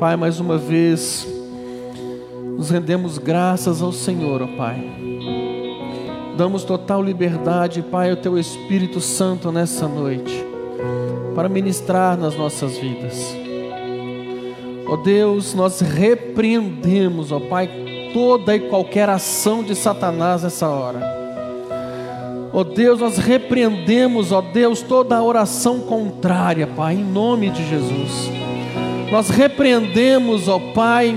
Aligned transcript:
Pai, 0.00 0.16
mais 0.16 0.40
uma 0.40 0.56
vez, 0.56 1.28
nos 2.56 2.70
rendemos 2.70 3.18
graças 3.18 3.82
ao 3.82 3.92
Senhor, 3.92 4.40
ó 4.40 4.46
Pai. 4.56 4.82
Damos 6.38 6.64
total 6.64 7.02
liberdade, 7.02 7.82
Pai, 7.82 8.08
ao 8.08 8.16
Teu 8.16 8.38
Espírito 8.38 8.98
Santo 8.98 9.52
nessa 9.52 9.86
noite, 9.86 10.42
para 11.34 11.50
ministrar 11.50 12.16
nas 12.16 12.34
nossas 12.34 12.78
vidas. 12.78 13.36
Ó 14.88 14.96
Deus, 14.96 15.52
nós 15.52 15.82
repreendemos, 15.82 17.30
ó 17.30 17.38
Pai, 17.38 17.68
toda 18.14 18.56
e 18.56 18.70
qualquer 18.70 19.10
ação 19.10 19.62
de 19.62 19.74
Satanás 19.74 20.44
nessa 20.44 20.66
hora. 20.66 21.00
Ó 22.54 22.64
Deus, 22.64 23.00
nós 23.00 23.18
repreendemos, 23.18 24.32
ó 24.32 24.40
Deus, 24.40 24.80
toda 24.80 25.14
a 25.14 25.22
oração 25.22 25.80
contrária, 25.80 26.66
Pai, 26.66 26.94
em 26.94 27.04
nome 27.04 27.50
de 27.50 27.68
Jesus. 27.68 28.39
Nós 29.10 29.28
repreendemos, 29.28 30.48
ó 30.48 30.58
Pai, 30.58 31.16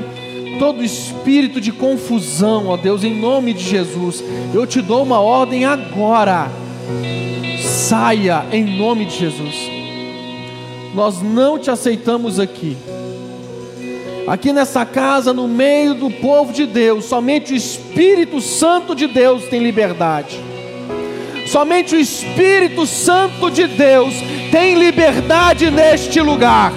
todo 0.57 0.83
espírito 0.83 1.61
de 1.61 1.71
confusão, 1.71 2.67
ó 2.67 2.77
Deus, 2.77 3.03
em 3.03 3.15
nome 3.15 3.53
de 3.53 3.63
Jesus. 3.63 4.23
Eu 4.53 4.65
te 4.65 4.81
dou 4.81 5.03
uma 5.03 5.19
ordem 5.19 5.65
agora. 5.65 6.49
Saia 7.61 8.45
em 8.51 8.63
nome 8.77 9.05
de 9.05 9.17
Jesus. 9.17 9.69
Nós 10.95 11.21
não 11.21 11.57
te 11.59 11.69
aceitamos 11.69 12.39
aqui. 12.39 12.77
Aqui 14.25 14.53
nessa 14.53 14.85
casa, 14.85 15.33
no 15.33 15.47
meio 15.47 15.93
do 15.95 16.09
povo 16.09 16.53
de 16.53 16.65
Deus, 16.65 17.05
somente 17.05 17.53
o 17.53 17.55
Espírito 17.55 18.39
Santo 18.39 18.95
de 18.95 19.07
Deus 19.07 19.45
tem 19.45 19.61
liberdade. 19.61 20.39
Somente 21.53 21.95
o 21.95 21.99
Espírito 21.99 22.87
Santo 22.87 23.51
de 23.51 23.67
Deus 23.67 24.15
tem 24.51 24.73
liberdade 24.73 25.69
neste 25.69 26.19
lugar. 26.19 26.73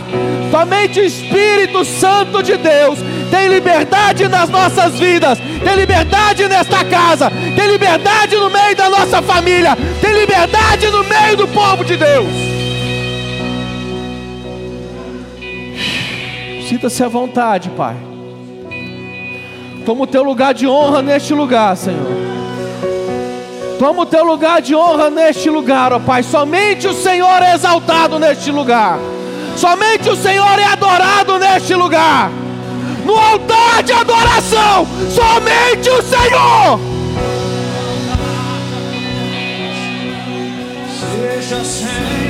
Somente 0.51 1.01
o 1.01 1.03
Espírito 1.03 1.83
Santo 1.83 2.43
de 2.43 2.59
Deus 2.59 2.99
tem 3.31 3.49
liberdade 3.49 4.29
nas 4.29 4.51
nossas 4.51 4.99
vidas, 4.99 5.39
tem 5.65 5.77
liberdade 5.77 6.47
nesta 6.47 6.85
casa, 6.85 7.33
tem 7.57 7.69
liberdade 7.69 8.37
no 8.37 8.51
meio 8.51 8.77
da 8.77 8.91
nossa 8.91 9.23
família, 9.23 9.75
tem 10.03 10.13
liberdade 10.13 10.89
no 10.89 11.03
meio 11.05 11.39
do 11.39 11.49
povo 11.49 11.83
de 11.83 11.97
Deus. 11.97 12.29
Sinta-se 16.69 17.03
à 17.03 17.09
vontade, 17.09 17.71
Pai. 17.71 17.97
Toma 19.87 20.03
o 20.03 20.07
teu 20.07 20.23
lugar 20.23 20.53
de 20.53 20.67
honra 20.67 21.01
neste 21.01 21.33
lugar, 21.33 21.75
Senhor. 21.79 22.26
Toma 23.79 24.03
o 24.03 24.07
teu 24.07 24.25
lugar 24.25 24.63
de 24.63 24.75
honra 24.75 25.11
neste 25.11 25.51
lugar, 25.51 25.93
ó 25.93 25.99
Pai. 25.99 26.23
Somente 26.23 26.89
o 26.89 26.95
Senhor 26.95 27.43
é 27.43 27.55
exaltado 27.55 28.19
neste 28.19 28.51
lugar. 28.51 28.99
Somente 29.57 30.09
o 30.09 30.17
Senhor 30.17 30.59
é 30.59 30.65
adorado 30.65 31.39
neste 31.39 31.75
lugar. 31.75 32.31
No 33.05 33.17
altar 33.17 33.83
de 33.83 33.93
adoração, 33.93 34.87
somente 35.11 35.89
o 35.91 36.03
Senhor. 36.03 36.81
Seja 40.99 41.65
sempre 41.65 42.26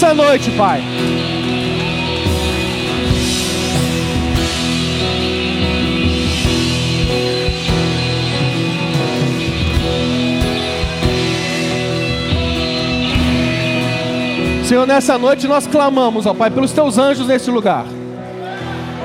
nessa 0.00 0.14
noite, 0.14 0.50
Pai. 0.52 0.80
Senhor, 14.64 14.86
nessa 14.86 15.18
noite 15.18 15.46
nós 15.46 15.66
clamamos, 15.66 16.24
ó 16.24 16.32
Pai, 16.32 16.50
pelos 16.50 16.72
teus 16.72 16.96
anjos 16.96 17.26
nesse 17.26 17.50
lugar. 17.50 17.84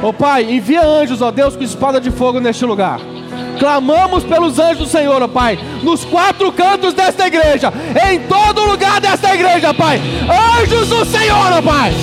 Ó 0.02 0.14
Pai, 0.14 0.50
envia 0.50 0.82
anjos, 0.82 1.22
ó 1.22 1.30
Deus, 1.30 1.58
com 1.58 1.64
espada 1.64 2.00
de 2.00 2.10
fogo 2.10 2.40
neste 2.40 2.66
lugar. 2.66 3.02
Clamamos 3.60 4.24
pelos 4.24 4.60
anjos 4.60 4.80
do 4.80 4.86
Senhor, 4.88 5.22
ó 5.22 5.28
Pai, 5.28 5.58
nos 5.84 6.04
quatro 6.06 6.52
cantos 6.52 6.94
desta 6.94 7.28
igreja, 7.28 7.72
em 8.10 8.20
todo 8.22 8.66
lugar 8.66 9.00
desta 9.00 9.34
igreja, 9.34 9.74
Pai. 9.74 10.02
Anjos 10.62 10.90
do 10.90 11.06
Senhor, 11.06 11.54
ó 11.54 11.62
Pai. 11.62 11.94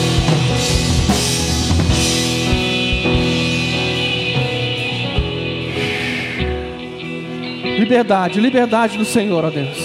Liberdade, 7.79 8.41
liberdade 8.41 8.97
no 8.97 9.05
Senhor, 9.05 9.45
ó 9.45 9.51
Deus. 9.51 9.79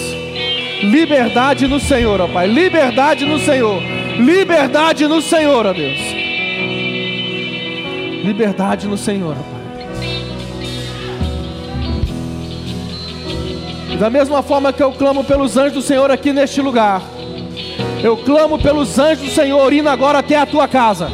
Liberdade 0.82 1.66
no 1.66 1.80
Senhor, 1.80 2.20
ó 2.20 2.28
Pai. 2.28 2.46
Liberdade 2.46 3.26
no 3.26 3.38
Senhor. 3.38 3.82
Liberdade 4.18 5.08
no 5.08 5.20
Senhor, 5.20 5.66
ó 5.66 5.72
Deus. 5.72 5.98
Liberdade 8.24 8.86
no 8.86 8.96
Senhor, 8.96 9.36
ó 9.38 9.42
Pai. 9.42 9.57
Da 13.98 14.08
mesma 14.08 14.44
forma 14.44 14.72
que 14.72 14.80
eu 14.80 14.92
clamo 14.92 15.24
pelos 15.24 15.56
anjos 15.56 15.72
do 15.72 15.82
Senhor 15.82 16.08
aqui 16.08 16.32
neste 16.32 16.60
lugar, 16.60 17.02
eu 18.00 18.16
clamo 18.16 18.56
pelos 18.56 18.96
anjos 18.96 19.24
do 19.24 19.34
Senhor 19.34 19.72
indo 19.72 19.88
agora 19.88 20.20
até 20.20 20.36
a 20.36 20.46
tua 20.46 20.68
casa. 20.68 21.10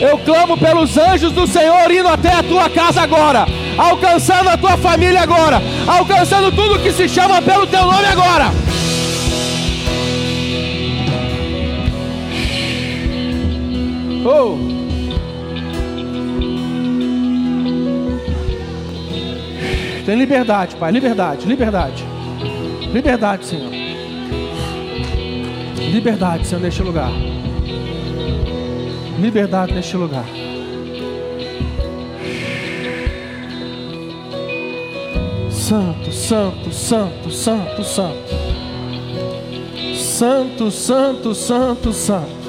Eu 0.00 0.16
clamo 0.18 0.56
pelos 0.56 0.96
anjos 0.96 1.30
do 1.30 1.46
Senhor 1.46 1.90
indo 1.90 2.08
até 2.08 2.32
a 2.32 2.42
tua 2.42 2.70
casa 2.70 3.02
agora, 3.02 3.46
alcançando 3.76 4.48
a 4.48 4.56
tua 4.56 4.78
família 4.78 5.20
agora, 5.20 5.62
alcançando 5.86 6.50
tudo 6.50 6.82
que 6.82 6.90
se 6.90 7.06
chama 7.06 7.42
pelo 7.42 7.66
teu 7.66 7.82
nome 7.82 8.06
agora. 8.06 8.50
Oh. 14.26 14.63
Tem 20.04 20.16
liberdade, 20.18 20.76
Pai. 20.76 20.92
Liberdade, 20.92 21.46
liberdade. 21.46 22.04
Liberdade, 22.92 23.46
Senhor. 23.46 23.70
Liberdade, 25.78 26.46
Senhor, 26.46 26.60
neste 26.60 26.82
lugar. 26.82 27.10
Liberdade 29.18 29.72
neste 29.72 29.96
lugar. 29.96 30.26
Santo, 35.50 36.12
santo, 36.12 36.70
santo, 36.70 37.30
santo, 37.30 37.84
santo. 37.84 38.34
Santo, 39.96 40.70
santo, 40.70 41.34
santo, 41.34 41.92
santo. 41.92 42.43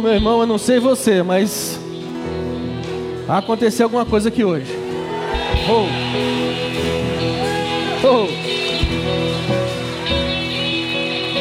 Meu 0.00 0.12
irmão, 0.12 0.40
eu 0.40 0.46
não 0.46 0.58
sei 0.58 0.78
você, 0.78 1.22
mas 1.22 1.78
aconteceu 3.28 3.86
alguma 3.86 4.06
coisa 4.06 4.28
aqui 4.28 4.44
hoje. 4.44 4.72
Oh. 5.68 5.86
Oh. 8.06 8.28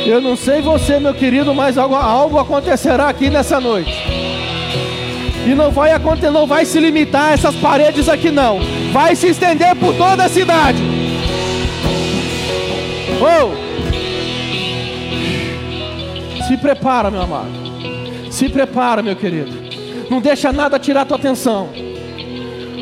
Eu 0.07 0.19
não 0.21 0.36
sei 0.36 0.62
você, 0.62 1.00
meu 1.00 1.13
querido, 1.13 1.54
mas 1.54 1.77
algo, 1.77 1.94
algo 1.95 2.39
acontecerá 2.39 3.09
aqui 3.09 3.30
nessa 3.30 3.59
noite. 3.59 3.92
E 5.45 5.54
não 5.54 5.69
vai 5.71 5.92
acontecer, 5.92 6.31
não 6.31 6.48
vai 6.48 6.65
se 6.65 6.80
limitar 6.80 7.30
a 7.30 7.33
essas 7.33 7.56
paredes 7.56 8.09
aqui 8.09 8.31
não. 8.31 8.59
Vai 8.92 9.15
se 9.15 9.27
estender 9.27 9.75
por 9.75 9.94
toda 9.95 10.24
a 10.24 10.30
cidade. 10.30 10.81
Oh! 13.21 13.68
Se 16.48 16.57
prepara, 16.57 17.12
meu 17.12 17.21
amado. 17.21 17.56
Se 18.37 18.47
prepara, 18.47 19.01
meu 19.01 19.15
querido. 19.15 19.51
Não 20.11 20.21
deixa 20.21 20.53
nada 20.53 20.77
tirar 20.77 21.05
tua 21.05 21.17
atenção. 21.17 21.69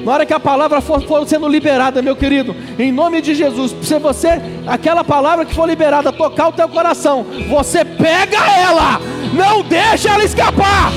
Na 0.04 0.12
hora 0.12 0.26
que 0.26 0.34
a 0.34 0.40
palavra 0.40 0.82
for, 0.82 1.02
for, 1.04 1.26
sendo 1.26 1.48
liberada, 1.48 2.02
meu 2.02 2.14
querido, 2.14 2.54
em 2.78 2.92
nome 2.92 3.22
de 3.22 3.34
Jesus, 3.34 3.74
se 3.82 3.98
você, 3.98 4.42
aquela 4.68 5.02
palavra 5.02 5.46
que 5.46 5.56
for 5.56 5.66
liberada, 5.66 6.12
tocar 6.12 6.50
o 6.50 6.52
teu 6.52 6.68
coração, 6.68 7.26
você 7.48 7.86
pega 7.86 8.38
ela, 8.52 9.00
não 9.34 9.64
deixa 9.64 10.10
ela 10.10 10.26
escapar. 10.26 10.92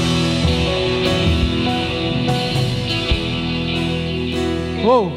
Oh. 4.85 5.13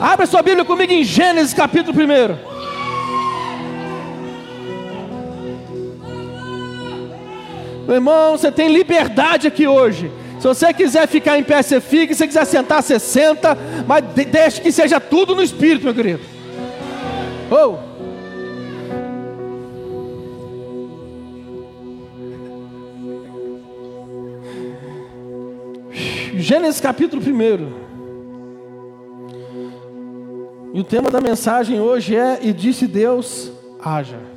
Abra 0.00 0.24
sua 0.24 0.40
Bíblia 0.40 0.64
comigo 0.64 0.90
em 0.90 1.04
Gênesis 1.04 1.52
capítulo 1.52 1.94
1. 2.00 2.55
Meu 7.86 7.94
irmão, 7.94 8.36
você 8.36 8.50
tem 8.50 8.68
liberdade 8.68 9.46
aqui 9.46 9.66
hoje. 9.66 10.10
Se 10.40 10.46
você 10.46 10.74
quiser 10.74 11.06
ficar 11.06 11.38
em 11.38 11.44
pé, 11.44 11.62
você 11.62 11.80
fica. 11.80 12.12
Se 12.12 12.18
você 12.18 12.26
quiser 12.26 12.44
sentar, 12.44 12.82
você 12.82 12.98
senta. 12.98 13.56
Mas 13.86 14.04
deixe 14.04 14.60
que 14.60 14.72
seja 14.72 14.98
tudo 14.98 15.34
no 15.34 15.42
Espírito, 15.42 15.84
meu 15.84 15.94
querido. 15.94 16.20
Oh! 17.50 17.76
Gênesis 26.36 26.80
capítulo 26.80 27.22
1. 27.22 27.86
E 30.74 30.80
o 30.80 30.84
tema 30.84 31.10
da 31.10 31.20
mensagem 31.20 31.80
hoje 31.80 32.14
é: 32.14 32.40
E 32.42 32.52
disse 32.52 32.86
Deus, 32.86 33.50
haja. 33.80 34.35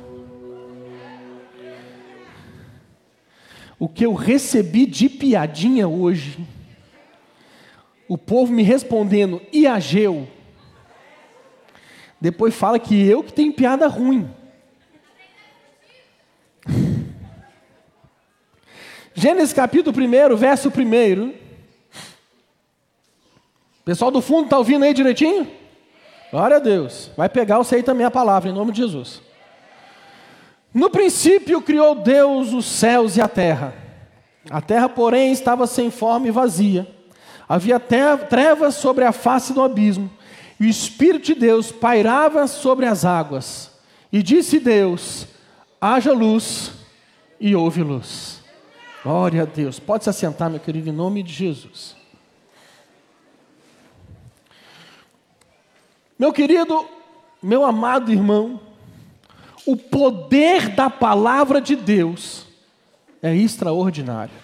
O 3.80 3.88
que 3.88 4.04
eu 4.04 4.12
recebi 4.12 4.84
de 4.84 5.08
piadinha 5.08 5.88
hoje, 5.88 6.38
o 8.06 8.18
povo 8.18 8.52
me 8.52 8.62
respondendo, 8.62 9.40
e 9.50 9.66
Ageu, 9.66 10.28
depois 12.20 12.54
fala 12.54 12.78
que 12.78 12.94
eu 13.06 13.24
que 13.24 13.32
tenho 13.32 13.54
piada 13.54 13.88
ruim. 13.88 14.30
Gênesis 19.14 19.54
capítulo 19.54 19.96
1, 19.96 20.36
verso 20.36 20.68
1. 20.68 21.34
Pessoal 23.82 24.10
do 24.10 24.20
fundo 24.20 24.44
está 24.44 24.58
ouvindo 24.58 24.84
aí 24.84 24.92
direitinho? 24.92 25.50
Glória 26.30 26.58
a 26.58 26.60
Deus. 26.60 27.10
Vai 27.16 27.30
pegar 27.30 27.56
você 27.56 27.76
aí 27.76 27.82
também 27.82 28.04
a 28.04 28.10
palavra, 28.10 28.50
em 28.50 28.52
nome 28.52 28.72
de 28.72 28.82
Jesus. 28.82 29.22
No 30.72 30.88
princípio 30.88 31.60
criou 31.60 31.96
Deus 31.96 32.52
os 32.52 32.64
céus 32.64 33.16
e 33.16 33.20
a 33.20 33.28
terra. 33.28 33.74
A 34.48 34.60
terra, 34.60 34.88
porém, 34.88 35.32
estava 35.32 35.66
sem 35.66 35.90
forma 35.90 36.28
e 36.28 36.30
vazia. 36.30 36.88
Havia 37.48 37.80
trevas 37.80 38.76
sobre 38.76 39.04
a 39.04 39.10
face 39.10 39.52
do 39.52 39.62
abismo, 39.62 40.08
e 40.58 40.66
o 40.66 40.70
Espírito 40.70 41.26
de 41.26 41.34
Deus 41.34 41.72
pairava 41.72 42.46
sobre 42.46 42.86
as 42.86 43.04
águas. 43.04 43.72
E 44.12 44.22
disse 44.22 44.60
Deus: 44.60 45.26
haja 45.80 46.12
luz, 46.12 46.72
e 47.40 47.56
houve 47.56 47.82
luz. 47.82 48.40
Glória 49.02 49.42
a 49.42 49.46
Deus. 49.46 49.80
Pode 49.80 50.04
se 50.04 50.10
assentar, 50.10 50.50
meu 50.50 50.60
querido, 50.60 50.90
em 50.90 50.92
nome 50.92 51.22
de 51.22 51.32
Jesus. 51.32 51.96
Meu 56.18 56.32
querido, 56.32 56.86
meu 57.42 57.64
amado 57.64 58.12
irmão, 58.12 58.60
o 59.66 59.76
poder 59.76 60.68
da 60.70 60.88
palavra 60.88 61.60
de 61.60 61.76
Deus 61.76 62.46
é 63.22 63.34
extraordinário. 63.34 64.34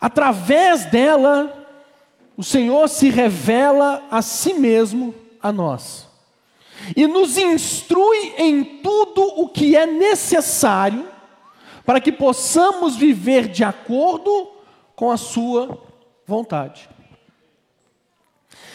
Através 0.00 0.84
dela, 0.86 1.66
o 2.36 2.42
Senhor 2.42 2.88
se 2.88 3.08
revela 3.08 4.04
a 4.10 4.22
si 4.22 4.54
mesmo 4.54 5.14
a 5.42 5.50
nós 5.50 6.06
e 6.94 7.06
nos 7.06 7.38
instrui 7.38 8.34
em 8.36 8.62
tudo 8.82 9.22
o 9.22 9.48
que 9.48 9.74
é 9.74 9.86
necessário 9.86 11.08
para 11.84 12.00
que 12.00 12.12
possamos 12.12 12.96
viver 12.96 13.48
de 13.48 13.64
acordo 13.64 14.50
com 14.94 15.10
a 15.10 15.16
Sua 15.16 15.82
vontade. 16.26 16.88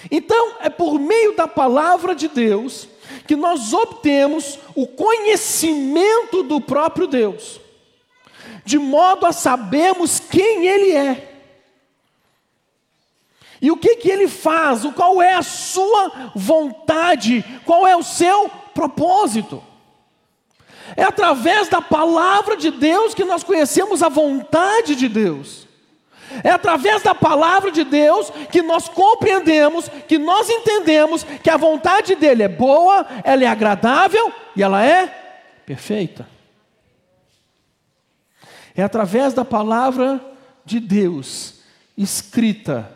Então, 0.10 0.56
é 0.62 0.70
por 0.70 1.00
meio 1.00 1.36
da 1.36 1.48
palavra 1.48 2.16
de 2.16 2.28
Deus 2.28 2.88
que 3.28 3.36
nós 3.36 3.74
obtemos 3.74 4.58
o 4.74 4.88
conhecimento 4.88 6.44
do 6.44 6.60
próprio 6.60 7.08
Deus, 7.08 7.60
de 8.66 8.78
modo 8.80 9.26
a 9.26 9.32
sabermos 9.32 10.20
quem 10.20 10.68
Ele 10.68 10.92
é. 10.92 11.28
E 13.62 13.70
o 13.70 13.78
que, 13.78 13.98
que 13.98 14.10
ele 14.10 14.28
faz? 14.28 14.82
Qual 14.96 15.22
é 15.22 15.36
a 15.36 15.44
sua 15.44 16.32
vontade? 16.36 17.46
Qual 17.64 17.86
é 17.86 17.96
o 17.96 18.02
seu 18.02 18.50
propósito? 18.74 19.64
É 20.98 21.04
através 21.04 21.70
da 21.70 21.80
palavra 21.80 22.58
de 22.58 22.72
Deus 22.72 23.14
que 23.14 23.24
nós 23.24 23.44
conhecemos 23.44 24.02
a 24.02 24.10
vontade 24.10 24.96
de 24.96 25.08
Deus. 25.08 25.68
É 26.44 26.50
através 26.50 27.04
da 27.04 27.14
palavra 27.14 27.72
de 27.72 27.84
Deus 27.84 28.32
que 28.52 28.62
nós 28.62 28.88
compreendemos, 28.88 29.90
que 30.08 30.18
nós 30.18 30.50
entendemos 30.50 31.24
que 31.24 31.50
a 31.50 31.58
vontade 31.58 32.16
dele 32.16 32.44
é 32.44 32.48
boa, 32.48 33.06
ela 33.24 33.44
é 33.44 33.48
agradável 33.48 34.32
e 34.56 34.64
ela 34.64 34.84
é 34.84 35.08
perfeita. 35.66 36.28
É 38.76 38.84
através 38.84 39.34
da 39.34 39.44
palavra 39.44 40.20
de 40.66 40.80
Deus 40.80 41.62
escrita 41.98 42.92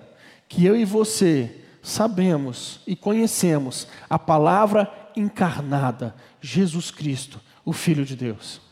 que 0.48 0.66
eu 0.66 0.76
e 0.76 0.86
você 0.86 1.62
sabemos 1.82 2.80
e 2.88 2.96
conhecemos 2.96 3.88
a 4.10 4.18
palavra 4.18 4.92
encarnada, 5.16 6.16
Jesus 6.42 6.92
Cristo, 6.92 7.40
o 7.64 7.74
Filho 7.74 8.06
de 8.06 8.16
Deus. 8.16 8.65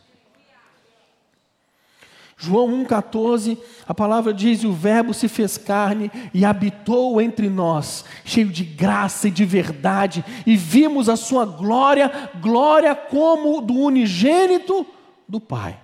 João 2.37 2.83
1,14, 2.83 3.57
a 3.87 3.93
palavra 3.93 4.33
diz: 4.33 4.63
o 4.63 4.73
Verbo 4.73 5.13
se 5.13 5.27
fez 5.27 5.57
carne 5.57 6.11
e 6.33 6.43
habitou 6.43 7.21
entre 7.21 7.49
nós, 7.49 8.03
cheio 8.25 8.49
de 8.49 8.63
graça 8.63 9.27
e 9.27 9.31
de 9.31 9.45
verdade, 9.45 10.25
e 10.45 10.55
vimos 10.55 11.07
a 11.09 11.15
sua 11.15 11.45
glória, 11.45 12.11
glória 12.41 12.95
como 12.95 13.61
do 13.61 13.73
unigênito 13.75 14.85
do 15.27 15.39
Pai. 15.39 15.79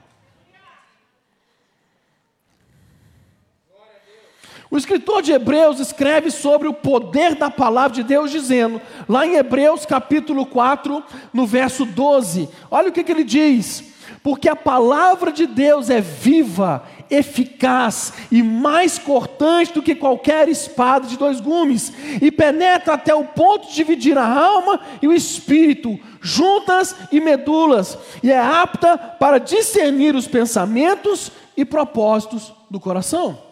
O 4.71 4.77
escritor 4.77 5.23
de 5.23 5.31
Hebreus 5.31 5.79
escreve 5.79 6.29
sobre 6.29 6.67
o 6.67 6.73
poder 6.73 7.33
da 7.33 7.49
palavra 7.49 7.95
de 7.95 8.03
Deus, 8.03 8.29
dizendo, 8.29 8.79
lá 9.07 9.25
em 9.25 9.35
Hebreus 9.35 9.83
capítulo 9.83 10.45
4, 10.45 11.03
no 11.33 11.47
verso 11.47 11.85
12, 11.85 12.47
olha 12.69 12.89
o 12.89 12.91
que, 12.91 13.03
que 13.03 13.11
ele 13.11 13.23
diz: 13.23 13.88
Porque 14.21 14.49
a 14.49 14.55
palavra 14.55 15.31
de 15.31 15.47
Deus 15.47 15.89
é 15.89 16.01
viva, 16.01 16.83
eficaz 17.09 18.13
e 18.31 18.43
mais 18.43 18.99
cortante 18.99 19.73
do 19.73 19.81
que 19.81 19.95
qualquer 19.95 20.47
espada 20.49 21.07
de 21.07 21.17
dois 21.17 21.39
gumes, 21.39 21.93
e 22.21 22.31
penetra 22.31 22.93
até 22.93 23.15
o 23.15 23.23
ponto 23.23 23.67
de 23.67 23.75
dividir 23.75 24.17
a 24.17 24.27
alma 24.27 24.79
e 25.01 25.07
o 25.07 25.13
espírito, 25.13 25.97
juntas 26.21 26.95
e 27.11 27.19
medulas, 27.19 27.97
e 28.21 28.31
é 28.31 28.39
apta 28.39 28.97
para 28.97 29.39
discernir 29.39 30.15
os 30.15 30.27
pensamentos 30.27 31.31
e 31.55 31.65
propósitos 31.65 32.53
do 32.69 32.79
coração. 32.79 33.48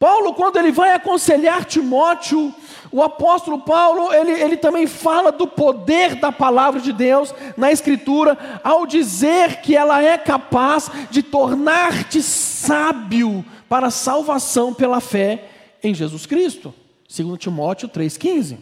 Paulo, 0.00 0.32
quando 0.32 0.56
ele 0.56 0.72
vai 0.72 0.94
aconselhar 0.94 1.66
Timóteo, 1.66 2.54
o 2.90 3.02
apóstolo 3.02 3.58
Paulo, 3.60 4.10
ele, 4.14 4.32
ele 4.32 4.56
também 4.56 4.86
fala 4.86 5.30
do 5.30 5.46
poder 5.46 6.14
da 6.14 6.32
palavra 6.32 6.80
de 6.80 6.90
Deus 6.90 7.34
na 7.54 7.70
Escritura, 7.70 8.38
ao 8.64 8.86
dizer 8.86 9.60
que 9.60 9.76
ela 9.76 10.02
é 10.02 10.16
capaz 10.16 10.90
de 11.10 11.22
tornar-te 11.22 12.22
sábio 12.22 13.44
para 13.68 13.88
a 13.88 13.90
salvação 13.90 14.72
pela 14.72 15.00
fé 15.00 15.50
em 15.84 15.92
Jesus 15.92 16.24
Cristo. 16.24 16.72
Segundo 17.06 17.36
Timóteo 17.36 17.86
3,15. 17.86 18.56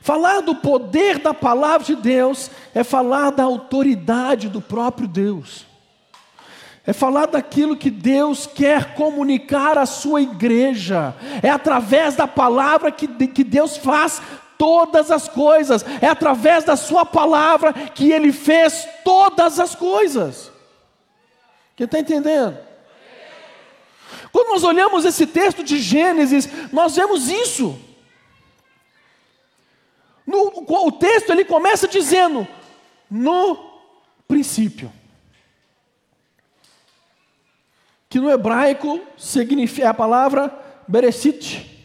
Falar 0.00 0.40
do 0.40 0.56
poder 0.56 1.20
da 1.20 1.32
palavra 1.32 1.86
de 1.86 1.94
Deus 1.94 2.50
é 2.74 2.82
falar 2.82 3.30
da 3.30 3.44
autoridade 3.44 4.48
do 4.48 4.60
próprio 4.60 5.06
Deus 5.06 5.69
é 6.86 6.92
falar 6.92 7.26
daquilo 7.26 7.76
que 7.76 7.90
Deus 7.90 8.46
quer 8.46 8.94
comunicar 8.94 9.76
à 9.76 9.84
sua 9.84 10.22
igreja, 10.22 11.14
é 11.42 11.50
através 11.50 12.16
da 12.16 12.26
palavra 12.26 12.90
que, 12.90 13.06
que 13.28 13.44
Deus 13.44 13.76
faz 13.76 14.20
todas 14.56 15.10
as 15.10 15.28
coisas, 15.28 15.82
é 16.02 16.06
através 16.06 16.64
da 16.64 16.76
Sua 16.76 17.06
palavra 17.06 17.72
que 17.72 18.12
Ele 18.12 18.30
fez 18.30 18.86
todas 19.02 19.58
as 19.58 19.74
coisas. 19.74 20.52
Quem 21.74 21.86
está 21.86 21.98
entendendo? 21.98 22.58
Quando 24.30 24.48
nós 24.48 24.62
olhamos 24.62 25.06
esse 25.06 25.26
texto 25.26 25.64
de 25.64 25.78
Gênesis, 25.78 26.46
nós 26.70 26.94
vemos 26.94 27.28
isso. 27.28 27.78
No, 30.26 30.64
o 30.68 30.92
texto 30.92 31.30
ele 31.30 31.44
começa 31.44 31.88
dizendo: 31.88 32.46
no 33.10 33.56
princípio 34.28 34.92
que 38.10 38.18
no 38.18 38.28
hebraico 38.28 39.00
significa 39.16 39.90
a 39.90 39.94
palavra 39.94 40.52
bereshit. 40.86 41.80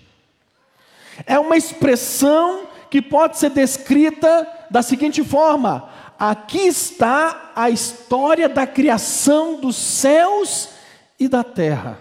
É 1.23 1.37
uma 1.37 1.55
expressão 1.55 2.67
que 2.89 2.99
pode 2.99 3.37
ser 3.37 3.51
descrita 3.51 4.47
da 4.71 4.81
seguinte 4.81 5.23
forma: 5.23 5.87
aqui 6.17 6.57
está 6.57 7.51
a 7.55 7.69
história 7.69 8.49
da 8.49 8.65
criação 8.65 9.59
dos 9.59 9.75
céus 9.75 10.69
e 11.19 11.27
da 11.27 11.43
terra. 11.43 11.99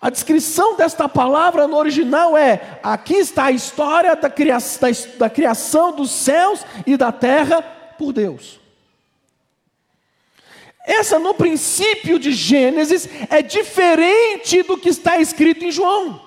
A 0.00 0.10
descrição 0.10 0.76
desta 0.76 1.08
palavra 1.08 1.66
no 1.66 1.78
original 1.78 2.36
é: 2.36 2.78
aqui 2.82 3.14
está 3.14 3.46
a 3.46 3.52
história 3.52 4.14
da 4.14 5.30
criação 5.30 5.96
dos 5.96 6.10
céus 6.10 6.64
e 6.86 6.94
da 6.94 7.10
terra 7.10 7.62
por 7.96 8.12
Deus. 8.12 8.60
Essa 10.88 11.18
no 11.18 11.34
princípio 11.34 12.18
de 12.18 12.32
Gênesis 12.32 13.06
é 13.28 13.42
diferente 13.42 14.62
do 14.62 14.78
que 14.78 14.88
está 14.88 15.18
escrito 15.18 15.62
em 15.62 15.70
João. 15.70 16.18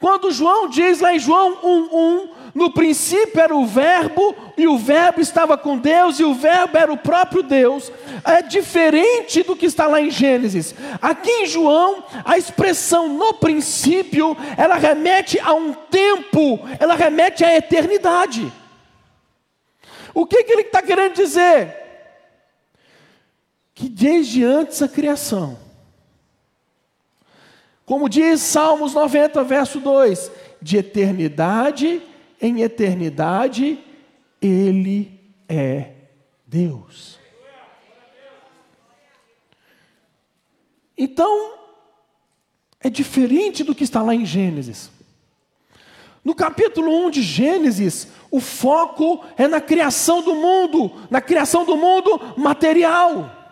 Quando 0.00 0.32
João 0.32 0.68
diz 0.68 1.00
lá 1.00 1.14
em 1.14 1.20
João 1.20 1.56
1:1, 1.62 2.28
no 2.52 2.72
princípio 2.72 3.40
era 3.40 3.54
o 3.54 3.64
verbo 3.64 4.34
e 4.56 4.66
o 4.66 4.76
verbo 4.76 5.20
estava 5.20 5.56
com 5.56 5.78
Deus 5.78 6.18
e 6.18 6.24
o 6.24 6.34
verbo 6.34 6.76
era 6.76 6.92
o 6.92 6.96
próprio 6.96 7.44
Deus, 7.44 7.92
é 8.24 8.42
diferente 8.42 9.44
do 9.44 9.54
que 9.54 9.66
está 9.66 9.86
lá 9.86 10.00
em 10.00 10.10
Gênesis. 10.10 10.74
Aqui 11.00 11.30
em 11.30 11.46
João, 11.46 12.02
a 12.24 12.36
expressão 12.36 13.08
no 13.08 13.34
princípio, 13.34 14.36
ela 14.56 14.74
remete 14.74 15.38
a 15.38 15.52
um 15.52 15.72
tempo, 15.72 16.58
ela 16.80 16.96
remete 16.96 17.44
à 17.44 17.54
eternidade. 17.56 18.52
O 20.12 20.26
que, 20.26 20.42
que 20.42 20.52
ele 20.52 20.62
está 20.62 20.82
querendo 20.82 21.14
dizer? 21.14 21.83
Que 23.74 23.88
desde 23.88 24.44
antes 24.44 24.78
da 24.78 24.88
criação, 24.88 25.58
como 27.84 28.08
diz 28.08 28.40
Salmos 28.40 28.94
90, 28.94 29.42
verso 29.44 29.80
2, 29.80 30.30
de 30.62 30.78
eternidade 30.78 32.00
em 32.40 32.62
eternidade, 32.62 33.78
Ele 34.40 35.20
é 35.48 35.90
Deus. 36.46 37.18
Então, 40.96 41.54
é 42.80 42.88
diferente 42.88 43.64
do 43.64 43.74
que 43.74 43.84
está 43.84 44.02
lá 44.02 44.14
em 44.14 44.24
Gênesis. 44.24 44.90
No 46.24 46.34
capítulo 46.34 47.06
1 47.06 47.10
de 47.10 47.22
Gênesis, 47.22 48.08
o 48.30 48.40
foco 48.40 49.22
é 49.36 49.46
na 49.46 49.60
criação 49.60 50.22
do 50.22 50.34
mundo, 50.34 50.90
na 51.10 51.20
criação 51.20 51.64
do 51.64 51.76
mundo 51.76 52.18
material. 52.36 53.43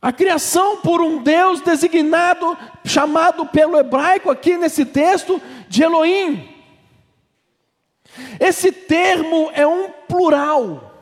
A 0.00 0.12
criação 0.12 0.78
por 0.78 1.00
um 1.00 1.22
Deus 1.22 1.60
designado, 1.62 2.56
chamado 2.84 3.46
pelo 3.46 3.78
hebraico 3.78 4.30
aqui 4.30 4.56
nesse 4.56 4.84
texto 4.84 5.40
de 5.68 5.82
Elohim. 5.82 6.56
Esse 8.38 8.70
termo 8.70 9.50
é 9.52 9.66
um 9.66 9.90
plural 10.08 10.94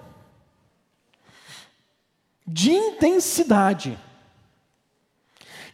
de 2.46 2.72
intensidade, 2.72 3.98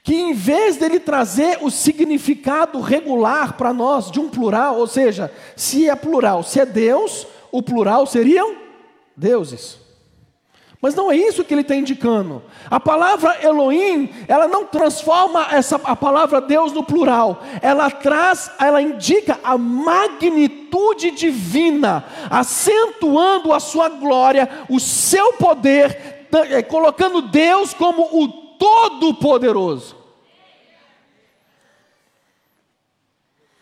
que 0.03 0.15
em 0.15 0.33
vez 0.33 0.77
dele 0.77 0.99
trazer 0.99 1.59
o 1.63 1.71
significado 1.71 2.81
regular 2.81 3.57
para 3.57 3.73
nós 3.73 4.11
de 4.11 4.19
um 4.19 4.31
plural, 4.31 4.79
ou 4.79 4.87
seja, 4.87 5.33
se 5.57 5.89
é 5.89 5.95
plural, 5.95 6.43
se 6.43 6.61
é 6.61 6.67
Deus, 6.67 7.27
o 7.53 7.63
plural 7.63 8.07
seriam 8.07 8.57
deuses. 9.17 9.79
Mas 10.81 10.95
não 10.95 11.13
é 11.13 11.17
isso 11.17 11.45
que 11.45 11.53
ele 11.53 11.61
está 11.61 11.75
indicando. 11.75 12.43
A 12.71 12.81
palavra 12.81 13.39
Elohim, 13.43 14.09
ela 14.27 14.49
não 14.49 14.65
transforma 14.65 15.49
essa, 15.51 15.77
a 15.85 15.95
palavra 15.95 16.41
Deus 16.41 16.73
no 16.73 16.83
plural. 16.83 17.43
Ela 17.61 17.91
traz, 17.91 18.51
ela 18.59 18.81
indica 18.81 19.39
a 19.45 19.59
magnitude 19.59 21.11
divina, 21.11 22.05
acentuando 22.31 23.53
a 23.53 23.61
sua 23.61 23.91
glória, 23.91 24.49
o 24.71 24.81
seu 24.81 25.35
poder, 25.35 26.27
eh, 26.49 26.63
colocando 26.63 27.21
Deus 27.21 27.75
como 27.75 28.03
o 28.19 28.29
Todo-Poderoso. 28.29 29.97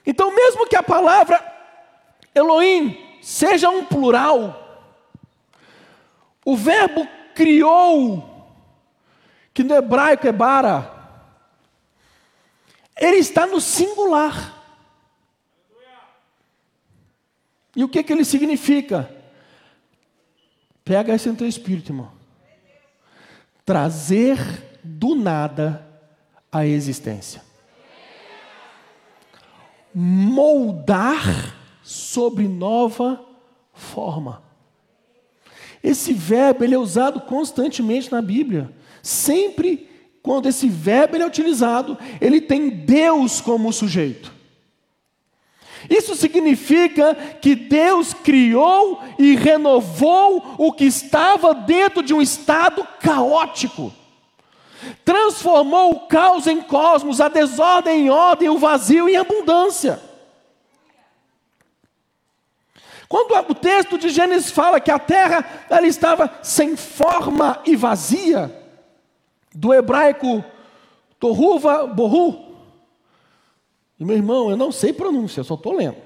Então, 0.06 0.32
mesmo 0.32 0.66
que 0.68 0.76
a 0.76 0.82
palavra 0.84 1.44
Elohim 2.32 2.96
seja 3.20 3.68
um 3.68 3.84
plural, 3.84 4.67
o 6.48 6.56
verbo 6.56 7.06
criou, 7.34 8.24
que 9.52 9.62
no 9.62 9.74
hebraico 9.74 10.26
é 10.26 10.32
bara, 10.32 10.90
ele 12.96 13.18
está 13.18 13.46
no 13.46 13.60
singular. 13.60 14.54
E 17.76 17.84
o 17.84 17.88
que, 17.88 18.02
que 18.02 18.14
ele 18.14 18.24
significa? 18.24 19.14
Pega 20.82 21.14
esse 21.14 21.28
no 21.28 21.36
teu 21.36 21.46
espírito, 21.46 21.92
irmão. 21.92 22.10
Trazer 23.66 24.80
do 24.82 25.14
nada 25.14 25.86
a 26.50 26.64
existência. 26.64 27.42
Moldar 29.94 31.54
sobre 31.82 32.48
nova 32.48 33.22
forma. 33.74 34.47
Esse 35.82 36.12
verbo 36.12 36.64
ele 36.64 36.74
é 36.74 36.78
usado 36.78 37.20
constantemente 37.20 38.10
na 38.10 38.20
Bíblia. 38.20 38.70
Sempre 39.02 39.88
quando 40.22 40.46
esse 40.46 40.68
verbo 40.68 41.16
ele 41.16 41.24
é 41.24 41.26
utilizado, 41.26 41.96
ele 42.20 42.40
tem 42.40 42.68
Deus 42.68 43.40
como 43.40 43.72
sujeito. 43.72 44.38
Isso 45.88 46.14
significa 46.14 47.14
que 47.40 47.54
Deus 47.54 48.12
criou 48.12 49.00
e 49.18 49.36
renovou 49.36 50.56
o 50.58 50.72
que 50.72 50.84
estava 50.84 51.54
dentro 51.54 52.02
de 52.02 52.12
um 52.12 52.20
estado 52.20 52.86
caótico. 53.00 53.92
Transformou 55.04 55.92
o 55.92 56.00
caos 56.00 56.46
em 56.46 56.60
cosmos, 56.60 57.20
a 57.20 57.28
desordem 57.28 58.06
em 58.06 58.10
ordem, 58.10 58.48
o 58.48 58.58
vazio 58.58 59.08
em 59.08 59.16
abundância. 59.16 60.07
Quando 63.08 63.32
o 63.50 63.54
texto 63.54 63.96
de 63.96 64.10
Gênesis 64.10 64.50
fala 64.50 64.80
que 64.80 64.90
a 64.90 64.98
terra 64.98 65.64
ela 65.70 65.86
estava 65.86 66.30
sem 66.42 66.76
forma 66.76 67.60
e 67.64 67.74
vazia, 67.74 68.54
do 69.54 69.72
hebraico 69.72 70.44
torruva 71.18 71.86
borru, 71.86 72.48
e 73.98 74.04
meu 74.04 74.14
irmão, 74.14 74.50
eu 74.50 74.56
não 74.56 74.70
sei 74.70 74.92
pronúncia, 74.92 75.42
só 75.42 75.54
estou 75.54 75.74
lendo. 75.74 75.96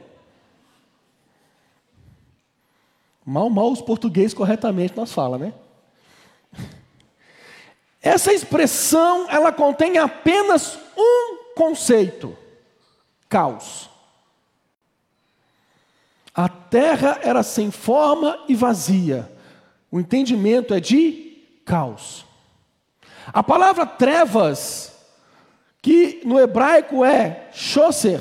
Mal, 3.24 3.50
mal 3.50 3.70
os 3.70 3.82
portugueses 3.82 4.32
corretamente 4.32 4.96
nós 4.96 5.12
fala, 5.12 5.36
né? 5.36 5.52
Essa 8.00 8.32
expressão, 8.32 9.28
ela 9.28 9.52
contém 9.52 9.98
apenas 9.98 10.78
um 10.96 11.54
conceito: 11.54 12.36
caos. 13.28 13.91
A 16.34 16.48
terra 16.48 17.18
era 17.22 17.42
sem 17.42 17.70
forma 17.70 18.42
e 18.48 18.54
vazia. 18.54 19.30
O 19.90 20.00
entendimento 20.00 20.72
é 20.72 20.80
de 20.80 21.60
caos. 21.64 22.24
A 23.26 23.42
palavra 23.42 23.84
trevas, 23.84 24.92
que 25.80 26.22
no 26.24 26.40
hebraico 26.40 27.04
é 27.04 27.48
shoser, 27.52 28.20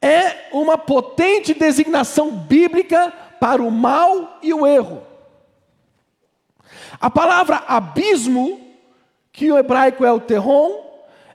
é 0.00 0.48
uma 0.52 0.76
potente 0.76 1.54
designação 1.54 2.36
bíblica 2.36 3.12
para 3.40 3.62
o 3.62 3.70
mal 3.70 4.38
e 4.42 4.52
o 4.52 4.66
erro. 4.66 5.02
A 7.00 7.08
palavra 7.08 7.64
abismo, 7.66 8.60
que 9.32 9.50
o 9.50 9.58
hebraico 9.58 10.04
é 10.04 10.12
o 10.12 10.20
terron, 10.20 10.91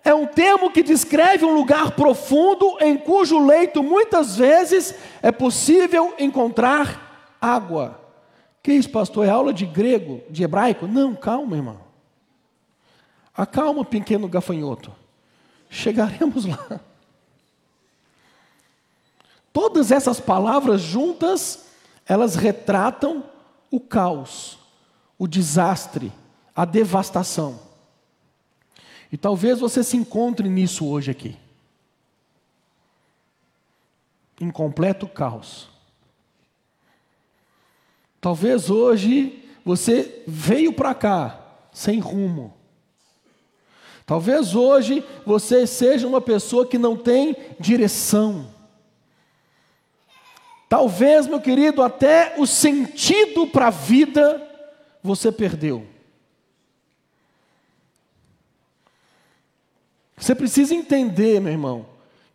é 0.07 0.15
um 0.15 0.25
termo 0.25 0.71
que 0.71 0.81
descreve 0.81 1.43
um 1.43 1.53
lugar 1.53 1.91
profundo 1.91 2.77
em 2.79 2.97
cujo 2.97 3.45
leito 3.45 3.83
muitas 3.83 4.37
vezes 4.37 4.95
é 5.21 5.33
possível 5.33 6.13
encontrar 6.17 7.35
água. 7.41 7.99
Que 8.63 8.71
isso, 8.71 8.89
pastor? 8.89 9.25
É 9.25 9.29
aula 9.29 9.53
de 9.53 9.65
grego, 9.65 10.21
de 10.29 10.45
hebraico? 10.45 10.87
Não, 10.87 11.13
calma, 11.13 11.57
irmão. 11.57 11.81
Acalma, 13.35 13.83
pequeno 13.83 14.29
gafanhoto. 14.29 14.93
Chegaremos 15.69 16.45
lá. 16.45 16.79
Todas 19.51 19.91
essas 19.91 20.21
palavras 20.21 20.79
juntas 20.79 21.65
elas 22.05 22.35
retratam 22.35 23.25
o 23.69 23.81
caos, 23.81 24.57
o 25.19 25.27
desastre, 25.27 26.13
a 26.55 26.63
devastação. 26.63 27.66
E 29.11 29.17
talvez 29.17 29.59
você 29.59 29.83
se 29.83 29.95
encontre 29.95 30.49
nisso 30.49 30.85
hoje 30.87 31.11
aqui. 31.11 31.37
Em 34.39 34.51
completo 34.51 35.07
caos. 35.07 35.69
Talvez 38.19 38.69
hoje 38.69 39.43
você 39.63 40.23
veio 40.27 40.73
para 40.73 40.93
cá 40.93 41.41
sem 41.71 41.99
rumo. 41.99 42.53
Talvez 44.05 44.55
hoje 44.55 45.03
você 45.25 45.67
seja 45.67 46.07
uma 46.07 46.21
pessoa 46.21 46.65
que 46.65 46.77
não 46.77 46.95
tem 46.95 47.35
direção. 47.59 48.47
Talvez, 50.69 51.27
meu 51.27 51.39
querido, 51.39 51.81
até 51.81 52.35
o 52.37 52.45
sentido 52.45 53.47
para 53.47 53.67
a 53.67 53.71
vida 53.71 54.41
você 55.01 55.31
perdeu. 55.31 55.85
Você 60.17 60.33
precisa 60.33 60.73
entender, 60.73 61.39
meu 61.39 61.51
irmão, 61.51 61.85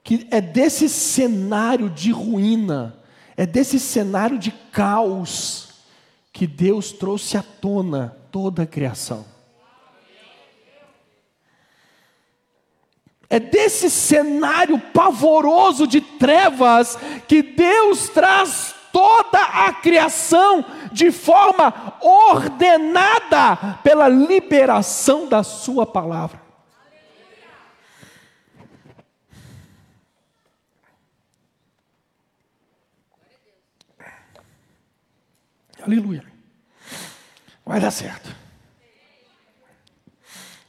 que 0.05 0.27
é 0.31 0.41
desse 0.41 0.89
cenário 0.89 1.91
de 1.91 2.13
ruína, 2.13 2.97
é 3.37 3.45
desse 3.45 3.81
cenário 3.81 4.39
de 4.39 4.53
caos, 4.73 5.71
que 6.33 6.47
Deus 6.47 6.93
trouxe 6.93 7.37
à 7.37 7.43
tona 7.43 8.17
toda 8.31 8.63
a 8.63 8.67
criação. 8.67 9.27
É 13.29 13.41
desse 13.41 13.91
cenário 13.91 14.79
pavoroso 14.79 15.87
de 15.87 16.01
trevas 16.01 16.99
que 17.27 17.43
Deus 17.43 18.09
traz 18.11 18.75
toda 18.93 19.39
a 19.39 19.73
criação 19.73 20.65
de 20.93 21.11
forma 21.11 21.97
ordenada 22.01 23.79
pela 23.83 24.07
liberação 24.07 25.27
da 25.27 25.43
Sua 25.43 25.87
palavra. 25.87 26.42
Aleluia. 35.85 36.25
Vai 37.65 37.81
dar 37.81 37.91
certo. 37.91 38.35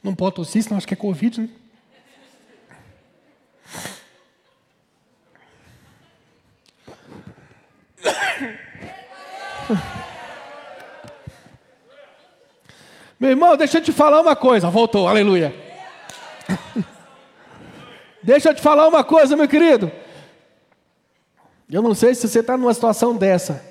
Não 0.02 0.14
pode 0.14 0.36
tossir, 0.36 0.62
senão 0.62 0.76
acho 0.76 0.86
que 0.86 0.94
é 0.94 0.96
Covid, 0.96 1.40
né? 1.40 1.48
Meu 13.18 13.30
irmão, 13.30 13.56
deixa 13.56 13.78
eu 13.78 13.82
te 13.82 13.92
falar 13.92 14.20
uma 14.20 14.36
coisa. 14.36 14.68
Voltou, 14.68 15.08
aleluia. 15.08 15.54
deixa 18.22 18.50
eu 18.50 18.54
te 18.54 18.60
falar 18.60 18.86
uma 18.86 19.02
coisa, 19.02 19.34
meu 19.34 19.48
querido. 19.48 19.90
Eu 21.70 21.80
não 21.80 21.94
sei 21.94 22.14
se 22.14 22.28
você 22.28 22.40
está 22.40 22.58
numa 22.58 22.74
situação 22.74 23.16
dessa, 23.16 23.64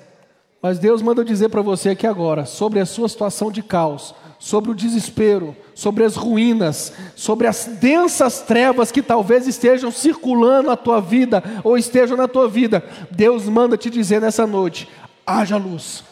mas 0.64 0.78
Deus 0.78 1.02
manda 1.02 1.22
dizer 1.22 1.50
para 1.50 1.60
você 1.60 1.90
aqui 1.90 2.06
agora, 2.06 2.46
sobre 2.46 2.80
a 2.80 2.86
sua 2.86 3.06
situação 3.06 3.52
de 3.52 3.62
caos, 3.62 4.14
sobre 4.38 4.70
o 4.70 4.74
desespero, 4.74 5.54
sobre 5.74 6.04
as 6.04 6.16
ruínas, 6.16 6.90
sobre 7.14 7.46
as 7.46 7.66
densas 7.66 8.40
trevas 8.40 8.90
que 8.90 9.02
talvez 9.02 9.46
estejam 9.46 9.90
circulando 9.90 10.70
na 10.70 10.74
tua 10.74 11.02
vida 11.02 11.44
ou 11.62 11.76
estejam 11.76 12.16
na 12.16 12.26
tua 12.26 12.48
vida. 12.48 12.82
Deus 13.10 13.46
manda 13.46 13.76
te 13.76 13.90
dizer 13.90 14.22
nessa 14.22 14.46
noite: 14.46 14.88
haja 15.26 15.58
luz. 15.58 16.02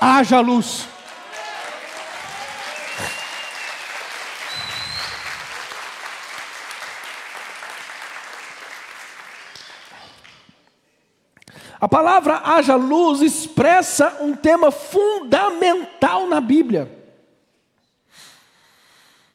Haja 0.00 0.40
luz. 0.40 0.88
A 11.86 11.88
palavra 11.88 12.42
haja 12.44 12.74
luz 12.74 13.22
expressa 13.22 14.16
um 14.20 14.34
tema 14.34 14.72
fundamental 14.72 16.26
na 16.26 16.40
Bíblia. 16.40 16.90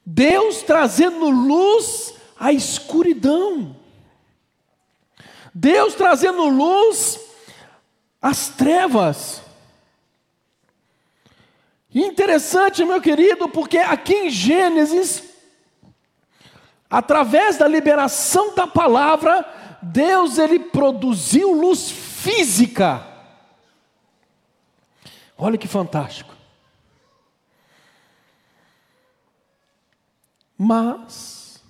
Deus 0.05 0.61
trazendo 0.61 1.29
luz 1.29 2.13
à 2.37 2.51
escuridão. 2.51 3.73
Deus 5.53 5.95
trazendo 5.95 6.43
luz 6.49 7.21
às 8.21 8.49
trevas. 8.49 9.41
Interessante, 11.95 12.83
meu 12.83 12.99
querido, 12.99 13.47
porque 13.47 13.77
aqui 13.77 14.13
em 14.13 14.29
Gênesis, 14.29 15.23
através 16.89 17.55
da 17.55 17.65
liberação 17.65 18.53
da 18.53 18.67
palavra, 18.67 19.49
Deus 19.81 20.37
ele 20.37 20.59
produziu 20.59 21.53
luz 21.53 22.10
física. 22.21 23.03
Olha 25.35 25.57
que 25.57 25.67
fantástico. 25.67 26.35
Mas, 30.55 31.63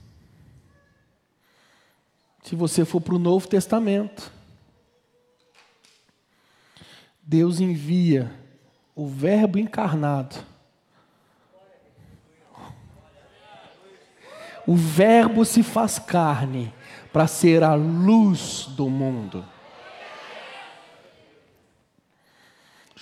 se 2.44 2.54
você 2.54 2.84
for 2.84 3.00
para 3.00 3.16
o 3.16 3.20
Novo 3.20 3.48
Testamento, 3.48 4.30
Deus 7.24 7.62
envia 7.62 8.30
o 8.94 9.08
Verbo 9.08 9.58
encarnado. 9.58 10.36
O 14.68 14.76
Verbo 14.76 15.46
se 15.46 15.64
faz 15.64 15.98
carne 15.98 16.74
para 17.14 17.26
ser 17.26 17.64
a 17.64 17.74
luz 17.74 18.66
do 18.76 18.90
mundo. 18.90 19.46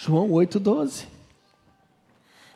João 0.02 0.30
8,12. 0.30 1.08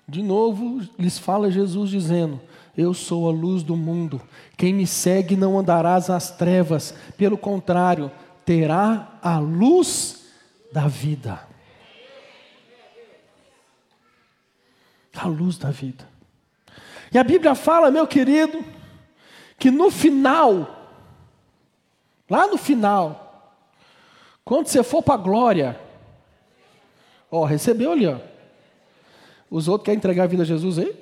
De 0.08 0.24
novo, 0.24 0.80
lhes 0.98 1.20
fala 1.20 1.52
Jesus 1.52 1.90
dizendo: 1.90 2.40
Eu 2.78 2.94
sou 2.94 3.28
a 3.28 3.34
luz 3.34 3.64
do 3.64 3.76
mundo. 3.76 4.22
Quem 4.56 4.74
me 4.74 4.88
segue 4.88 5.36
não 5.36 5.60
andarás 5.60 6.08
nas 6.08 6.32
trevas, 6.32 6.96
pelo 7.18 7.38
contrário, 7.38 8.10
terá 8.46 9.20
a 9.22 9.40
luz 9.40 10.24
da 10.72 10.88
vida. 10.88 11.46
A 15.14 15.28
luz 15.28 15.58
da 15.58 15.70
vida. 15.70 16.08
E 17.14 17.18
a 17.18 17.24
Bíblia 17.26 17.56
fala, 17.56 17.92
meu 17.92 18.08
querido, 18.08 18.64
que 19.60 19.70
no 19.70 19.92
final, 19.92 20.96
lá 22.30 22.48
no 22.48 22.58
final, 22.58 23.60
quando 24.46 24.68
você 24.68 24.82
for 24.82 25.04
para 25.04 25.16
a 25.16 25.18
glória, 25.18 25.83
Ó, 27.36 27.46
recebeu 27.46 27.92
ali, 27.92 28.06
ó. 28.06 28.18
Os 29.50 29.68
outros 29.68 29.86
querem 29.86 29.98
entregar 29.98 30.26
a 30.26 30.28
vida 30.28 30.44
a 30.44 30.46
Jesus 30.46 30.78
aí? 30.78 30.96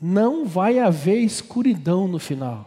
Não 0.00 0.46
vai 0.46 0.78
haver 0.78 1.18
escuridão 1.18 2.08
no 2.08 2.18
final. 2.18 2.66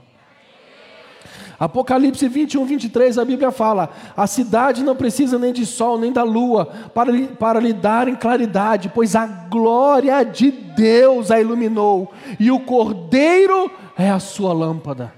Apocalipse 1.60 2.28
21, 2.28 2.66
23, 2.66 3.18
a 3.18 3.26
Bíblia 3.26 3.50
fala: 3.52 3.90
a 4.16 4.28
cidade 4.28 4.84
não 4.84 4.96
precisa 4.96 5.40
nem 5.40 5.52
de 5.52 5.66
sol 5.66 5.98
nem 5.98 6.12
da 6.12 6.22
lua 6.22 6.68
para, 6.94 7.12
lhe- 7.12 7.30
para 7.30 7.60
lhe 7.60 7.74
darem 7.74 8.14
claridade, 8.14 8.92
pois 8.94 9.16
a 9.16 9.26
glória 9.26 10.24
de 10.24 10.52
Deus 10.52 11.32
a 11.32 11.42
iluminou, 11.42 12.14
e 12.40 12.52
o 12.52 12.60
cordeiro 12.60 13.72
é 13.98 14.12
a 14.12 14.20
sua 14.20 14.54
lâmpada. 14.54 15.12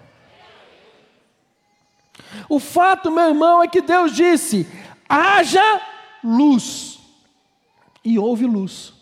O 2.47 2.57
fato, 2.57 3.11
meu 3.11 3.27
irmão, 3.27 3.61
é 3.61 3.67
que 3.67 3.81
Deus 3.81 4.13
disse: 4.13 4.65
haja 5.07 5.81
luz, 6.23 6.99
e 8.03 8.19
houve 8.19 8.45
luz 8.45 8.93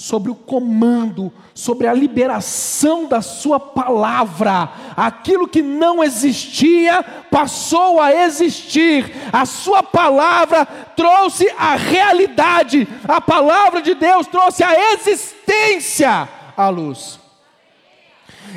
sobre 0.00 0.30
o 0.30 0.34
comando, 0.34 1.30
sobre 1.54 1.86
a 1.86 1.92
liberação 1.92 3.06
da 3.06 3.20
Sua 3.20 3.60
palavra. 3.60 4.72
Aquilo 4.96 5.46
que 5.46 5.60
não 5.60 6.02
existia 6.02 7.02
passou 7.30 8.00
a 8.00 8.10
existir. 8.10 9.12
A 9.30 9.44
Sua 9.44 9.82
palavra 9.82 10.64
trouxe 10.96 11.46
a 11.58 11.76
realidade. 11.76 12.88
A 13.06 13.20
palavra 13.20 13.82
de 13.82 13.94
Deus 13.94 14.26
trouxe 14.26 14.64
a 14.64 14.94
existência 14.94 16.26
à 16.56 16.70
luz. 16.70 17.20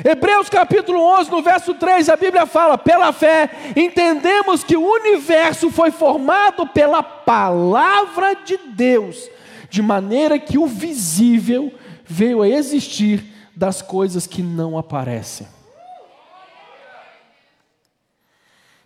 Hebreus 0.04 0.48
capítulo 0.48 1.00
11, 1.00 1.30
no 1.30 1.42
verso 1.42 1.74
3, 1.74 2.08
a 2.08 2.16
Bíblia 2.16 2.46
fala: 2.46 2.76
pela 2.76 3.12
fé, 3.12 3.50
entendemos 3.76 4.64
que 4.64 4.76
o 4.76 4.86
universo 4.86 5.70
foi 5.70 5.90
formado 5.90 6.66
pela 6.66 7.02
palavra 7.02 8.34
de 8.34 8.56
Deus, 8.56 9.28
de 9.68 9.82
maneira 9.82 10.38
que 10.38 10.58
o 10.58 10.66
visível 10.66 11.72
veio 12.04 12.42
a 12.42 12.48
existir 12.48 13.24
das 13.54 13.80
coisas 13.80 14.26
que 14.26 14.42
não 14.42 14.76
aparecem. 14.76 15.46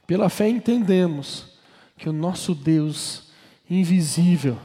Pela 0.06 0.28
fé, 0.28 0.48
entendemos 0.48 1.58
que 1.96 2.08
o 2.08 2.12
nosso 2.12 2.54
Deus 2.54 3.30
invisível, 3.68 4.58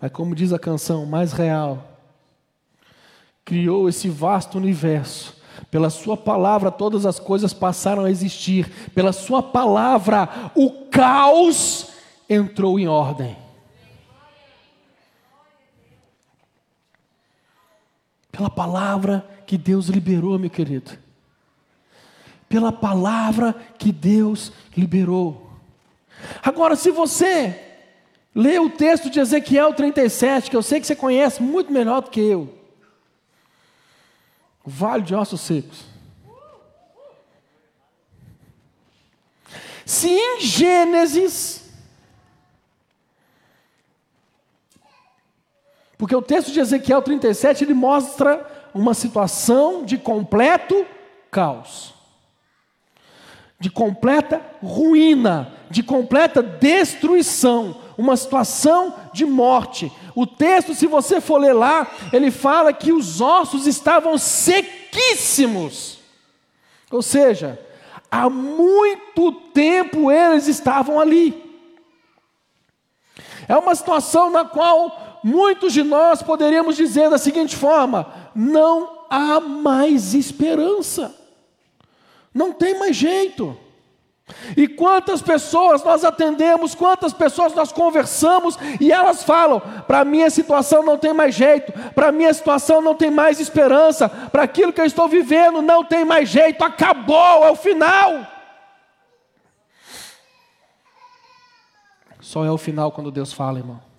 mas 0.00 0.10
como 0.12 0.34
diz 0.34 0.52
a 0.52 0.58
canção, 0.58 1.06
mais 1.06 1.32
real, 1.32 1.91
criou 3.44 3.88
esse 3.88 4.08
vasto 4.08 4.58
universo. 4.58 5.40
Pela 5.70 5.90
Sua 5.90 6.16
palavra, 6.16 6.70
todas 6.70 7.06
as 7.06 7.18
coisas 7.18 7.52
passaram 7.52 8.04
a 8.04 8.10
existir. 8.10 8.70
Pela 8.94 9.12
Sua 9.12 9.42
palavra, 9.42 10.28
o 10.54 10.86
caos 10.90 11.88
entrou 12.28 12.78
em 12.78 12.88
ordem. 12.88 13.36
Pela 18.30 18.48
palavra 18.48 19.26
que 19.46 19.58
Deus 19.58 19.88
liberou, 19.88 20.38
meu 20.38 20.50
querido. 20.50 20.92
Pela 22.48 22.72
palavra 22.72 23.54
que 23.78 23.92
Deus 23.92 24.52
liberou. 24.76 25.50
Agora, 26.42 26.76
se 26.76 26.90
você 26.90 27.58
lê 28.34 28.58
o 28.58 28.70
texto 28.70 29.10
de 29.10 29.20
Ezequiel 29.20 29.74
37, 29.74 30.50
que 30.50 30.56
eu 30.56 30.62
sei 30.62 30.80
que 30.80 30.86
você 30.86 30.96
conhece 30.96 31.42
muito 31.42 31.72
melhor 31.72 32.02
do 32.02 32.10
que 32.10 32.20
eu. 32.20 32.61
Vale 34.64 35.02
de 35.02 35.14
ossos 35.14 35.40
secos. 35.40 35.84
Se 39.84 40.08
em 40.08 40.40
Gênesis, 40.40 41.62
porque 45.98 46.16
o 46.16 46.22
texto 46.22 46.52
de 46.52 46.60
Ezequiel 46.60 47.02
37 47.02 47.64
ele 47.64 47.74
mostra 47.74 48.70
uma 48.74 48.94
situação 48.94 49.84
de 49.84 49.98
completo 49.98 50.86
caos, 51.30 51.94
de 53.58 53.70
completa 53.70 54.40
ruína, 54.62 55.52
de 55.70 55.82
completa 55.82 56.42
destruição, 56.42 57.80
uma 57.96 58.16
situação 58.16 58.94
de 59.12 59.24
morte. 59.24 59.92
O 60.14 60.26
texto, 60.26 60.74
se 60.74 60.86
você 60.86 61.20
for 61.20 61.38
ler 61.38 61.54
lá, 61.54 61.90
ele 62.12 62.30
fala 62.30 62.72
que 62.72 62.92
os 62.92 63.20
ossos 63.20 63.66
estavam 63.66 64.18
sequíssimos. 64.18 65.98
Ou 66.90 67.00
seja, 67.00 67.58
há 68.10 68.28
muito 68.28 69.32
tempo 69.32 70.10
eles 70.10 70.46
estavam 70.48 71.00
ali. 71.00 71.42
É 73.48 73.56
uma 73.56 73.74
situação 73.74 74.30
na 74.30 74.44
qual 74.44 75.20
muitos 75.24 75.72
de 75.72 75.82
nós 75.82 76.22
poderíamos 76.22 76.76
dizer 76.76 77.10
da 77.10 77.18
seguinte 77.18 77.56
forma: 77.56 78.12
não 78.34 79.06
há 79.08 79.40
mais 79.40 80.14
esperança, 80.14 81.14
não 82.32 82.52
tem 82.52 82.78
mais 82.78 82.96
jeito. 82.96 83.56
E 84.56 84.68
quantas 84.68 85.20
pessoas 85.20 85.82
nós 85.82 86.04
atendemos, 86.04 86.74
quantas 86.74 87.12
pessoas 87.12 87.54
nós 87.54 87.72
conversamos 87.72 88.56
e 88.80 88.92
elas 88.92 89.22
falam: 89.22 89.60
para 89.86 90.04
mim 90.04 90.22
a 90.22 90.30
situação 90.30 90.82
não 90.82 90.96
tem 90.96 91.12
mais 91.12 91.34
jeito, 91.34 91.72
para 91.90 92.12
mim 92.12 92.24
a 92.24 92.34
situação 92.34 92.80
não 92.80 92.94
tem 92.94 93.10
mais 93.10 93.40
esperança, 93.40 94.08
para 94.08 94.44
aquilo 94.44 94.72
que 94.72 94.80
eu 94.80 94.86
estou 94.86 95.08
vivendo 95.08 95.60
não 95.60 95.84
tem 95.84 96.04
mais 96.04 96.28
jeito, 96.28 96.62
acabou, 96.62 97.44
é 97.44 97.50
o 97.50 97.56
final. 97.56 98.26
Só 102.20 102.44
é 102.44 102.50
o 102.50 102.58
final 102.58 102.92
quando 102.92 103.10
Deus 103.10 103.32
fala, 103.32 103.58
irmão. 103.58 103.91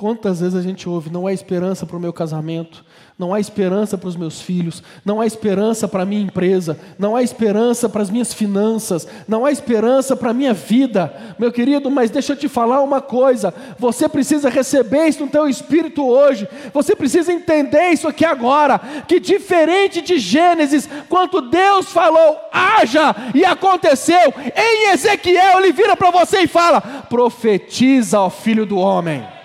Quantas 0.00 0.40
vezes 0.40 0.54
a 0.54 0.62
gente 0.62 0.88
ouve, 0.88 1.10
não 1.10 1.26
há 1.26 1.32
esperança 1.34 1.84
para 1.84 1.94
o 1.94 2.00
meu 2.00 2.10
casamento, 2.10 2.82
não 3.18 3.34
há 3.34 3.38
esperança 3.38 3.98
para 3.98 4.08
os 4.08 4.16
meus 4.16 4.40
filhos, 4.40 4.82
não 5.04 5.20
há 5.20 5.26
esperança 5.26 5.86
para 5.86 6.04
a 6.04 6.06
minha 6.06 6.22
empresa, 6.22 6.80
não 6.98 7.14
há 7.14 7.22
esperança 7.22 7.86
para 7.86 8.00
as 8.00 8.08
minhas 8.08 8.32
finanças, 8.32 9.06
não 9.28 9.44
há 9.44 9.52
esperança 9.52 10.16
para 10.16 10.30
a 10.30 10.32
minha 10.32 10.54
vida. 10.54 11.14
Meu 11.38 11.52
querido, 11.52 11.90
mas 11.90 12.10
deixa 12.10 12.32
eu 12.32 12.36
te 12.38 12.48
falar 12.48 12.80
uma 12.80 13.02
coisa, 13.02 13.52
você 13.78 14.08
precisa 14.08 14.48
receber 14.48 15.06
isso 15.06 15.22
no 15.22 15.30
teu 15.30 15.46
espírito 15.46 16.02
hoje, 16.02 16.48
você 16.72 16.96
precisa 16.96 17.30
entender 17.30 17.90
isso 17.90 18.08
aqui 18.08 18.24
agora, 18.24 18.78
que 19.06 19.20
diferente 19.20 20.00
de 20.00 20.18
Gênesis, 20.18 20.88
quando 21.10 21.42
Deus 21.42 21.92
falou, 21.92 22.38
haja, 22.50 23.14
e 23.34 23.44
aconteceu, 23.44 24.32
em 24.56 24.94
Ezequiel 24.94 25.60
ele 25.60 25.72
vira 25.72 25.94
para 25.94 26.10
você 26.10 26.38
e 26.38 26.46
fala, 26.46 26.80
profetiza, 26.80 28.18
ó 28.18 28.30
filho 28.30 28.64
do 28.64 28.78
homem. 28.78 29.39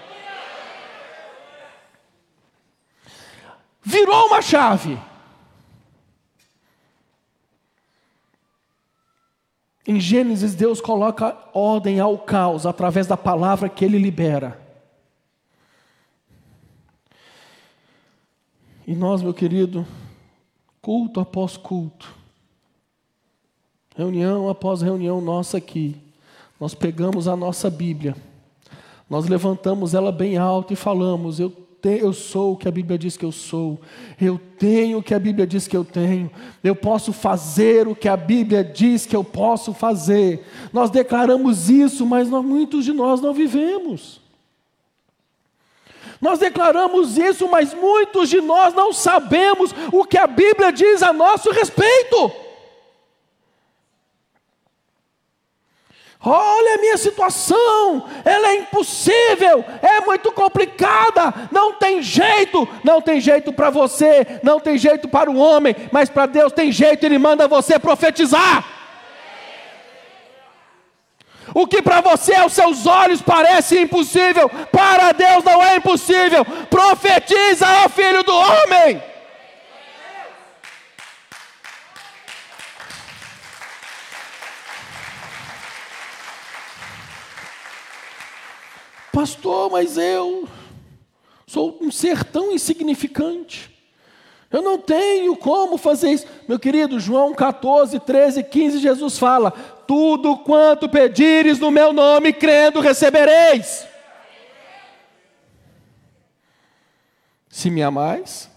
Virou 3.86 4.26
uma 4.26 4.42
chave. 4.42 5.00
Em 9.88 10.00
Gênesis, 10.00 10.56
Deus 10.56 10.82
coloca 10.82 11.38
ordem 11.54 12.00
ao 12.00 12.18
caos 12.18 12.66
através 12.66 13.06
da 13.06 13.16
palavra 13.16 13.70
que 13.70 13.86
Ele 13.86 14.00
libera. 14.00 14.60
E 18.88 18.96
nós, 18.96 19.22
meu 19.22 19.34
querido, 19.34 19.86
culto 20.82 21.20
após 21.20 21.56
culto, 21.56 22.14
reunião 23.96 24.50
após 24.50 24.82
reunião 24.82 25.22
nossa 25.22 25.58
aqui, 25.58 25.96
nós 26.60 26.74
pegamos 26.74 27.28
a 27.28 27.36
nossa 27.36 27.70
Bíblia, 27.70 28.16
nós 29.08 29.28
levantamos 29.28 29.94
ela 29.94 30.12
bem 30.12 30.38
alto 30.38 30.74
e 30.74 30.76
falamos: 30.76 31.40
Eu 31.40 31.65
eu 31.90 32.14
sou 32.14 32.54
o 32.54 32.58
que 32.58 32.68
a 32.68 32.72
Bíblia 32.72 32.98
diz 32.98 33.16
que 33.18 33.26
eu 33.26 33.32
sou, 33.32 33.80
eu 34.20 34.40
tenho 34.58 34.98
o 34.98 35.04
que 35.04 35.14
a 35.14 35.20
Bíblia 35.20 35.46
diz 35.46 35.68
que 35.68 35.76
eu 35.76 35.84
tenho, 35.84 36.32
eu 36.64 36.76
posso 36.76 37.14
fazer 37.14 37.88
o 37.88 37.96
que 37.96 38.08
a 38.08 38.18
Bíblia 38.18 38.64
diz 38.64 39.06
que 39.06 39.16
eu 39.16 39.24
posso 39.24 39.74
fazer. 39.74 40.46
Nós 40.72 40.90
declaramos 40.90 41.70
isso, 41.70 42.06
mas 42.06 42.30
muitos 42.30 42.86
de 42.86 42.94
nós 42.94 43.22
não 43.22 43.34
vivemos. 43.34 44.22
Nós 46.22 46.40
declaramos 46.40 47.18
isso, 47.18 47.48
mas 47.50 47.74
muitos 47.74 48.30
de 48.30 48.42
nós 48.42 48.74
não 48.74 48.94
sabemos 48.94 49.74
o 49.92 50.06
que 50.06 50.18
a 50.18 50.28
Bíblia 50.28 50.72
diz 50.72 51.04
a 51.04 51.12
nosso 51.12 51.52
respeito. 51.52 52.45
Olha 56.26 56.74
a 56.74 56.78
minha 56.80 56.98
situação, 56.98 58.10
ela 58.26 58.48
é 58.50 58.56
impossível, 58.56 59.64
é 59.80 60.02
muito 60.02 60.32
complicada, 60.32 61.32
não 61.52 61.74
tem 61.74 62.02
jeito, 62.02 62.68
não 62.84 63.00
tem 63.00 63.22
jeito 63.22 63.54
para 63.54 63.70
você, 63.70 64.40
não 64.42 64.60
tem 64.60 64.76
jeito 64.76 65.08
para 65.08 65.30
o 65.30 65.38
homem, 65.38 65.76
mas 65.92 66.10
para 66.10 66.26
Deus 66.26 66.52
tem 66.52 66.72
jeito, 66.72 67.06
Ele 67.06 67.20
manda 67.20 67.48
você 67.48 67.78
profetizar. 67.78 68.66
O 71.54 71.68
que 71.68 71.80
para 71.80 72.02
você 72.02 72.34
aos 72.34 72.54
seus 72.54 72.88
olhos 72.88 73.22
parece 73.22 73.80
impossível, 73.80 74.50
para 74.72 75.12
Deus 75.12 75.44
não 75.44 75.64
é 75.64 75.76
impossível. 75.76 76.44
Profetiza 76.70 77.68
ao 77.68 77.90
filho 77.90 78.24
do 78.24 78.36
homem. 78.36 79.15
Pastor, 89.16 89.72
mas 89.72 89.98
eu 89.98 90.46
sou 91.48 91.80
um 91.82 91.90
ser 91.90 92.22
tão 92.26 92.52
insignificante. 92.52 93.74
Eu 94.52 94.62
não 94.62 94.78
tenho 94.78 95.38
como 95.38 95.78
fazer 95.78 96.12
isso. 96.12 96.28
Meu 96.50 96.60
querido, 96.60 97.00
João 97.00 97.34
14, 97.34 97.98
13, 97.98 98.44
15, 98.44 98.80
Jesus 98.80 99.18
fala: 99.18 99.52
Tudo 99.52 100.40
quanto 100.40 100.90
pedires 100.90 101.60
no 101.60 101.72
meu 101.72 101.94
nome, 101.94 102.34
crendo, 102.34 102.82
recebereis. 102.82 103.88
Se 107.48 107.70
me 107.70 107.82
amais 107.82 108.52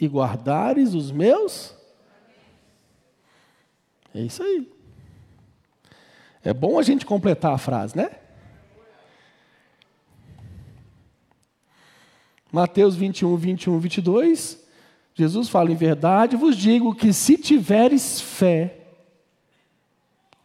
e 0.00 0.06
guardares 0.06 0.94
os 0.94 1.10
meus. 1.10 1.74
É 4.14 4.20
isso 4.20 4.44
aí. 4.44 4.72
É 6.44 6.54
bom 6.54 6.78
a 6.78 6.84
gente 6.84 7.04
completar 7.04 7.52
a 7.52 7.58
frase, 7.58 7.96
né? 7.96 8.10
Mateus 12.50 12.96
21, 12.96 13.36
21, 13.36 13.78
22, 13.78 14.58
Jesus 15.14 15.48
fala: 15.48 15.70
Em 15.70 15.76
verdade 15.76 16.36
vos 16.36 16.56
digo 16.56 16.94
que 16.94 17.12
se 17.12 17.36
tiveres 17.36 18.20
fé, 18.20 18.78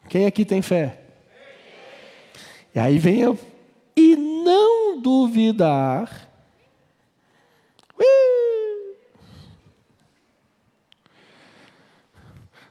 quem 0.10 0.26
aqui 0.26 0.44
tem 0.44 0.62
fé? 0.62 1.00
E 2.76 2.80
aí 2.80 2.98
vem 2.98 3.20
eu, 3.20 3.40
e 3.96 4.16
não 4.16 5.00
duvidar, 5.00 6.30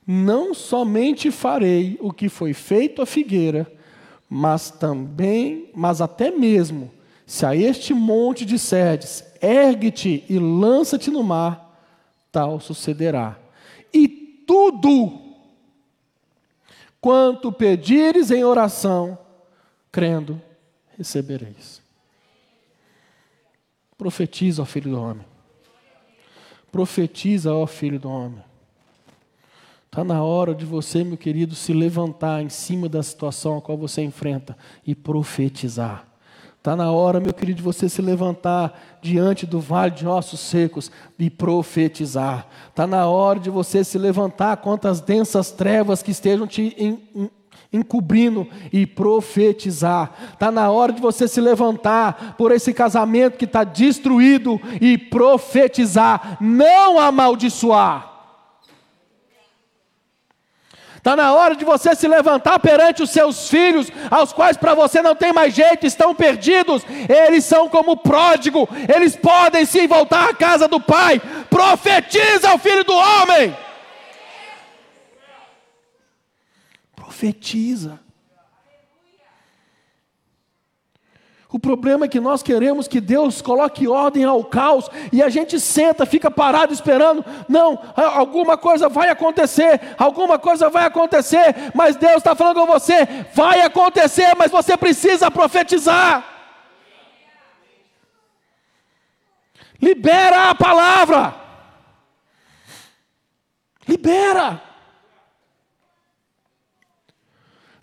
não 0.07 0.53
somente 0.53 1.31
farei 1.31 1.97
o 2.01 2.13
que 2.13 2.29
foi 2.29 2.53
feito 2.53 3.01
à 3.01 3.07
figueira, 3.07 3.73
mas 4.29 4.71
também, 4.71 5.71
mas 5.75 6.01
até 6.01 6.31
mesmo, 6.31 6.91
se 7.27 7.47
a 7.47 7.55
este 7.55 7.95
monte 7.95 8.45
disserdes, 8.45 9.25
ergue-te 9.41 10.25
e 10.29 10.39
lança-te 10.39 11.11
no 11.11 11.23
mar, 11.23 11.81
tal 12.31 12.61
sucederá. 12.61 13.39
E 13.93 14.09
tudo 14.47 15.21
quanto 17.01 17.51
pedires 17.51 18.31
em 18.31 18.45
oração, 18.45 19.19
crendo, 19.91 20.41
recebereis. 20.97 21.83
Profetiza, 23.99 24.63
ó 24.63 24.65
filho 24.65 24.91
do 24.91 25.01
homem. 25.01 25.27
Profetiza, 26.71 27.53
ó 27.55 27.67
filho 27.67 27.99
do 27.99 28.09
homem. 28.09 28.43
Está 29.87 30.03
na 30.03 30.23
hora 30.23 30.55
de 30.55 30.65
você, 30.65 31.05
meu 31.05 31.19
querido, 31.19 31.55
se 31.55 31.73
levantar 31.73 32.43
em 32.43 32.49
cima 32.49 32.89
da 32.89 33.03
situação 33.03 33.59
a 33.59 33.61
qual 33.61 33.77
você 33.77 34.01
enfrenta 34.03 34.57
e 34.87 34.95
profetizar. 34.95 36.12
Está 36.63 36.77
na 36.77 36.93
hora, 36.93 37.19
meu 37.19 37.35
querido, 37.35 37.57
de 37.57 37.63
você 37.63 37.89
se 37.89 38.01
levantar 38.01 38.81
diante 39.03 39.45
do 39.45 39.59
vale 39.59 39.91
de 39.91 40.07
ossos 40.07 40.39
secos 40.39 40.93
e 41.19 41.29
profetizar. 41.29 42.47
Está 42.69 42.87
na 42.87 43.05
hora 43.09 43.41
de 43.41 43.51
você 43.51 43.83
se 43.83 43.99
levantar 43.99 44.57
contra 44.59 44.89
as 44.89 45.01
densas 45.01 45.51
trevas 45.51 46.05
que 46.05 46.13
estejam 46.13 46.47
te 46.47 47.01
encobrindo 47.73 48.47
e 48.73 48.87
profetizar. 48.87 50.13
Está 50.35 50.53
na 50.53 50.71
hora 50.71 50.93
de 50.93 51.03
você 51.03 51.27
se 51.27 51.41
levantar 51.41 52.37
por 52.39 52.53
esse 52.53 52.73
casamento 52.73 53.39
que 53.39 53.45
está 53.45 53.65
destruído 53.65 54.61
e 54.81 54.97
profetizar, 54.97 56.39
não 56.41 56.97
amaldiçoar. 56.97 58.12
Está 61.03 61.17
na 61.17 61.35
hora 61.35 61.57
de 61.57 61.65
você 61.65 61.97
se 61.97 62.07
levantar 62.07 62.61
perante 62.61 63.03
os 63.03 63.11
seus 63.11 63.51
filhos, 63.51 63.91
aos 64.09 64.33
quais 64.33 64.57
para 64.57 64.73
você 64.73 65.03
não 65.03 65.17
tem 65.17 65.33
mais 65.33 65.53
jeito, 65.53 65.85
estão 65.85 66.15
perdidos. 66.15 66.85
Eles 67.09 67.45
são 67.45 67.69
como 67.69 67.97
pródigo, 67.97 68.69
eles 68.89 69.17
podem 69.17 69.65
sim 69.65 69.89
voltar 69.89 70.31
à 70.31 70.33
casa 70.33 70.69
do 70.69 70.81
pai. 70.81 71.21
Profetiza 71.51 72.55
o 72.55 72.59
filho 72.59 72.85
do 72.85 72.95
homem. 72.95 73.53
Profetiza. 76.95 77.99
O 81.53 81.59
problema 81.59 82.07
é 82.07 82.09
que 82.09 82.19
nós 82.19 82.43
queremos 82.43 82.89
que 82.89 82.99
Deus 82.99 83.43
coloque 83.43 83.87
ordem 83.87 84.25
ao 84.25 84.43
caos 84.43 84.89
e 85.13 85.23
a 85.23 85.29
gente 85.29 85.61
senta, 85.61 86.07
fica 86.07 86.31
parado 86.31 86.73
esperando. 86.73 87.23
Não, 87.47 87.79
alguma 87.95 88.57
coisa 88.57 88.89
vai 88.89 89.11
acontecer, 89.11 89.79
alguma 89.99 90.39
coisa 90.39 90.71
vai 90.71 90.87
acontecer, 90.87 91.55
mas 91.75 91.95
Deus 91.95 92.17
está 92.17 92.35
falando 92.35 92.61
com 92.61 92.67
você: 92.67 93.07
vai 93.35 93.61
acontecer, 93.61 94.35
mas 94.35 94.51
você 94.51 94.79
precisa 94.79 95.31
profetizar. 95.31 96.25
Libera 99.79 100.49
a 100.49 100.55
palavra. 100.55 101.35
Libera. 103.87 104.63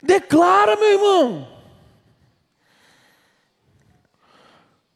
Declara, 0.01 0.75
meu 0.75 0.91
irmão. 0.91 1.58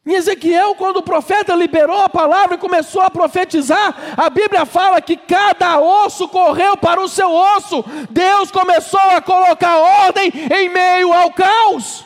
Em 0.06 0.16
Ezequiel, 0.16 0.76
quando 0.76 0.98
o 0.98 1.04
profeta 1.04 1.56
liberou 1.56 2.02
a 2.02 2.10
palavra 2.10 2.56
e 2.56 2.60
começou 2.60 3.02
a 3.02 3.10
profetizar, 3.10 3.96
a 4.18 4.30
Bíblia 4.30 4.66
fala 4.66 5.02
que 5.02 5.16
cada 5.16 5.80
osso 5.80 6.28
correu 6.28 6.76
para 6.76 7.00
o 7.00 7.08
seu 7.08 7.32
osso. 7.32 7.84
Deus 8.10 8.52
começou 8.52 9.00
a 9.00 9.22
colocar 9.22 9.78
ordem 9.78 10.30
em 10.30 10.68
meio 10.68 11.13
ao 11.13 11.32
caos. 11.32 12.06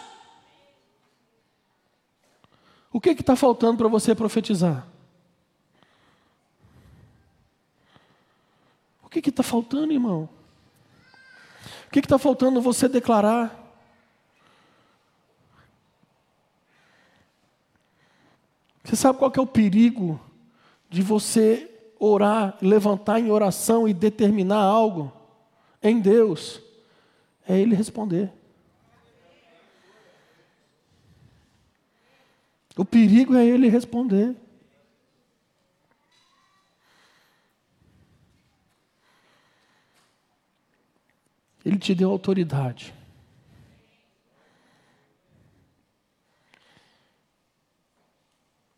O 2.93 3.01
que 3.01 3.09
está 3.09 3.35
faltando 3.35 3.77
para 3.77 3.87
você 3.87 4.13
profetizar? 4.13 4.87
O 9.03 9.09
que 9.09 9.27
está 9.27 9.41
faltando, 9.41 9.91
irmão? 9.91 10.29
O 11.87 11.91
que 11.91 11.99
está 11.99 12.19
faltando 12.19 12.61
você 12.61 12.87
declarar? 12.87 13.66
Você 18.87 18.95
sabe 18.95 19.19
qual 19.19 19.33
é 19.35 19.41
o 19.41 19.45
perigo 19.45 20.17
de 20.89 21.01
você 21.01 21.69
orar, 21.99 22.57
levantar 22.61 23.19
em 23.19 23.29
oração 23.29 23.85
e 23.85 23.93
determinar 23.93 24.61
algo 24.61 25.11
em 25.83 25.99
Deus? 25.99 26.61
É 27.45 27.59
Ele 27.59 27.75
responder. 27.75 28.31
O 32.77 32.85
perigo 32.85 33.35
é 33.35 33.45
Ele 33.45 33.67
responder. 33.67 34.33
Ele 41.65 41.77
te 41.77 41.93
deu 41.93 42.09
autoridade. 42.09 42.96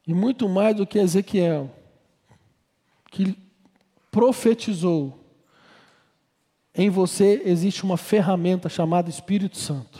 E 0.09 0.13
muito 0.15 0.49
mais 0.49 0.75
do 0.75 0.87
que 0.87 0.97
Ezequiel, 0.97 1.69
que 3.11 3.37
profetizou, 4.09 5.23
em 6.73 6.89
você 6.89 7.43
existe 7.45 7.83
uma 7.83 7.95
ferramenta 7.95 8.67
chamada 8.69 9.07
Espírito 9.07 9.55
Santo. 9.55 9.99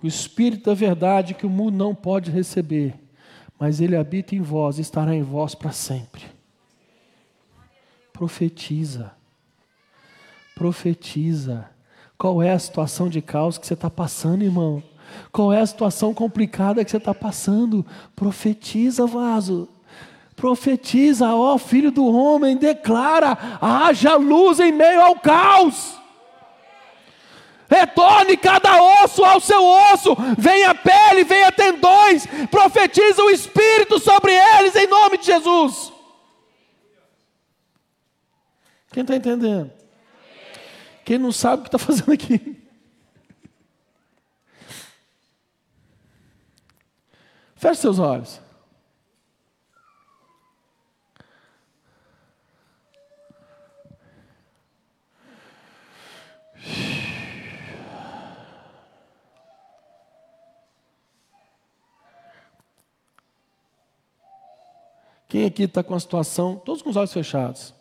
O 0.00 0.06
Espírito 0.06 0.66
da 0.66 0.74
verdade 0.74 1.34
que 1.34 1.44
o 1.44 1.50
mundo 1.50 1.76
não 1.76 1.96
pode 1.96 2.30
receber, 2.30 2.94
mas 3.58 3.80
ele 3.80 3.96
habita 3.96 4.36
em 4.36 4.40
vós 4.40 4.78
e 4.78 4.82
estará 4.82 5.12
em 5.12 5.24
vós 5.24 5.56
para 5.56 5.72
sempre. 5.72 6.22
Profetiza. 8.12 9.12
Profetiza. 10.54 11.68
Qual 12.16 12.40
é 12.40 12.52
a 12.52 12.58
situação 12.60 13.08
de 13.08 13.20
caos 13.20 13.58
que 13.58 13.66
você 13.66 13.74
está 13.74 13.90
passando, 13.90 14.44
irmão? 14.44 14.80
Qual 15.32 15.52
é 15.52 15.60
a 15.60 15.66
situação 15.66 16.12
complicada 16.12 16.84
que 16.84 16.90
você 16.90 16.96
está 16.96 17.14
passando? 17.14 17.84
Profetiza, 18.14 19.06
vaso. 19.06 19.68
Profetiza, 20.36 21.34
ó 21.34 21.58
filho 21.58 21.90
do 21.90 22.06
homem, 22.06 22.56
declara: 22.56 23.36
haja 23.60 24.16
luz 24.16 24.58
em 24.58 24.72
meio 24.72 25.00
ao 25.02 25.16
caos. 25.16 26.00
Retorne 27.68 28.36
cada 28.36 28.82
osso 29.04 29.24
ao 29.24 29.38
seu 29.38 29.64
osso, 29.64 30.16
venha 30.36 30.74
pele, 30.74 31.22
venha 31.22 31.52
tendões, 31.52 32.26
profetiza 32.50 33.22
o 33.22 33.30
Espírito 33.30 34.00
sobre 34.00 34.32
eles 34.32 34.74
em 34.74 34.88
nome 34.88 35.18
de 35.18 35.26
Jesus. 35.26 35.92
Quem 38.92 39.02
está 39.02 39.14
entendendo? 39.14 39.70
Quem 41.04 41.16
não 41.16 41.30
sabe 41.30 41.60
o 41.60 41.62
que 41.62 41.68
está 41.68 41.78
fazendo 41.78 42.12
aqui? 42.12 42.59
Feche 47.60 47.82
seus 47.82 47.98
olhos. 47.98 48.40
Quem 65.28 65.44
aqui 65.44 65.64
está 65.64 65.82
com 65.82 65.94
a 65.94 66.00
situação, 66.00 66.56
todos 66.56 66.80
com 66.80 66.88
os 66.88 66.96
olhos 66.96 67.12
fechados? 67.12 67.74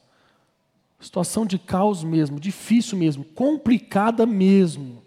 Situação 1.00 1.46
de 1.46 1.58
caos 1.58 2.04
mesmo, 2.04 2.38
difícil 2.38 2.98
mesmo, 2.98 3.24
complicada 3.24 4.26
mesmo. 4.26 5.02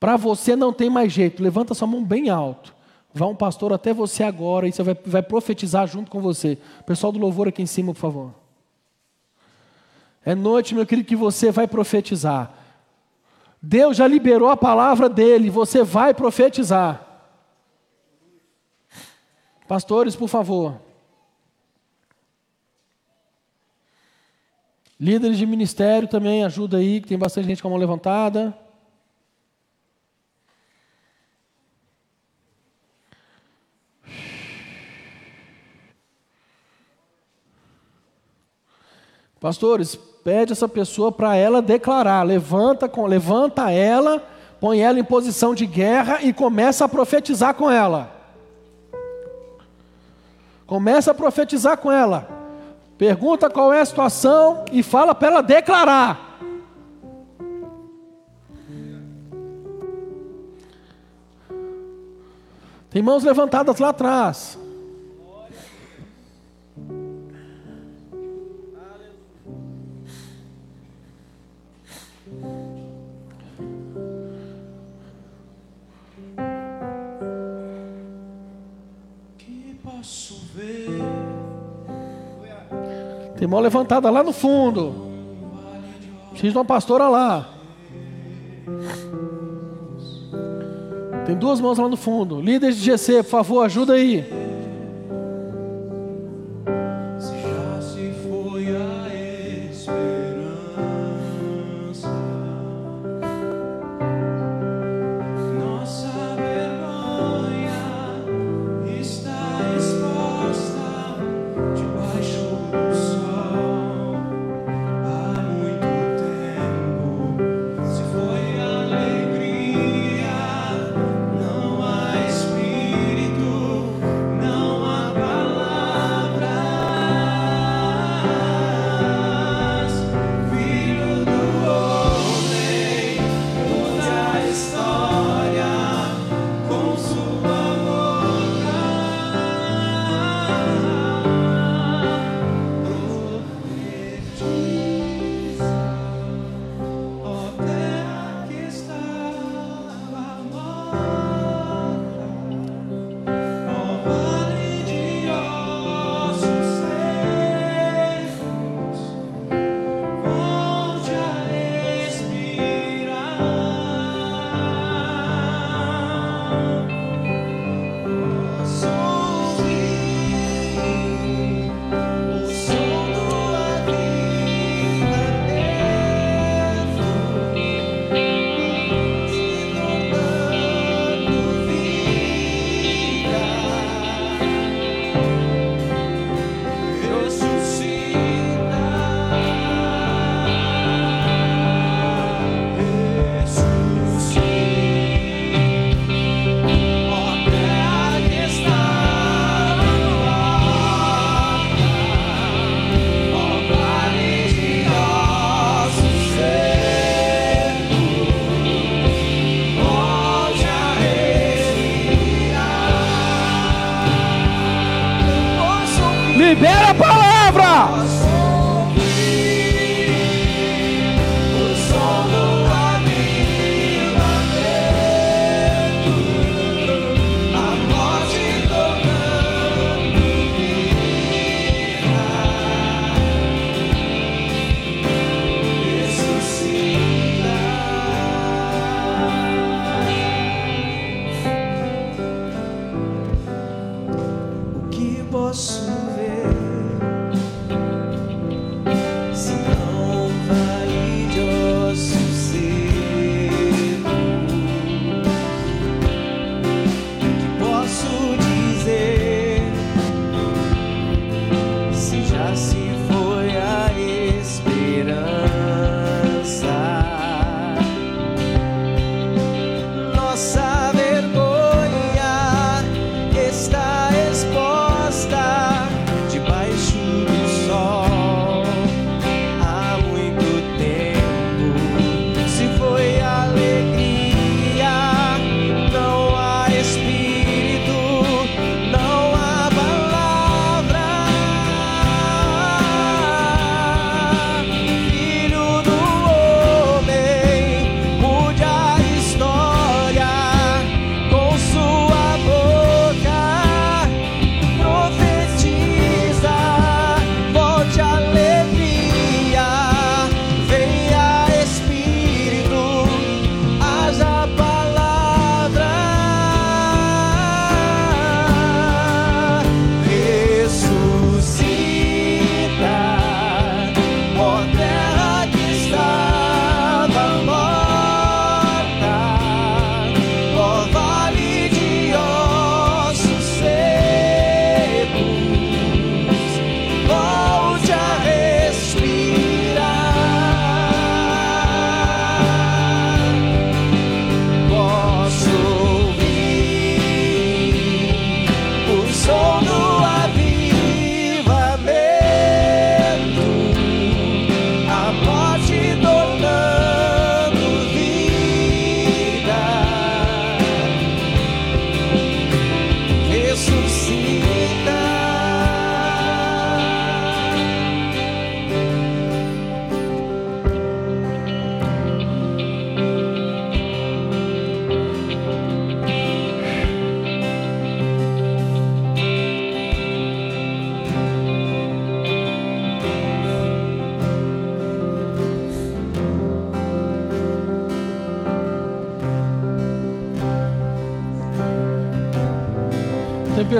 Para 0.00 0.16
você 0.16 0.56
não 0.56 0.72
tem 0.72 0.90
mais 0.90 1.12
jeito, 1.12 1.40
levanta 1.40 1.74
sua 1.74 1.86
mão 1.86 2.04
bem 2.04 2.28
alto. 2.28 2.73
Vá 3.16 3.28
um 3.28 3.36
pastor 3.36 3.72
até 3.72 3.94
você 3.94 4.24
agora 4.24 4.66
e 4.66 4.72
você 4.72 4.82
vai, 4.82 4.94
vai 5.06 5.22
profetizar 5.22 5.86
junto 5.86 6.10
com 6.10 6.20
você. 6.20 6.58
Pessoal 6.84 7.12
do 7.12 7.18
louvor 7.20 7.46
aqui 7.46 7.62
em 7.62 7.66
cima, 7.66 7.94
por 7.94 8.00
favor. 8.00 8.34
É 10.24 10.34
noite, 10.34 10.74
meu 10.74 10.84
querido, 10.84 11.06
que 11.06 11.14
você 11.14 11.52
vai 11.52 11.68
profetizar. 11.68 12.52
Deus 13.62 13.96
já 13.96 14.08
liberou 14.08 14.50
a 14.50 14.56
palavra 14.56 15.08
dele, 15.08 15.48
você 15.48 15.84
vai 15.84 16.12
profetizar. 16.12 17.06
Pastores, 19.68 20.16
por 20.16 20.28
favor. 20.28 20.80
Líderes 24.98 25.38
de 25.38 25.46
ministério 25.46 26.08
também, 26.08 26.44
ajuda 26.44 26.78
aí, 26.78 27.00
que 27.00 27.08
tem 27.08 27.18
bastante 27.18 27.46
gente 27.46 27.62
com 27.62 27.68
a 27.68 27.70
mão 27.70 27.78
levantada. 27.78 28.58
Pastores, 39.44 39.94
pede 39.94 40.52
essa 40.52 40.66
pessoa 40.66 41.12
para 41.12 41.36
ela 41.36 41.60
declarar, 41.60 42.22
levanta, 42.22 42.90
levanta 43.06 43.70
ela, 43.70 44.26
põe 44.58 44.80
ela 44.80 44.98
em 44.98 45.04
posição 45.04 45.54
de 45.54 45.66
guerra 45.66 46.22
e 46.22 46.32
começa 46.32 46.86
a 46.86 46.88
profetizar 46.88 47.52
com 47.52 47.70
ela. 47.70 48.10
Começa 50.66 51.10
a 51.10 51.14
profetizar 51.14 51.76
com 51.76 51.92
ela. 51.92 52.26
Pergunta 52.96 53.50
qual 53.50 53.70
é 53.70 53.82
a 53.82 53.84
situação 53.84 54.64
e 54.72 54.82
fala 54.82 55.14
para 55.14 55.28
ela 55.28 55.42
declarar. 55.42 56.38
Tem 62.88 63.02
mãos 63.02 63.22
levantadas 63.22 63.78
lá 63.78 63.90
atrás. 63.90 64.63
Tem 83.44 83.50
mão 83.50 83.60
levantada 83.60 84.08
lá 84.08 84.22
no 84.22 84.32
fundo. 84.32 84.94
Preciso 86.30 86.52
de 86.52 86.56
uma 86.56 86.64
pastora 86.64 87.10
lá. 87.10 87.46
Tem 91.26 91.36
duas 91.36 91.60
mãos 91.60 91.76
lá 91.76 91.86
no 91.86 91.96
fundo. 91.98 92.40
Líderes 92.40 92.78
de 92.78 92.84
GC, 92.84 93.22
por 93.22 93.28
favor, 93.28 93.62
ajuda 93.62 93.92
aí. 93.92 94.24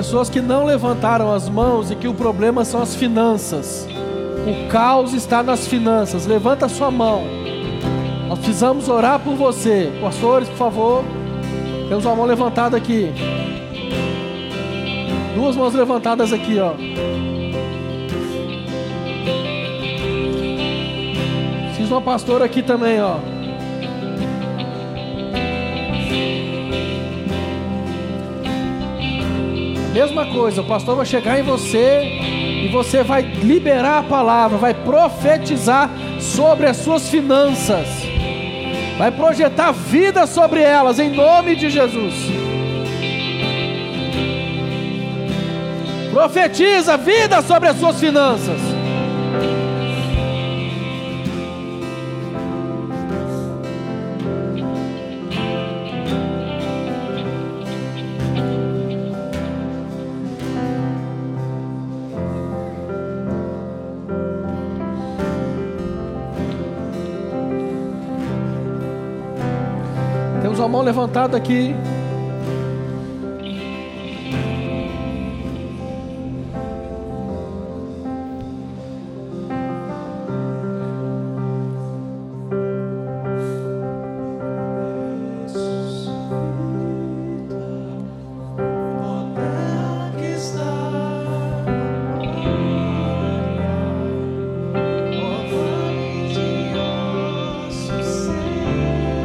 Pessoas 0.05 0.29
que 0.29 0.43
não 0.43 0.67
levantaram 0.67 1.33
as 1.33 1.49
mãos 1.49 1.91
e 1.91 1.97
que 1.97 2.07
o 2.07 2.13
problema 2.13 2.63
são 2.63 2.83
as 2.83 2.95
finanças. 2.95 3.89
O 4.47 4.69
caos 4.69 5.15
está 5.15 5.43
nas 5.43 5.67
finanças. 5.67 6.27
Levanta 6.27 6.67
a 6.67 6.69
sua 6.69 6.91
mão. 6.91 7.23
Nós 8.29 8.39
precisamos 8.39 8.87
orar 8.91 9.19
por 9.19 9.35
você. 9.35 9.91
Pastores, 10.03 10.47
por 10.51 10.59
favor. 10.59 11.05
Temos 11.89 12.05
uma 12.05 12.15
mão 12.15 12.27
levantada 12.27 12.77
aqui. 12.77 13.11
Duas 15.35 15.57
mãos 15.57 15.73
levantadas 15.73 16.35
aqui, 16.35 16.59
ó. 16.59 16.75
Fiz 21.75 21.91
uma 21.91 22.03
pastora 22.03 22.45
aqui 22.45 22.63
também, 22.63 23.01
ó. 23.01 23.17
Mesma 29.95 30.27
coisa, 30.27 30.61
o 30.61 30.65
pastor 30.65 30.97
vai 30.97 31.07
chegar 31.07 31.39
em 31.39 31.45
você 31.45 32.03
e 32.65 32.69
você 32.73 33.05
vai 33.05 33.23
liberar 33.23 33.99
a 33.99 34.03
palavra, 34.03 34.59
vai 34.59 34.75
profetizar 34.75 35.89
sobre 36.19 36.67
as 36.67 36.79
suas 36.79 37.09
finanças, 37.09 37.87
vai 38.99 39.13
projetar 39.13 39.71
vida 39.71 40.27
sobre 40.27 40.61
elas, 40.61 40.99
em 40.99 41.11
nome 41.11 41.55
de 41.55 41.71
Jesus. 41.71 42.13
Profetiza 46.13 46.97
vida 46.97 47.41
sobre 47.41 47.69
as 47.69 47.79
suas 47.79 48.01
finanças. 48.01 48.74
Mão 70.75 70.83
levantada 70.83 71.37
aqui. 71.37 71.73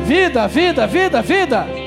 Vida, 0.09 0.47
vida, 0.47 0.87
vida, 0.87 1.21
vida. 1.21 1.78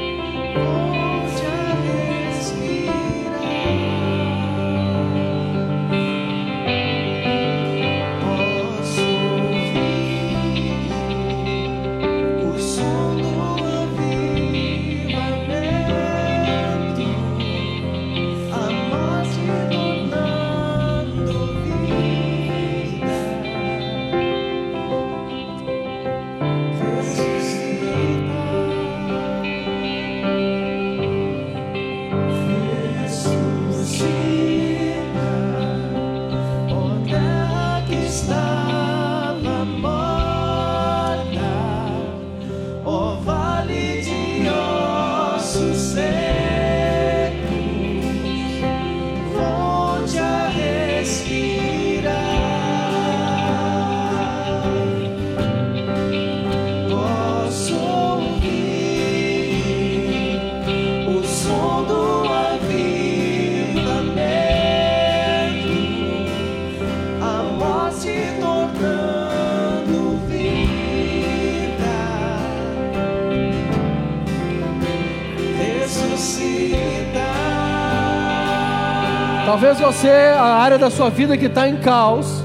Talvez 79.53 79.79
você, 79.79 80.09
a 80.09 80.63
área 80.63 80.79
da 80.79 80.89
sua 80.89 81.11
vida 81.11 81.37
que 81.37 81.45
está 81.45 81.69
em 81.69 81.77
caos, 81.77 82.43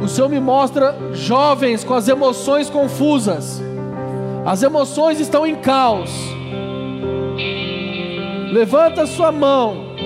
o 0.00 0.06
Senhor 0.06 0.28
me 0.28 0.38
mostra 0.38 0.94
jovens 1.12 1.82
com 1.82 1.94
as 1.94 2.06
emoções 2.06 2.70
confusas. 2.70 3.60
As 4.46 4.62
emoções 4.62 5.18
estão 5.18 5.44
em 5.44 5.56
caos. 5.56 6.12
Levanta 8.52 9.04
sua 9.04 9.32
mão. 9.32 9.96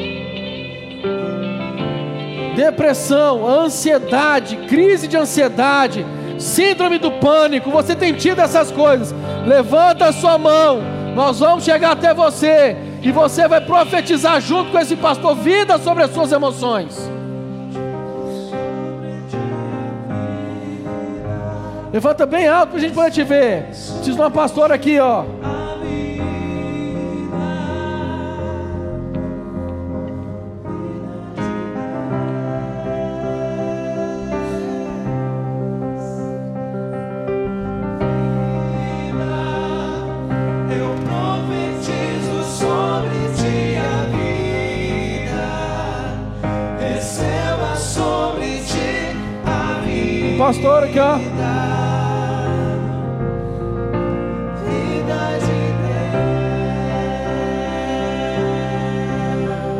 Depressão, 2.57 3.47
ansiedade, 3.47 4.57
crise 4.69 5.07
de 5.07 5.19
ansiedade, 5.19 6.07
síndrome 6.39 6.97
do 6.97 7.11
pânico. 7.11 7.71
Você 7.71 7.95
tem 7.95 8.15
tido 8.15 8.41
essas 8.41 8.71
coisas? 8.71 9.15
Levanta 9.47 10.11
sua 10.13 10.39
mão. 10.39 10.81
Nós 11.15 11.41
vamos 11.41 11.63
chegar 11.63 11.93
até 11.93 12.15
você 12.15 12.88
e 13.03 13.13
você 13.13 13.47
vai 13.47 13.61
profetizar 13.61 14.41
junto 14.41 14.71
com 14.73 14.79
esse 14.79 14.97
pastor 14.97 15.35
vida 15.37 15.79
sobre 15.79 16.05
as 16.05 16.11
suas 16.11 16.33
emoções. 16.33 16.99
Levanta 21.93 22.27
bem 22.27 22.47
alto 22.47 22.71
para 22.71 22.79
a 22.79 22.81
gente 22.81 22.95
poder 22.95 23.11
te 23.11 23.25
ver. 23.25 23.71
De 24.03 24.13
uma 24.13 24.31
pastora 24.31 24.75
aqui, 24.75 24.99
ó. 24.99 25.25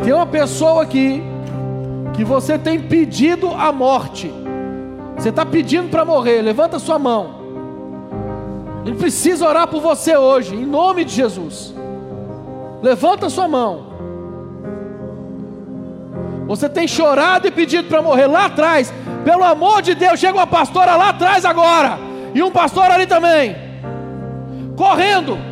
Tem 0.09 0.15
uma 0.15 0.25
pessoa 0.25 0.85
aqui 0.85 1.23
que 2.15 2.25
você 2.25 2.59
tem 2.59 2.81
pedido 2.81 3.53
a 3.53 3.71
morte. 3.71 4.33
Você 5.15 5.29
está 5.29 5.45
pedindo 5.45 5.91
para 5.91 6.03
morrer. 6.03 6.41
Levanta 6.41 6.79
sua 6.79 6.99
mão. 6.99 7.35
Ele 8.87 8.97
precisa 8.97 9.47
orar 9.47 9.69
por 9.69 9.83
você 9.83 10.17
hoje, 10.17 10.57
em 10.57 10.65
nome 10.65 11.05
de 11.05 11.13
Jesus. 11.13 11.75
Levanta 12.81 13.29
sua 13.29 13.47
mão. 13.49 13.85
Você 16.47 16.71
tem 16.71 16.89
chorado 16.89 17.47
e 17.47 17.51
pedido 17.51 17.87
para 17.87 18.01
morrer 18.01 18.29
lá 18.29 18.47
atrás. 18.47 18.91
Pelo 19.27 19.45
amor 19.45 19.83
de 19.83 19.95
Deus, 19.95 20.19
chega 20.19 20.39
uma 20.39 20.47
pastora 20.47 20.97
lá 20.97 21.11
atrás 21.11 21.45
agora. 21.45 21.99
E 22.35 22.43
um 22.43 22.51
pastor 22.51 22.91
ali 22.91 23.07
também. 23.07 23.55
Correndo. 24.75 25.48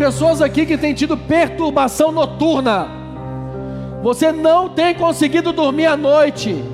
Pessoas 0.00 0.40
aqui 0.40 0.64
que 0.64 0.78
têm 0.78 0.94
tido 0.94 1.14
perturbação 1.14 2.10
noturna. 2.10 2.88
Você 4.02 4.32
não 4.32 4.66
tem 4.66 4.94
conseguido 4.94 5.52
dormir 5.52 5.84
à 5.84 5.94
noite. 5.94 6.64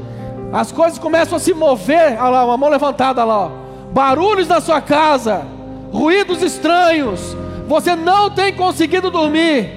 As 0.52 0.70
coisas 0.70 0.96
começam 0.96 1.36
a 1.36 1.40
se 1.40 1.52
mover. 1.52 2.16
Olha 2.20 2.28
lá, 2.28 2.44
uma 2.44 2.56
mão 2.56 2.68
levantada 2.68 3.24
lá. 3.24 3.46
Ó. 3.46 3.50
Barulhos 3.92 4.46
na 4.46 4.60
sua 4.60 4.80
casa, 4.80 5.44
ruídos 5.92 6.40
estranhos. 6.40 7.36
Você 7.66 7.96
não 7.96 8.30
tem 8.30 8.52
conseguido 8.52 9.10
dormir. 9.10 9.72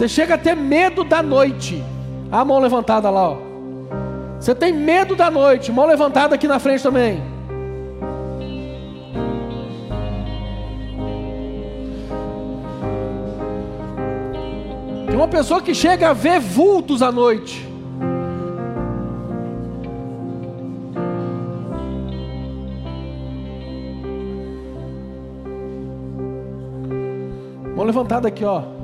Você 0.00 0.08
chega 0.08 0.36
a 0.36 0.38
ter 0.38 0.56
medo 0.56 1.04
da 1.04 1.22
noite. 1.22 1.84
A 2.32 2.42
mão 2.42 2.58
levantada 2.58 3.10
lá, 3.10 3.32
ó. 3.32 3.36
Você 4.40 4.54
tem 4.54 4.72
medo 4.72 5.14
da 5.14 5.30
noite. 5.30 5.70
Mão 5.70 5.86
levantada 5.86 6.34
aqui 6.34 6.48
na 6.48 6.58
frente 6.58 6.82
também. 6.82 7.22
Tem 15.06 15.14
uma 15.14 15.28
pessoa 15.28 15.60
que 15.60 15.74
chega 15.74 16.08
a 16.08 16.12
ver 16.14 16.40
vultos 16.40 17.02
à 17.02 17.12
noite. 17.12 17.68
Mão 27.76 27.84
levantada 27.84 28.28
aqui, 28.28 28.46
ó. 28.46 28.79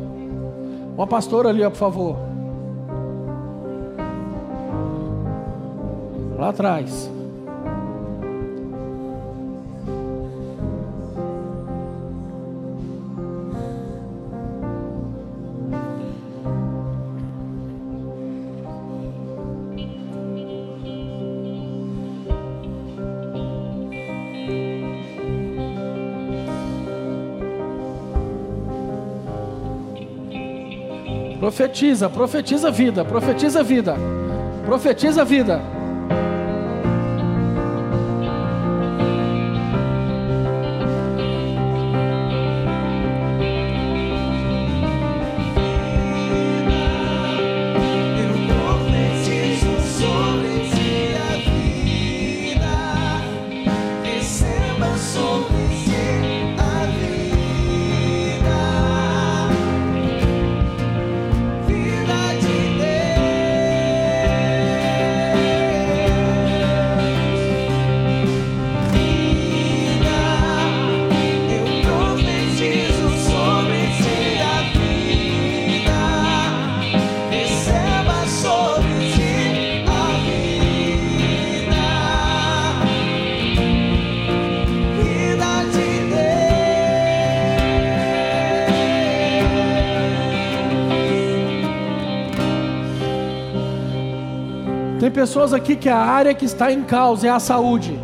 Uma 0.96 1.06
pastora 1.06 1.50
ali, 1.50 1.62
ó, 1.62 1.68
por 1.68 1.76
favor. 1.76 2.16
Lá 6.38 6.48
atrás. 6.48 7.10
Profetiza, 31.56 32.10
profetiza 32.10 32.70
vida, 32.70 33.02
profetiza 33.02 33.62
vida, 33.62 33.96
profetiza 34.66 35.24
vida. 35.24 35.75
Pessoas 95.36 95.52
aqui 95.52 95.76
que 95.76 95.90
a 95.90 95.98
área 95.98 96.32
que 96.32 96.46
está 96.46 96.72
em 96.72 96.82
causa 96.82 97.26
é 97.26 97.30
a 97.30 97.38
saúde. 97.38 98.00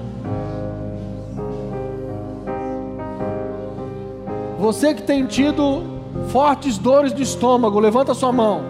Você 4.58 4.92
que 4.92 5.02
tem 5.02 5.24
tido 5.24 5.82
fortes 6.28 6.76
dores 6.76 7.14
de 7.14 7.22
estômago, 7.22 7.80
levanta 7.80 8.12
sua 8.12 8.30
mão. 8.32 8.60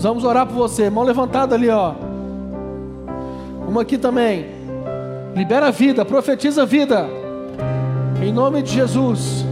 Vamos 0.00 0.24
orar 0.24 0.46
por 0.48 0.54
você. 0.54 0.90
Mão 0.90 1.04
levantada 1.04 1.54
ali, 1.54 1.70
ó. 1.70 1.94
Uma 3.68 3.82
aqui 3.82 3.96
também. 3.96 4.46
Libera 5.36 5.70
vida, 5.70 6.04
profetiza 6.04 6.66
vida. 6.66 7.06
Em 8.20 8.32
nome 8.32 8.62
de 8.62 8.72
Jesus. 8.72 9.44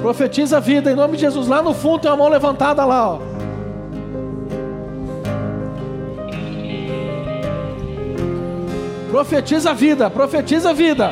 Profetiza 0.00 0.58
vida 0.58 0.90
em 0.90 0.94
nome 0.94 1.18
de 1.18 1.20
Jesus. 1.20 1.48
Lá 1.48 1.60
no 1.60 1.74
fundo 1.74 1.98
tem 1.98 2.10
uma 2.10 2.16
mão 2.16 2.28
levantada 2.30 2.82
lá, 2.82 3.10
ó. 3.10 3.33
Profetiza 9.14 9.70
a 9.70 9.74
vida, 9.74 10.10
profetiza 10.10 10.70
a 10.70 10.72
vida. 10.72 11.08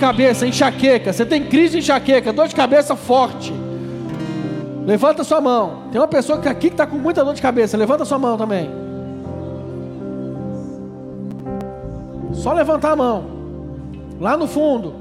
Cabeça, 0.00 0.46
enxaqueca. 0.46 1.12
Você 1.12 1.24
tem 1.24 1.44
crise 1.44 1.72
de 1.74 1.78
enxaqueca, 1.78 2.32
dor 2.32 2.48
de 2.48 2.54
cabeça 2.54 2.96
forte. 2.96 3.52
Levanta 4.86 5.22
sua 5.22 5.40
mão. 5.40 5.82
Tem 5.92 6.00
uma 6.00 6.08
pessoa 6.08 6.40
que 6.40 6.48
aqui 6.48 6.68
que 6.68 6.74
está 6.74 6.86
com 6.86 6.96
muita 6.96 7.24
dor 7.24 7.34
de 7.34 7.42
cabeça. 7.42 7.76
Levanta 7.76 8.04
sua 8.04 8.18
mão 8.18 8.36
também. 8.36 8.68
Só 12.32 12.52
levantar 12.52 12.92
a 12.92 12.96
mão. 12.96 13.24
Lá 14.18 14.36
no 14.36 14.48
fundo. 14.48 14.94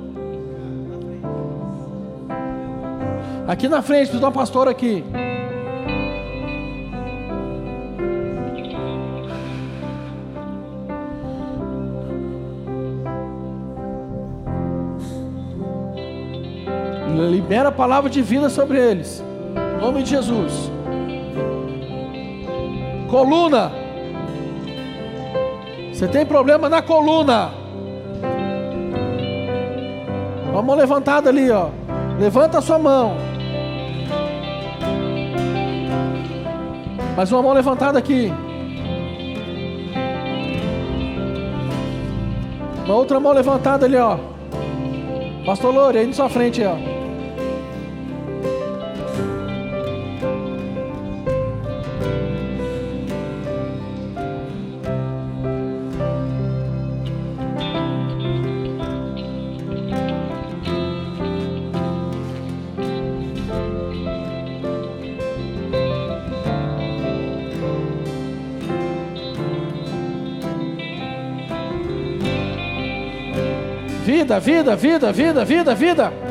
Aqui 3.47 3.67
na 3.67 3.81
frente, 3.81 4.09
precisa 4.09 4.19
de 4.19 4.25
uma 4.25 4.31
pastora 4.31 4.69
aqui. 4.69 5.03
Libera 17.49 17.69
a 17.69 17.71
palavra 17.71 18.11
de 18.11 18.21
vida 18.21 18.47
sobre 18.47 18.77
eles. 18.77 19.23
Em 19.75 19.81
nome 19.81 20.03
de 20.03 20.11
Jesus. 20.11 20.71
Coluna. 23.09 23.71
Você 25.91 26.07
tem 26.07 26.27
problema 26.27 26.69
na 26.69 26.83
coluna. 26.83 27.49
Uma 30.51 30.61
mão 30.61 30.75
levantada 30.75 31.31
ali, 31.31 31.49
ó. 31.49 31.69
Levanta 32.19 32.59
a 32.59 32.61
sua 32.61 32.77
mão. 32.77 33.15
Mais 37.17 37.31
uma 37.31 37.41
mão 37.41 37.53
levantada 37.53 37.97
aqui. 37.97 38.31
Uma 42.85 42.93
outra 42.93 43.19
mão 43.19 43.33
levantada 43.33 43.87
ali, 43.87 43.97
ó. 43.97 44.19
Pastor 45.47 45.73
Loure, 45.73 45.97
aí 45.97 46.05
na 46.05 46.13
sua 46.13 46.29
frente, 46.29 46.63
ó. 46.63 46.88
Vida, 74.29 74.39
vida, 74.39 74.75
vida, 74.75 75.11
vida, 75.11 75.43
vida, 75.43 75.73
vida. 75.73 76.28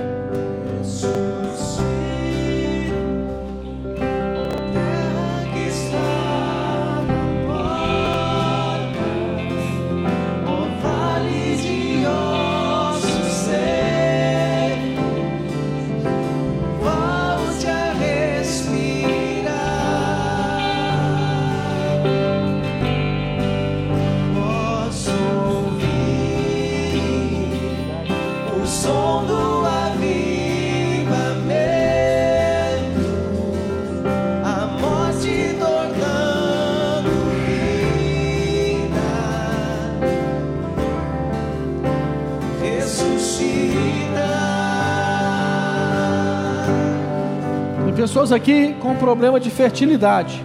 Pessoas 48.29 48.33
aqui 48.33 48.74
com 48.81 48.95
problema 48.97 49.41
de 49.41 49.51
fertilidade. 49.51 50.43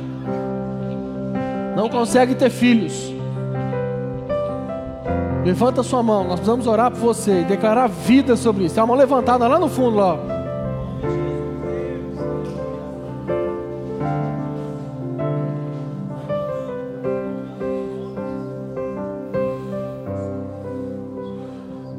Não 1.75 1.89
conseguem 1.89 2.35
ter 2.35 2.49
filhos. 2.49 3.13
Levanta 5.43 5.83
sua 5.83 6.01
mão, 6.01 6.23
nós 6.23 6.35
precisamos 6.35 6.67
orar 6.67 6.91
por 6.91 6.99
você 6.99 7.41
e 7.41 7.43
declarar 7.43 7.87
vida 7.87 8.35
sobre 8.37 8.65
isso. 8.65 8.75
Tem 8.75 8.81
uma 8.81 8.87
mão 8.87 8.95
levantada 8.95 9.47
lá 9.47 9.59
no 9.59 9.67
fundo, 9.67 9.97
ó. 9.97 10.17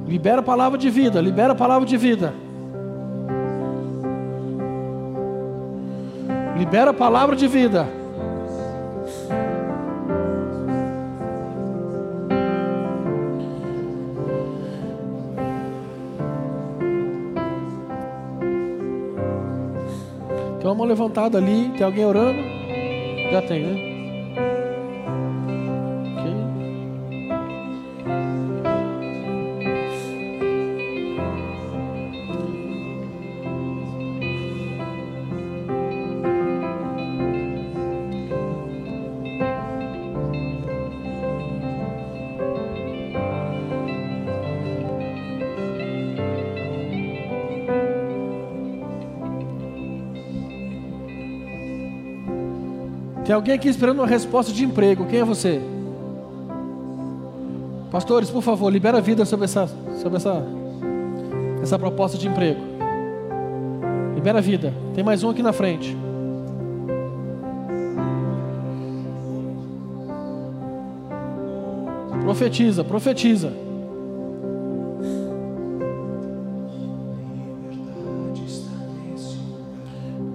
Libera 0.07 0.41
a 0.41 0.43
palavra 0.43 0.79
de 0.79 0.89
vida, 0.89 1.21
libera 1.21 1.53
a 1.53 1.57
palavra 1.57 1.87
de 1.87 1.97
vida. 1.99 2.44
Libera 6.65 6.93
a 6.93 6.95
palavra 6.95 7.37
de 7.37 7.47
vida. 7.47 7.87
Tem 20.59 20.67
uma 20.67 20.75
mão 20.75 20.87
levantada 20.87 21.37
ali, 21.37 21.69
tem 21.77 21.85
alguém 21.85 22.07
orando? 22.07 22.39
Já 23.31 23.43
tem, 23.43 23.67
né? 23.67 23.94
Tem 53.25 53.35
alguém 53.35 53.55
aqui 53.55 53.69
esperando 53.69 54.01
uma 54.01 54.07
resposta 54.07 54.53
de 54.53 54.65
emprego. 54.65 55.07
Quem 55.07 55.21
é 55.21 55.25
você? 55.25 55.61
Pastores, 57.91 58.29
por 58.29 58.43
favor, 58.43 58.69
libera 58.71 58.99
a 58.99 59.01
vida 59.01 59.25
sobre 59.25 59.47
essa, 59.47 59.67
sobre 60.03 60.17
essa, 60.17 60.45
essa 61.63 61.79
proposta 61.79 62.19
de 62.19 62.29
emprego. 62.29 62.61
Libera 64.15 64.39
a 64.39 64.43
vida. 64.43 64.75
Tem 64.95 65.03
mais 65.03 65.23
um 65.23 65.31
aqui 65.31 65.43
na 65.43 65.55
frente. 65.55 65.97
Profetiza, 72.25 72.85
profetiza. 72.85 73.53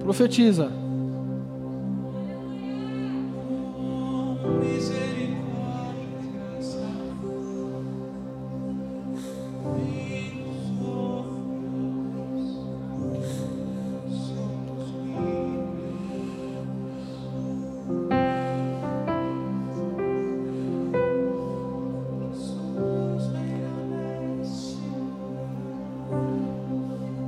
Profetiza. 0.00 0.79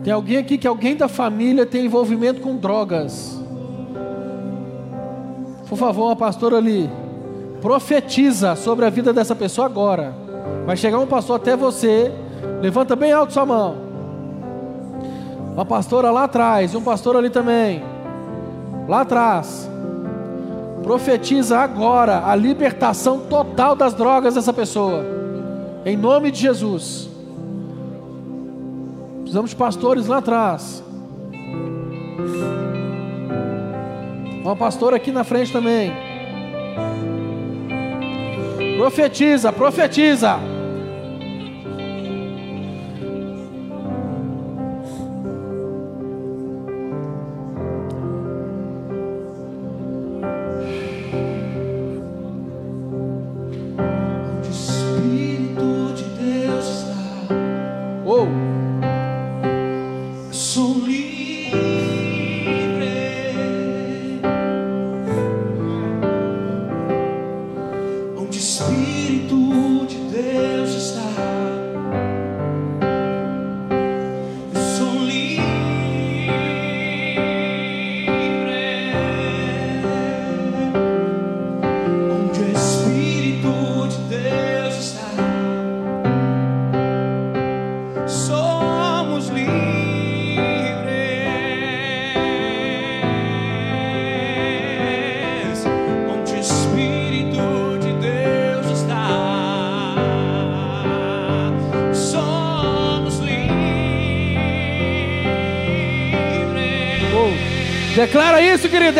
Tem 0.04 0.12
alguém 0.12 0.36
aqui 0.36 0.58
que 0.58 0.66
alguém 0.66 0.96
da 0.96 1.06
família 1.06 1.64
tem 1.64 1.86
envolvimento 1.86 2.40
com 2.40 2.56
drogas. 2.56 3.40
Por 5.68 5.78
favor, 5.78 6.06
uma 6.06 6.16
pastora 6.16 6.56
ali, 6.56 6.90
profetiza 7.60 8.56
sobre 8.56 8.84
a 8.84 8.90
vida 8.90 9.12
dessa 9.12 9.34
pessoa 9.34 9.66
agora. 9.66 10.12
Vai 10.66 10.76
chegar 10.76 10.98
um 10.98 11.06
pastor 11.06 11.36
até 11.36 11.56
você, 11.56 12.12
levanta 12.60 12.96
bem 12.96 13.12
alto 13.12 13.32
sua 13.32 13.46
mão. 13.46 13.76
Uma 15.54 15.64
pastora 15.64 16.10
lá 16.10 16.24
atrás, 16.24 16.74
e 16.74 16.76
um 16.76 16.82
pastor 16.82 17.16
ali 17.16 17.30
também. 17.30 17.82
Lá 18.88 19.02
atrás. 19.02 19.70
Profetiza 20.82 21.58
agora 21.58 22.26
a 22.26 22.34
libertação 22.34 23.20
total 23.20 23.76
das 23.76 23.94
drogas 23.94 24.34
dessa 24.34 24.52
pessoa. 24.52 25.04
Em 25.84 25.96
nome 25.96 26.32
de 26.32 26.40
Jesus. 26.40 27.11
Precisamos 29.32 29.50
de 29.52 29.56
pastores 29.56 30.06
lá 30.08 30.18
atrás. 30.18 30.84
Uma 34.42 34.54
pastora 34.54 34.96
aqui 34.96 35.10
na 35.10 35.24
frente 35.24 35.50
também. 35.50 35.90
Profetiza, 38.76 39.50
profetiza. 39.50 40.38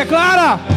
Declara. 0.04 0.71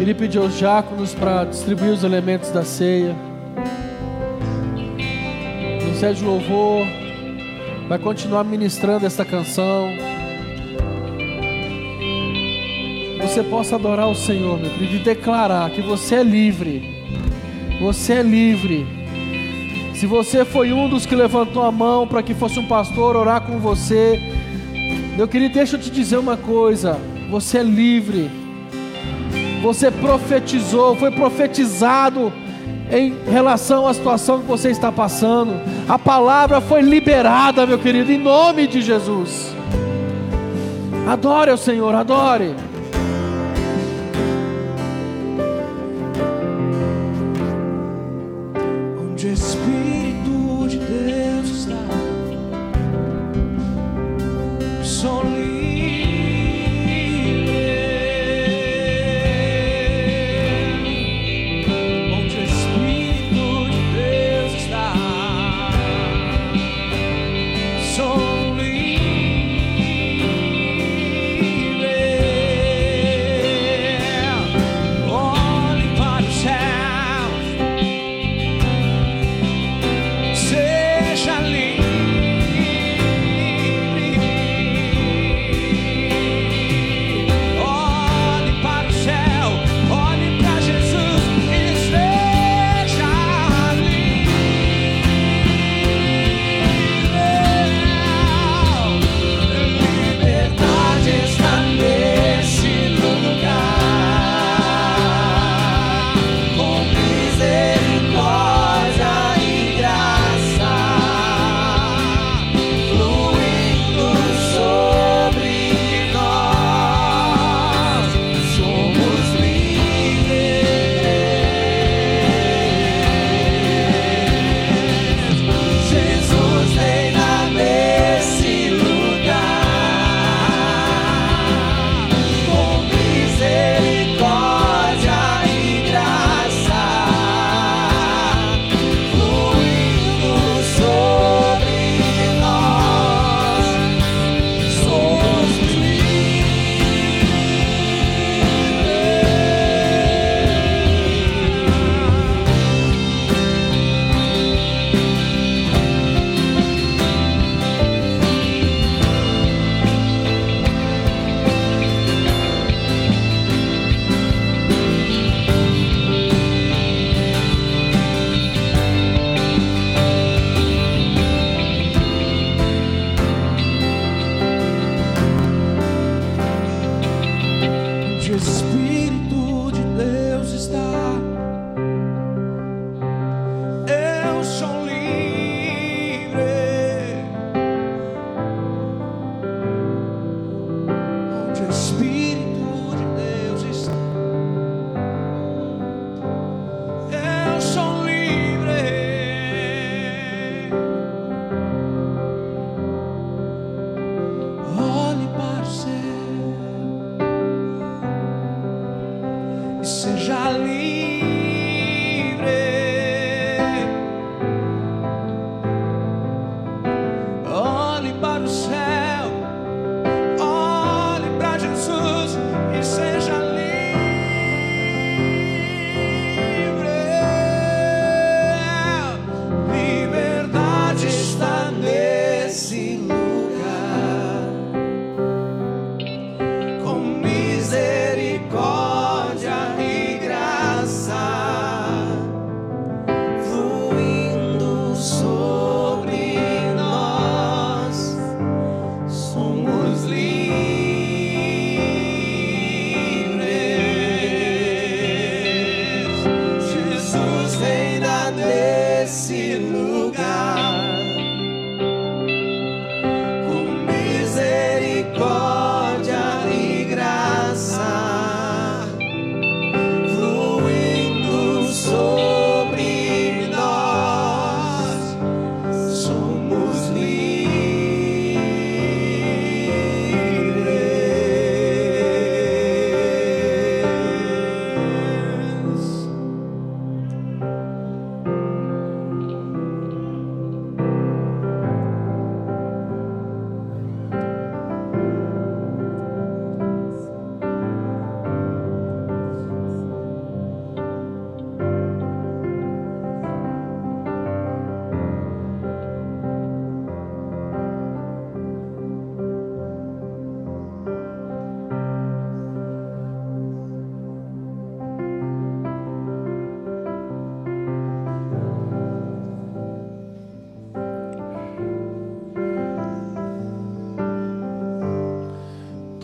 Queria 0.00 0.14
pedir 0.14 0.38
aos 0.38 0.56
diáconos 0.56 1.14
para 1.14 1.44
distribuir 1.44 1.92
os 1.92 2.02
elementos 2.02 2.50
da 2.50 2.64
ceia. 2.64 3.14
O 5.82 6.14
de 6.14 6.24
Louvor 6.24 6.86
vai 7.86 7.98
continuar 7.98 8.42
ministrando 8.44 9.04
essa 9.04 9.26
canção. 9.26 9.90
Você 13.20 13.42
possa 13.42 13.76
adorar 13.76 14.08
o 14.08 14.14
Senhor, 14.14 14.58
meu 14.58 14.70
querido, 14.70 14.96
e 14.96 14.98
declarar 15.00 15.68
que 15.68 15.82
você 15.82 16.14
é 16.14 16.22
livre. 16.22 16.82
Você 17.82 18.14
é 18.14 18.22
livre. 18.22 18.86
Se 19.96 20.06
você 20.06 20.46
foi 20.46 20.72
um 20.72 20.88
dos 20.88 21.04
que 21.04 21.14
levantou 21.14 21.62
a 21.62 21.70
mão 21.70 22.08
para 22.08 22.22
que 22.22 22.32
fosse 22.32 22.58
um 22.58 22.66
pastor 22.66 23.16
orar 23.16 23.42
com 23.42 23.58
você, 23.58 24.18
meu 25.14 25.28
querido, 25.28 25.52
deixa 25.52 25.76
eu 25.76 25.80
te 25.80 25.90
dizer 25.90 26.16
uma 26.16 26.38
coisa: 26.38 26.98
você 27.30 27.58
é 27.58 27.62
livre. 27.62 28.39
Você 29.62 29.90
profetizou, 29.90 30.96
foi 30.96 31.10
profetizado 31.10 32.32
em 32.90 33.14
relação 33.30 33.86
à 33.86 33.94
situação 33.94 34.40
que 34.40 34.46
você 34.46 34.70
está 34.70 34.90
passando. 34.90 35.52
A 35.88 35.98
palavra 35.98 36.60
foi 36.60 36.80
liberada, 36.80 37.66
meu 37.66 37.78
querido, 37.78 38.10
em 38.10 38.18
nome 38.18 38.66
de 38.66 38.80
Jesus. 38.80 39.54
Adore 41.06 41.50
ao 41.50 41.56
Senhor, 41.56 41.94
adore. 41.94 42.54
Onde 49.00 49.28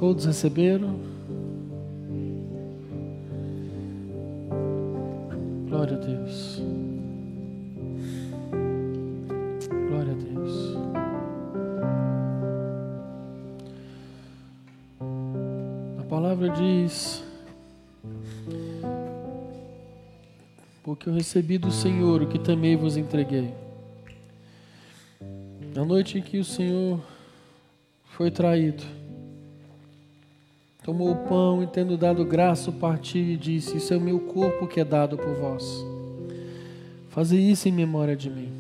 Todos 0.07 0.25
receberam? 0.25 1.01
Glória 5.69 5.97
a 5.97 5.99
Deus. 5.99 6.63
Glória 9.89 10.13
a 10.13 10.15
Deus. 10.15 10.77
A 15.99 16.05
palavra 16.05 16.51
diz: 16.51 17.25
Porque 20.85 21.09
eu 21.09 21.15
recebi 21.15 21.59
do 21.59 21.73
Senhor 21.73 22.23
o 22.23 22.29
que 22.29 22.39
também 22.39 22.77
vos 22.77 22.97
entreguei. 22.97 23.53
Na 25.75 25.85
noite 25.85 26.19
em 26.19 26.23
que 26.23 26.39
o 26.39 26.45
Senhor 26.45 27.01
foi 28.05 28.31
traído, 28.31 28.85
tomou 30.87 31.11
o 31.11 31.17
pão 31.17 31.65
e, 31.65 31.67
tendo 31.67 31.97
dado 31.97 32.25
graça, 32.25 32.71
partiu 32.71 33.21
e 33.21 33.37
disse: 33.37 33.77
Isso 33.77 33.93
é 33.93 33.97
o 33.97 34.01
meu 34.01 34.21
corpo 34.21 34.69
que 34.69 34.79
é 34.79 34.85
dado 34.85 35.19
por 35.19 35.35
vós. 35.35 35.85
Fazei 37.09 37.41
isso 37.41 37.69
em 37.69 37.73
memória 37.73 38.15
de 38.15 38.31
mim. 38.31 38.53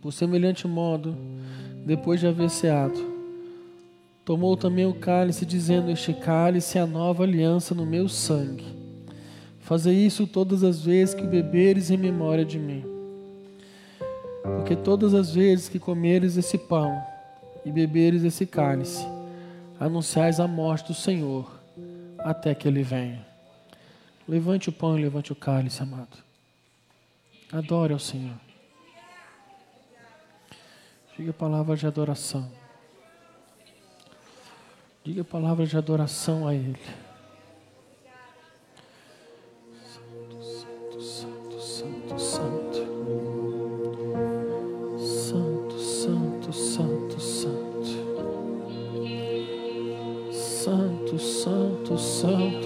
Por 0.00 0.12
semelhante 0.12 0.68
modo, 0.68 1.16
depois 1.84 2.20
de 2.20 2.28
haver 2.28 2.48
ceado, 2.48 3.04
tomou 4.24 4.56
também 4.56 4.86
o 4.86 4.94
cálice, 4.94 5.44
dizendo: 5.44 5.90
Este 5.90 6.14
cálice 6.14 6.78
é 6.78 6.82
a 6.82 6.86
nova 6.86 7.24
aliança 7.24 7.74
no 7.74 7.84
meu 7.84 8.08
sangue. 8.08 8.76
Fazei 9.58 10.06
isso 10.06 10.24
todas 10.24 10.62
as 10.62 10.80
vezes 10.80 11.16
que 11.16 11.26
beberes 11.26 11.90
em 11.90 11.96
memória 11.96 12.44
de 12.44 12.60
mim. 12.60 12.84
Porque 14.58 14.76
todas 14.76 15.14
as 15.14 15.34
vezes 15.34 15.68
que 15.68 15.80
comeres 15.80 16.36
esse 16.36 16.56
pão 16.56 16.96
e 17.64 17.72
beberes 17.72 18.22
esse 18.22 18.46
cálice, 18.46 19.04
anunciais 19.78 20.40
a 20.40 20.46
morte 20.46 20.88
do 20.88 20.94
Senhor 20.94 21.50
até 22.18 22.54
que 22.54 22.66
ele 22.66 22.82
venha. 22.82 23.26
Levante 24.28 24.68
o 24.68 24.72
pão 24.72 24.98
e 24.98 25.02
levante 25.02 25.32
o 25.32 25.36
cálice, 25.36 25.82
amado. 25.82 26.18
Adore 27.52 27.92
ao 27.92 27.98
Senhor. 27.98 28.34
Diga 31.16 31.32
palavras 31.32 31.80
de 31.80 31.86
adoração. 31.86 32.50
Diga 35.04 35.22
palavras 35.22 35.70
de 35.70 35.76
adoração 35.78 36.48
a 36.48 36.54
Ele. 36.54 36.76
Santo, 39.86 40.42
santo, 40.42 41.00
santo, 41.00 41.60
santo. 41.60 42.20
Santo, 42.20 42.55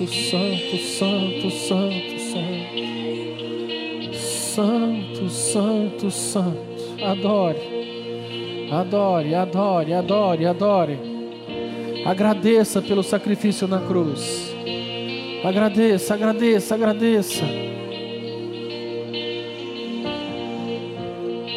santo, 0.07 0.77
santo, 0.79 1.51
santo, 1.51 2.19
santo, 2.19 2.19
santo. 2.19 2.91
Santo, 4.15 5.29
santo, 5.31 6.11
santo. 6.11 7.05
Adore. 7.05 8.69
Adore, 8.71 9.35
adore, 9.35 9.93
adore, 9.93 10.47
adore. 10.47 10.99
Agradeça 12.05 12.81
pelo 12.81 13.03
sacrifício 13.03 13.67
na 13.69 13.81
cruz. 13.81 14.55
Agradeça, 15.45 16.15
agradeça, 16.15 16.75
agradeça. 16.75 17.45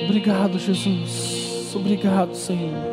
Obrigado, 0.06 0.60
Jesus. 0.60 1.74
Obrigado, 1.76 2.36
Senhor. 2.36 2.93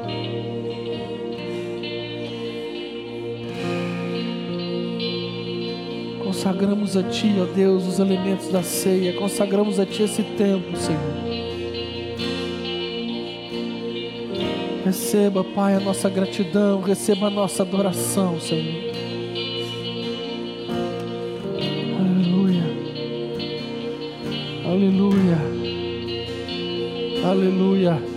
Consagramos 6.42 6.96
a 6.96 7.02
Ti, 7.02 7.34
ó 7.38 7.44
Deus, 7.54 7.86
os 7.86 7.98
elementos 7.98 8.48
da 8.48 8.62
ceia. 8.62 9.12
Consagramos 9.12 9.78
a 9.78 9.84
Ti 9.84 10.04
esse 10.04 10.22
tempo, 10.22 10.74
Senhor. 10.74 10.98
Receba, 14.82 15.44
Pai, 15.44 15.74
a 15.74 15.80
nossa 15.80 16.08
gratidão, 16.08 16.80
receba 16.80 17.26
a 17.26 17.30
nossa 17.30 17.62
adoração, 17.62 18.40
Senhor. 18.40 18.90
Aleluia. 22.00 22.62
Aleluia. 24.64 25.38
Aleluia. 27.22 28.09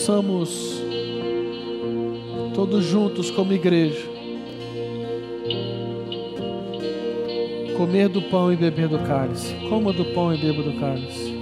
Possamos 0.00 0.82
todos 2.54 2.86
juntos 2.86 3.30
como 3.30 3.52
igreja 3.52 4.08
comer 7.76 8.08
do 8.08 8.22
pão 8.22 8.50
e 8.50 8.56
beber 8.56 8.88
do 8.88 8.98
cálice. 9.00 9.54
Coma 9.68 9.92
do 9.92 10.06
pão 10.06 10.34
e 10.34 10.38
beba 10.38 10.62
do 10.62 10.72
cálice. 10.80 11.39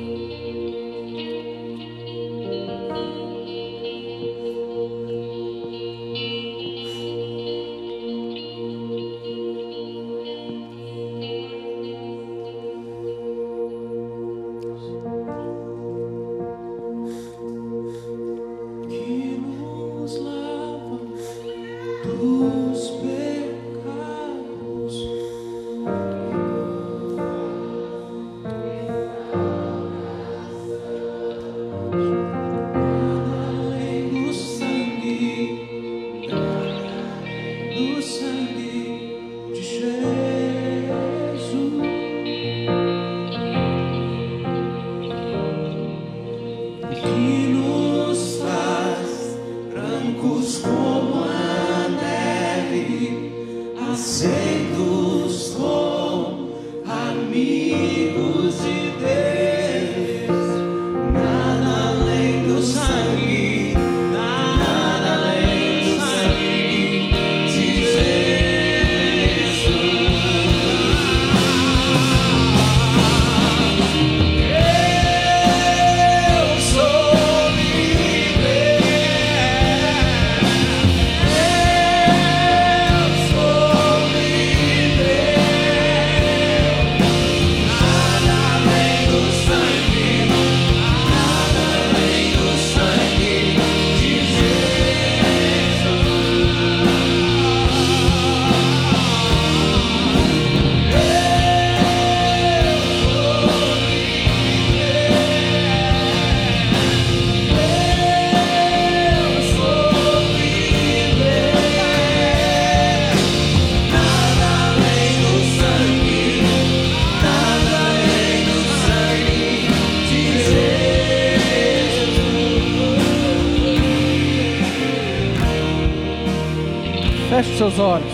Feche 127.38 127.56
seus 127.56 127.78
olhos. 127.78 128.12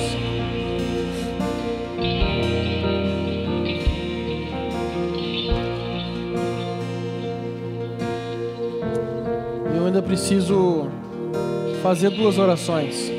Eu 9.75 9.87
ainda 9.87 10.03
preciso 10.03 10.89
fazer 11.83 12.11
duas 12.11 12.37
orações. 12.37 13.11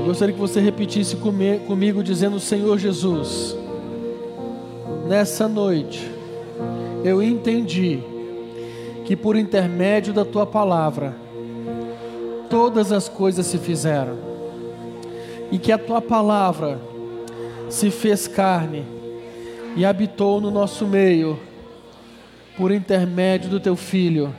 Eu 0.00 0.04
gostaria 0.04 0.34
que 0.34 0.40
você 0.40 0.58
repetisse 0.58 1.14
comigo, 1.14 2.02
dizendo: 2.02 2.40
Senhor 2.40 2.76
Jesus, 2.76 3.56
nessa 5.06 5.46
noite 5.46 6.10
eu 7.04 7.22
entendi 7.22 8.02
que 9.08 9.16
por 9.16 9.36
intermédio 9.36 10.12
da 10.12 10.22
tua 10.22 10.44
palavra 10.44 11.16
todas 12.50 12.92
as 12.92 13.08
coisas 13.08 13.46
se 13.46 13.56
fizeram 13.56 14.18
e 15.50 15.58
que 15.58 15.72
a 15.72 15.78
tua 15.78 16.02
palavra 16.02 16.78
se 17.70 17.90
fez 17.90 18.28
carne 18.28 18.84
e 19.74 19.86
habitou 19.86 20.42
no 20.42 20.50
nosso 20.50 20.86
meio 20.86 21.40
por 22.54 22.70
intermédio 22.70 23.48
do 23.48 23.58
teu 23.58 23.74
filho 23.74 24.36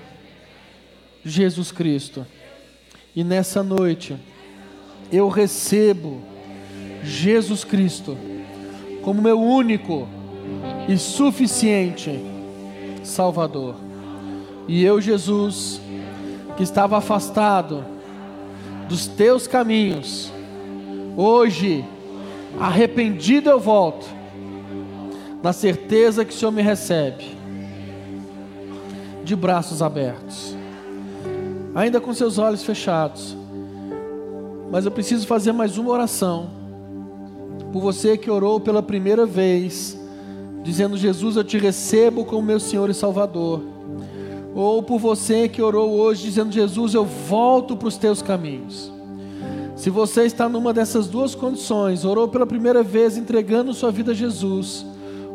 Jesus 1.26 1.72
Cristo. 1.72 2.24
E 3.16 3.24
nessa 3.24 3.64
noite 3.64 4.16
eu 5.12 5.30
recebo 5.30 6.22
Jesus 7.04 7.64
Cristo 7.64 8.16
como 9.02 9.20
meu 9.20 9.42
único 9.42 10.08
e 10.88 10.96
suficiente 10.96 12.20
Salvador. 13.04 13.89
E 14.70 14.86
eu, 14.86 15.02
Jesus, 15.02 15.82
que 16.56 16.62
estava 16.62 16.96
afastado 16.96 17.84
dos 18.88 19.08
teus 19.08 19.48
caminhos, 19.48 20.32
hoje, 21.18 21.84
arrependido 22.60 23.50
eu 23.50 23.60
volto, 23.60 24.06
na 25.42 25.52
certeza 25.54 26.24
que 26.24 26.32
o 26.32 26.38
Senhor 26.38 26.52
me 26.52 26.62
recebe, 26.62 27.36
de 29.24 29.36
braços 29.36 29.82
abertos, 29.82 30.56
ainda 31.74 32.00
com 32.00 32.14
seus 32.14 32.38
olhos 32.38 32.64
fechados. 32.64 33.36
Mas 34.72 34.86
eu 34.86 34.92
preciso 34.92 35.26
fazer 35.26 35.52
mais 35.52 35.80
uma 35.80 35.90
oração 35.90 36.52
por 37.74 37.82
você 37.82 38.16
que 38.16 38.30
orou 38.30 38.60
pela 38.60 38.84
primeira 38.84 39.26
vez 39.26 40.00
dizendo: 40.62 40.96
Jesus, 40.96 41.38
eu 41.38 41.44
te 41.44 41.58
recebo 41.58 42.24
como 42.24 42.44
meu 42.44 42.60
Senhor 42.60 42.88
e 42.88 42.94
Salvador. 42.94 43.64
Ou 44.60 44.84
por 44.84 45.00
você 45.00 45.48
que 45.48 45.62
orou 45.62 45.90
hoje, 45.92 46.24
dizendo: 46.24 46.52
Jesus, 46.52 46.94
eu 46.94 47.06
volto 47.06 47.78
para 47.78 47.88
os 47.88 47.96
teus 47.96 48.22
caminhos. 48.22 48.92
Se 49.74 49.90
você 49.90 50.26
está 50.26 50.50
numa 50.50 50.74
dessas 50.74 51.08
duas 51.08 51.34
condições, 51.34 52.04
orou 52.04 52.28
pela 52.28 52.46
primeira 52.46 52.84
vez 52.84 53.16
entregando 53.16 53.74
sua 53.74 53.90
vida 53.90 54.12
a 54.12 54.14
Jesus, 54.14 54.86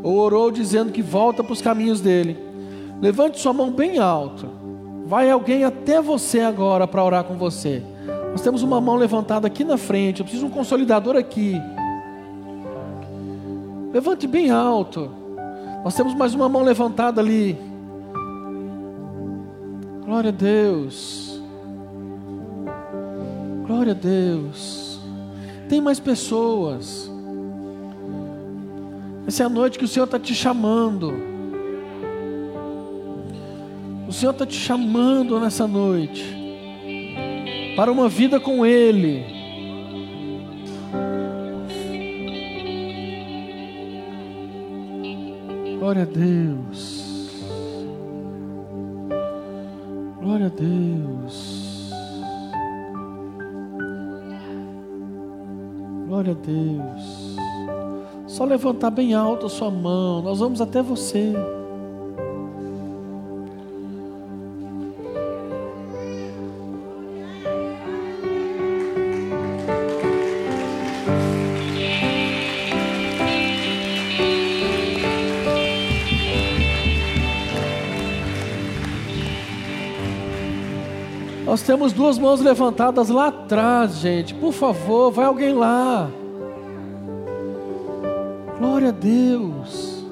ou 0.02 0.18
orou 0.18 0.50
dizendo 0.50 0.92
que 0.92 1.00
volta 1.00 1.42
para 1.42 1.54
os 1.54 1.62
caminhos 1.62 2.02
dele, 2.02 2.36
levante 3.00 3.40
sua 3.40 3.54
mão 3.54 3.70
bem 3.70 3.96
alto. 3.96 4.46
Vai 5.06 5.30
alguém 5.30 5.64
até 5.64 6.02
você 6.02 6.40
agora 6.40 6.86
para 6.86 7.02
orar 7.02 7.24
com 7.24 7.38
você. 7.38 7.82
Nós 8.30 8.42
temos 8.42 8.62
uma 8.62 8.78
mão 8.78 8.96
levantada 8.96 9.46
aqui 9.46 9.64
na 9.64 9.78
frente. 9.78 10.20
Eu 10.20 10.26
preciso 10.26 10.44
de 10.44 10.52
um 10.52 10.54
consolidador 10.54 11.16
aqui. 11.16 11.58
Levante 13.90 14.26
bem 14.26 14.50
alto. 14.50 15.10
Nós 15.82 15.94
temos 15.94 16.14
mais 16.14 16.34
uma 16.34 16.46
mão 16.46 16.62
levantada 16.62 17.22
ali. 17.22 17.73
Glória 20.04 20.28
a 20.28 20.32
Deus. 20.32 21.40
Glória 23.66 23.92
a 23.92 23.94
Deus. 23.94 25.00
Tem 25.68 25.80
mais 25.80 25.98
pessoas. 25.98 27.10
Essa 29.26 29.44
é 29.44 29.46
a 29.46 29.48
noite 29.48 29.78
que 29.78 29.84
o 29.86 29.88
Senhor 29.88 30.04
está 30.04 30.18
te 30.18 30.34
chamando. 30.34 31.14
O 34.06 34.12
Senhor 34.12 34.32
está 34.32 34.44
te 34.44 34.56
chamando 34.56 35.40
nessa 35.40 35.66
noite 35.66 36.22
para 37.74 37.90
uma 37.90 38.08
vida 38.08 38.38
com 38.38 38.64
Ele. 38.66 39.24
Glória 45.78 46.02
a 46.02 46.06
Deus. 46.06 47.03
Glória 50.44 50.48
a 50.48 50.50
Deus. 50.50 51.90
Glória 56.06 56.32
a 56.32 56.46
Deus. 56.46 57.36
Só 58.26 58.44
levantar 58.44 58.90
bem 58.90 59.14
alto 59.14 59.46
a 59.46 59.48
sua 59.48 59.70
mão. 59.70 60.20
Nós 60.20 60.40
vamos 60.40 60.60
até 60.60 60.82
você. 60.82 61.32
Temos 81.66 81.92
duas 81.92 82.18
mãos 82.18 82.40
levantadas 82.40 83.08
lá 83.08 83.28
atrás, 83.28 83.96
gente. 83.96 84.34
Por 84.34 84.52
favor, 84.52 85.10
vai 85.10 85.24
alguém 85.24 85.52
lá. 85.52 86.10
Glória 88.58 88.88
a 88.88 88.92
Deus. 88.92 90.04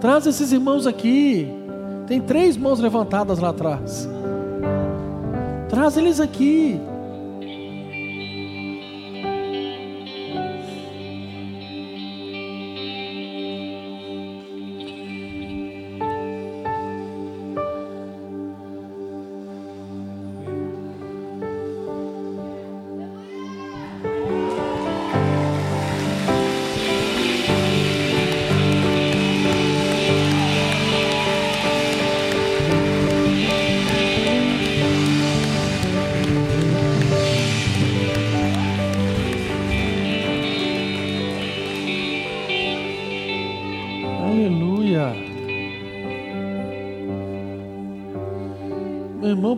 Traz 0.00 0.26
esses 0.26 0.50
irmãos 0.52 0.86
aqui. 0.86 1.48
Tem 2.06 2.20
três 2.20 2.56
mãos 2.56 2.80
levantadas 2.80 3.38
lá 3.38 3.50
atrás. 3.50 4.08
Traz 5.68 5.96
eles 5.96 6.18
aqui. 6.18 6.80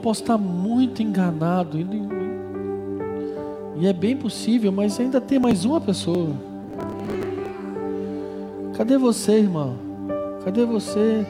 Posso 0.05 0.21
estar 0.21 0.37
muito 0.37 1.03
enganado. 1.03 1.79
E 3.79 3.87
é 3.87 3.93
bem 3.93 4.15
possível, 4.15 4.71
mas 4.71 5.01
ainda 5.01 5.19
tem 5.19 5.39
mais 5.39 5.65
uma 5.65 5.81
pessoa. 5.81 6.29
Cadê 8.77 8.99
você, 8.99 9.39
irmão? 9.39 9.77
Cadê 10.45 10.67
você? 10.67 11.25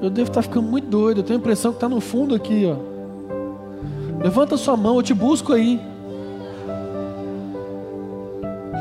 Eu 0.00 0.10
devo 0.10 0.28
estar 0.28 0.42
ficando 0.42 0.68
muito 0.68 0.86
doido. 0.86 1.18
Eu 1.18 1.24
tenho 1.24 1.40
a 1.40 1.40
impressão 1.40 1.72
que 1.72 1.78
está 1.78 1.88
no 1.88 2.00
fundo 2.00 2.36
aqui, 2.36 2.66
ó. 2.66 2.76
Levanta 4.22 4.56
sua 4.56 4.76
mão, 4.76 4.94
eu 4.94 5.02
te 5.02 5.12
busco 5.12 5.52
aí. 5.52 5.80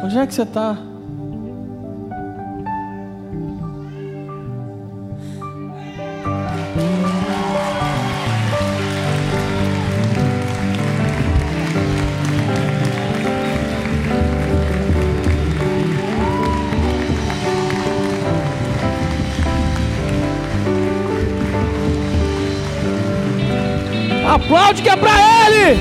Onde 0.03 0.15
é 0.15 0.27
que 0.27 0.33
você 0.35 0.43
está? 0.43 0.92
Aplaude 24.53 24.83
que 24.83 24.89
é 24.89 24.95
pra 24.95 25.09
Ele! 25.09 25.79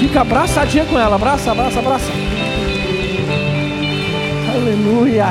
Fica 0.00 0.22
abraçadinha 0.22 0.84
com 0.84 0.98
ela. 0.98 1.14
Abraça, 1.14 1.52
abraça, 1.52 1.78
abraça. 1.78 2.10
Aleluia. 4.52 5.26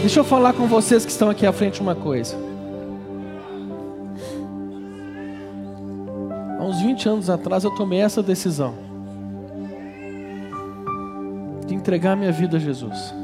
Deixa 0.00 0.20
eu 0.20 0.24
falar 0.24 0.54
com 0.54 0.66
vocês 0.66 1.04
que 1.04 1.10
estão 1.10 1.28
aqui 1.28 1.44
à 1.44 1.52
frente 1.52 1.82
uma 1.82 1.94
coisa. 1.94 2.34
Há 6.58 6.64
uns 6.64 6.80
20 6.80 7.08
anos 7.10 7.28
atrás 7.28 7.62
eu 7.62 7.72
tomei 7.72 8.00
essa 8.00 8.22
decisão 8.22 8.72
de 11.66 11.74
entregar 11.74 12.16
minha 12.16 12.32
vida 12.32 12.56
a 12.56 12.60
Jesus. 12.60 13.19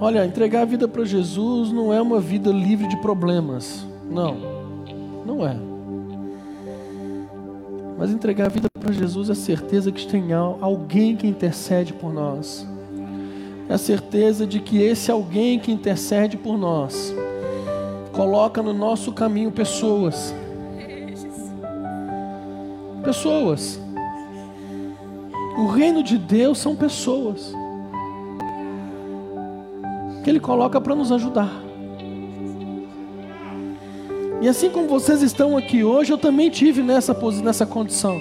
Olha, 0.00 0.24
entregar 0.24 0.62
a 0.62 0.64
vida 0.64 0.86
para 0.86 1.04
Jesus 1.04 1.72
não 1.72 1.92
é 1.92 2.00
uma 2.00 2.20
vida 2.20 2.50
livre 2.52 2.86
de 2.86 2.96
problemas. 2.98 3.84
Não, 4.08 4.36
não 5.26 5.44
é. 5.44 5.56
Mas 7.98 8.12
entregar 8.12 8.46
a 8.46 8.48
vida 8.48 8.68
para 8.78 8.92
Jesus 8.92 9.28
é 9.28 9.32
a 9.32 9.34
certeza 9.34 9.90
que 9.90 10.06
tem 10.06 10.32
alguém 10.32 11.16
que 11.16 11.26
intercede 11.26 11.92
por 11.92 12.12
nós. 12.12 12.64
É 13.68 13.74
a 13.74 13.78
certeza 13.78 14.46
de 14.46 14.60
que 14.60 14.80
esse 14.80 15.10
alguém 15.10 15.58
que 15.58 15.72
intercede 15.72 16.36
por 16.36 16.56
nós 16.56 17.12
coloca 18.12 18.62
no 18.62 18.72
nosso 18.72 19.12
caminho 19.12 19.50
pessoas. 19.50 20.32
Pessoas. 23.02 23.80
O 25.56 25.66
reino 25.66 26.04
de 26.04 26.16
Deus 26.16 26.58
são 26.58 26.76
pessoas 26.76 27.52
que 30.28 30.32
Ele 30.32 30.40
coloca 30.40 30.78
para 30.78 30.94
nos 30.94 31.10
ajudar. 31.10 31.50
E 34.42 34.46
assim 34.46 34.68
como 34.68 34.86
vocês 34.86 35.22
estão 35.22 35.56
aqui 35.56 35.82
hoje, 35.82 36.12
eu 36.12 36.18
também 36.18 36.50
tive 36.50 36.82
nessa, 36.82 37.16
nessa 37.42 37.64
condição. 37.64 38.20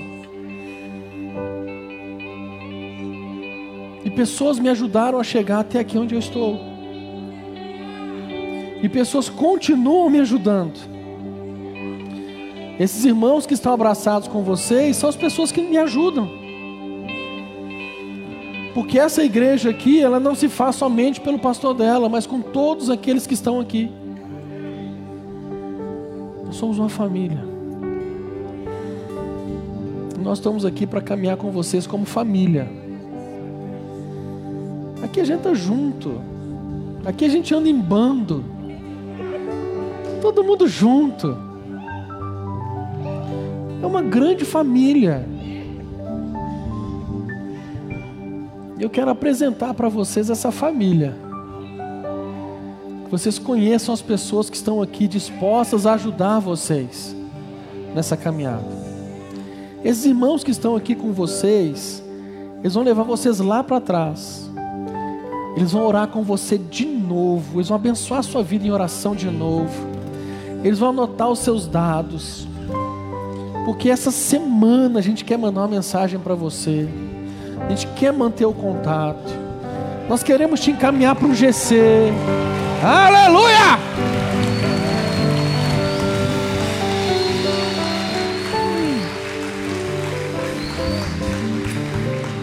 E 4.05 4.09
pessoas 4.09 4.57
me 4.57 4.69
ajudaram 4.69 5.19
a 5.19 5.23
chegar 5.23 5.59
até 5.59 5.79
aqui 5.79 5.97
onde 5.97 6.15
eu 6.15 6.19
estou. 6.19 6.57
E 8.81 8.87
pessoas 8.87 9.27
continuam 9.27 10.09
me 10.09 10.21
ajudando. 10.21 10.79
Esses 12.79 13.03
irmãos 13.03 13.45
que 13.45 13.53
estão 13.53 13.73
abraçados 13.73 14.29
com 14.29 14.43
vocês 14.43 14.95
são 14.95 15.09
as 15.09 15.17
pessoas 15.17 15.51
que 15.51 15.61
me 15.61 15.77
ajudam. 15.77 16.46
Porque 18.77 18.99
essa 18.99 19.23
igreja 19.23 19.71
aqui, 19.71 19.99
ela 20.03 20.19
não 20.19 20.35
se 20.35 20.47
faz 20.47 20.75
somente 20.75 21.19
pelo 21.19 21.39
pastor 21.39 21.73
dela, 21.73 22.07
mas 22.07 22.27
com 22.27 22.39
todos 22.39 22.91
aqueles 22.91 23.25
que 23.25 23.33
estão 23.33 23.59
aqui. 23.59 23.91
Nós 26.45 26.57
somos 26.57 26.77
uma 26.77 26.87
família. 26.87 27.43
Nós 30.21 30.37
estamos 30.37 30.63
aqui 30.63 30.85
para 30.85 31.01
caminhar 31.01 31.37
com 31.37 31.49
vocês 31.49 31.87
como 31.87 32.05
família. 32.05 32.69
Aqui 35.01 35.21
a 35.21 35.23
gente 35.23 35.39
está 35.39 35.55
junto. 35.55 36.21
Aqui 37.03 37.25
a 37.25 37.29
gente 37.29 37.55
anda 37.55 37.67
em 37.67 37.79
bando. 37.81 38.45
Todo 40.21 40.43
mundo 40.43 40.67
junto. 40.67 41.35
É 43.81 43.85
uma 43.87 44.03
grande 44.03 44.45
família. 44.45 45.27
Eu 48.79 48.91
quero 48.91 49.09
apresentar 49.09 49.73
para 49.73 49.89
vocês 49.89 50.29
essa 50.29 50.51
família. 50.51 51.15
Que 53.05 53.11
vocês 53.11 53.39
conheçam 53.39 53.91
as 53.91 54.01
pessoas 54.01 54.49
que 54.49 54.55
estão 54.55 54.81
aqui 54.81 55.07
dispostas 55.07 55.87
a 55.87 55.93
ajudar 55.93 56.39
vocês 56.39 57.15
nessa 57.95 58.15
caminhada. 58.15 58.65
Esses 59.83 60.05
irmãos 60.05 60.43
que 60.43 60.51
estão 60.51 60.75
aqui 60.75 60.93
com 60.93 61.11
vocês, 61.11 62.03
eles 62.59 62.75
vão 62.75 62.83
levar 62.83 63.03
vocês 63.03 63.39
lá 63.39 63.63
para 63.63 63.81
trás. 63.81 64.47
Eles 65.55 65.71
vão 65.71 65.83
orar 65.83 66.09
com 66.09 66.21
você 66.21 66.55
de 66.55 66.85
novo. 66.85 67.57
Eles 67.57 67.69
vão 67.69 67.77
abençoar 67.77 68.19
a 68.19 68.23
sua 68.23 68.43
vida 68.43 68.67
em 68.67 68.71
oração 68.71 69.15
de 69.15 69.27
novo. 69.27 69.87
Eles 70.63 70.77
vão 70.77 70.89
anotar 70.89 71.31
os 71.31 71.39
seus 71.39 71.65
dados. 71.65 72.47
Porque 73.65 73.89
essa 73.89 74.11
semana 74.11 74.99
a 74.99 75.01
gente 75.01 75.25
quer 75.25 75.37
mandar 75.37 75.61
uma 75.61 75.67
mensagem 75.67 76.19
para 76.19 76.35
você. 76.35 76.87
A 77.65 77.69
gente 77.69 77.87
quer 77.95 78.13
manter 78.13 78.45
o 78.45 78.53
contato. 78.53 79.47
Nós 80.07 80.23
queremos 80.23 80.59
te 80.59 80.71
encaminhar 80.71 81.15
para 81.15 81.27
um 81.27 81.33
GC. 81.33 82.11
Aleluia! 82.83 83.77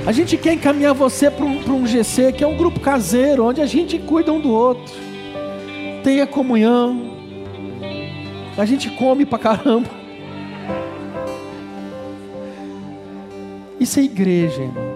A 0.06 0.12
gente 0.12 0.36
quer 0.36 0.52
encaminhar 0.52 0.92
você 0.92 1.30
para 1.30 1.46
um, 1.46 1.82
um, 1.82 1.86
GC, 1.86 2.32
que 2.32 2.44
é 2.44 2.46
um 2.46 2.56
grupo 2.56 2.78
caseiro, 2.78 3.46
onde 3.46 3.62
a 3.62 3.66
gente 3.66 3.98
cuida 3.98 4.30
um 4.30 4.38
do 4.38 4.50
outro, 4.50 4.94
tem 6.02 6.20
a 6.20 6.26
comunhão, 6.26 7.16
a 8.58 8.66
gente 8.66 8.90
come 8.90 9.24
pra 9.24 9.38
caramba. 9.38 9.88
Isso 13.80 13.98
é 13.98 14.02
igreja, 14.02 14.62
irmão. 14.62 14.93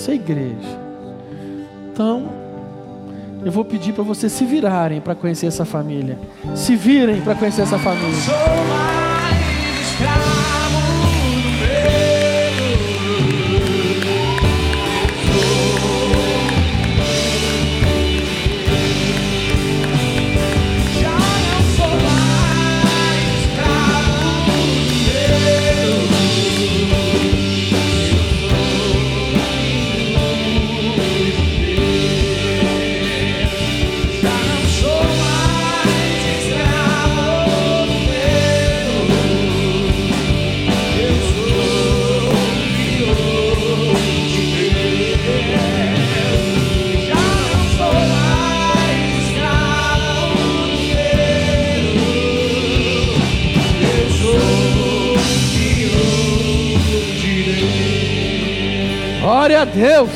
Isso 0.00 0.10
é 0.10 0.14
igreja. 0.14 0.80
Então, 1.92 2.26
eu 3.44 3.52
vou 3.52 3.62
pedir 3.66 3.92
para 3.92 4.02
vocês 4.02 4.32
se 4.32 4.46
virarem 4.46 4.98
para 4.98 5.14
conhecer 5.14 5.44
essa 5.44 5.66
família. 5.66 6.18
Se 6.56 6.74
virem 6.74 7.20
para 7.20 7.34
conhecer 7.34 7.60
essa 7.60 7.78
família. 7.78 8.16
Glória 59.50 59.62
a 59.62 59.64
Deus. 59.64 60.10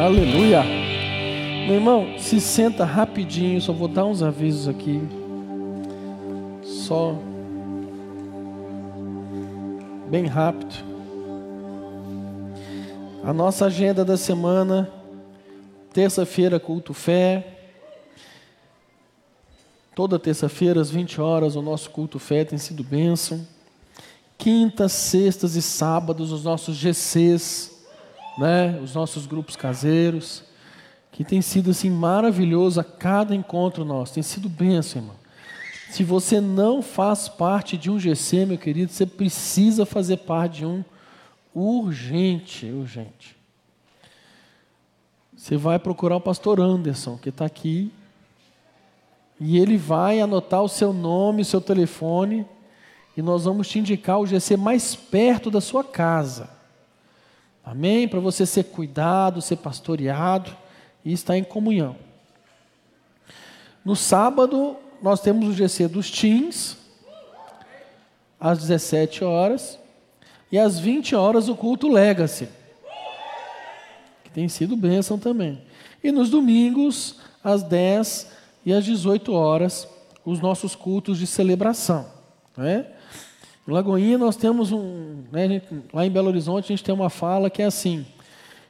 Aleluia. 0.00 0.62
Meu 1.66 1.74
irmão, 1.74 2.16
se 2.16 2.40
senta 2.40 2.84
rapidinho, 2.84 3.60
só 3.60 3.72
vou 3.72 3.88
dar 3.88 4.04
uns 4.04 4.22
avisos 4.22 4.68
aqui. 4.68 5.02
Só 6.62 7.16
bem 10.08 10.26
rápido. 10.26 10.76
A 13.24 13.32
nossa 13.32 13.66
agenda 13.66 14.04
da 14.04 14.16
semana, 14.16 14.88
terça-feira 15.92 16.60
culto 16.60 16.94
fé, 16.94 17.57
Toda 19.98 20.16
terça-feira, 20.16 20.80
às 20.80 20.92
20 20.92 21.20
horas, 21.20 21.56
o 21.56 21.60
nosso 21.60 21.90
culto 21.90 22.20
fé 22.20 22.44
tem 22.44 22.56
sido 22.56 22.84
bênção. 22.84 23.44
Quintas, 24.38 24.92
sextas 24.92 25.56
e 25.56 25.60
sábados, 25.60 26.30
os 26.30 26.44
nossos 26.44 26.76
GCs, 26.76 27.76
né? 28.38 28.78
os 28.80 28.94
nossos 28.94 29.26
grupos 29.26 29.56
caseiros, 29.56 30.44
que 31.10 31.24
tem 31.24 31.42
sido 31.42 31.72
assim 31.72 31.90
maravilhoso 31.90 32.78
a 32.78 32.84
cada 32.84 33.34
encontro 33.34 33.84
nosso, 33.84 34.14
tem 34.14 34.22
sido 34.22 34.48
bênção, 34.48 35.02
irmão. 35.02 35.16
Se 35.90 36.04
você 36.04 36.40
não 36.40 36.80
faz 36.80 37.28
parte 37.28 37.76
de 37.76 37.90
um 37.90 37.98
GC, 37.98 38.46
meu 38.46 38.56
querido, 38.56 38.92
você 38.92 39.04
precisa 39.04 39.84
fazer 39.84 40.18
parte 40.18 40.58
de 40.58 40.64
um 40.64 40.84
urgente, 41.52 42.66
urgente. 42.66 43.36
Você 45.36 45.56
vai 45.56 45.76
procurar 45.76 46.14
o 46.14 46.20
pastor 46.20 46.60
Anderson, 46.60 47.18
que 47.18 47.30
está 47.30 47.44
aqui, 47.44 47.90
e 49.40 49.58
ele 49.58 49.76
vai 49.76 50.20
anotar 50.20 50.62
o 50.62 50.68
seu 50.68 50.92
nome, 50.92 51.42
o 51.42 51.44
seu 51.44 51.60
telefone, 51.60 52.46
e 53.16 53.22
nós 53.22 53.44
vamos 53.44 53.68
te 53.68 53.78
indicar 53.78 54.18
o 54.18 54.26
GC 54.26 54.56
mais 54.56 54.94
perto 54.94 55.50
da 55.50 55.60
sua 55.60 55.84
casa. 55.84 56.50
Amém? 57.64 58.08
Para 58.08 58.20
você 58.20 58.46
ser 58.46 58.64
cuidado, 58.64 59.42
ser 59.42 59.56
pastoreado 59.56 60.56
e 61.04 61.12
estar 61.12 61.36
em 61.36 61.44
comunhão. 61.44 61.96
No 63.84 63.94
sábado, 63.94 64.76
nós 65.02 65.20
temos 65.20 65.48
o 65.48 65.52
GC 65.52 65.88
dos 65.88 66.10
Teens, 66.10 66.76
às 68.40 68.58
17 68.58 69.24
horas, 69.24 69.78
e 70.50 70.58
às 70.58 70.78
20 70.78 71.14
horas 71.14 71.48
o 71.48 71.54
culto 71.54 71.88
Legacy, 71.88 72.48
que 74.24 74.30
tem 74.30 74.48
sido 74.48 74.76
bênção 74.76 75.18
também. 75.18 75.62
E 76.02 76.10
nos 76.10 76.30
domingos, 76.30 77.16
às 77.42 77.62
10 77.62 78.37
e 78.64 78.72
às 78.72 78.84
18 78.84 79.32
horas, 79.32 79.88
os 80.24 80.40
nossos 80.40 80.74
cultos 80.74 81.18
de 81.18 81.26
celebração. 81.26 82.06
Né? 82.56 82.86
Em 83.66 83.70
Lagoinha 83.70 84.18
nós 84.18 84.36
temos 84.36 84.72
um. 84.72 85.24
Né, 85.30 85.48
gente, 85.48 85.66
lá 85.92 86.04
em 86.04 86.10
Belo 86.10 86.28
Horizonte 86.28 86.64
a 86.64 86.68
gente 86.68 86.84
tem 86.84 86.94
uma 86.94 87.10
fala 87.10 87.50
que 87.50 87.62
é 87.62 87.66
assim: 87.66 88.06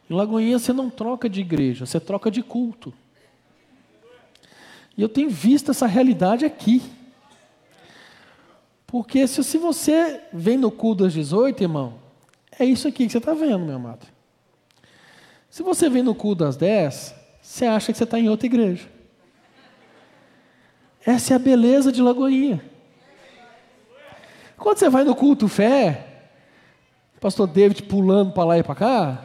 em 0.09 0.15
Lagoinha 0.15 0.59
você 0.59 0.73
não 0.73 0.91
troca 0.91 1.29
de 1.29 1.41
igreja, 1.41 1.87
você 1.87 2.01
troca 2.01 2.31
de 2.31 2.43
culto. 2.43 2.93
E 4.97 5.03
eu 5.03 5.09
tenho 5.09 5.31
visto 5.31 5.71
essa 5.71 5.87
realidade 5.87 6.45
aqui. 6.45 6.83
Porque 8.85 9.27
se, 9.29 9.45
se 9.45 9.59
você 9.59 10.23
vem 10.33 10.57
no 10.57 10.71
culto 10.71 11.05
das 11.05 11.13
18, 11.13 11.63
irmão, 11.63 11.95
é 12.59 12.65
isso 12.65 12.89
aqui 12.89 13.07
que 13.07 13.13
você 13.13 13.19
está 13.19 13.35
vendo, 13.35 13.65
meu 13.65 13.77
amado. 13.77 14.07
Se 15.49 15.63
você 15.63 15.89
vem 15.89 16.03
no 16.03 16.15
culto 16.15 16.45
das 16.45 16.57
10, 16.57 17.15
você 17.41 17.67
acha 17.67 17.93
que 17.93 17.99
você 17.99 18.05
está 18.05 18.19
em 18.19 18.29
outra 18.29 18.47
igreja. 18.47 18.89
Essa 21.09 21.33
é 21.33 21.37
a 21.37 21.39
beleza 21.39 21.91
de 21.91 22.03
Lagoinha. 22.03 22.63
Quando 24.59 24.77
você 24.77 24.91
vai 24.91 25.05
no 25.05 25.15
culto 25.15 25.49
fé, 25.49 26.07
pastor 27.19 27.47
David 27.47 27.85
pulando 27.85 28.35
para 28.35 28.45
lá 28.45 28.59
e 28.59 28.63
para 28.63 28.75
cá, 28.75 29.25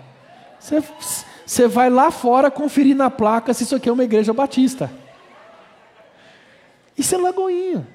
você, 0.58 0.82
você 1.46 1.68
vai 1.68 1.90
lá 1.90 2.10
fora 2.10 2.50
conferir 2.50 2.96
na 2.96 3.12
placa 3.12 3.54
se 3.54 3.66
isso 3.66 3.76
aqui 3.76 3.90
é 3.90 3.92
uma 3.92 4.06
igreja 4.06 4.32
batista. 4.32 4.90
Isso 6.98 7.16
é 7.16 7.18
Lagoinha. 7.18 7.86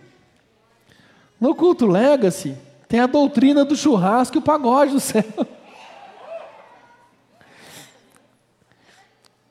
No 1.41 1.55
culto 1.55 1.87
Legacy, 1.87 2.59
tem 2.87 3.01
a 3.01 3.07
doutrina 3.07 3.65
do 3.65 3.75
churrasco 3.75 4.37
e 4.37 4.39
o 4.39 4.43
pagode 4.43 4.93
do 4.93 5.01
céu. 5.01 5.25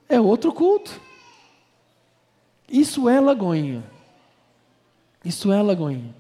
É 0.08 0.22
outro 0.22 0.54
culto. 0.54 1.02
Isso 2.70 3.10
é 3.10 3.20
Lagoinha. 3.20 3.97
Isso 5.28 5.52
é 5.52 5.62
Lagoinha. 5.62 6.16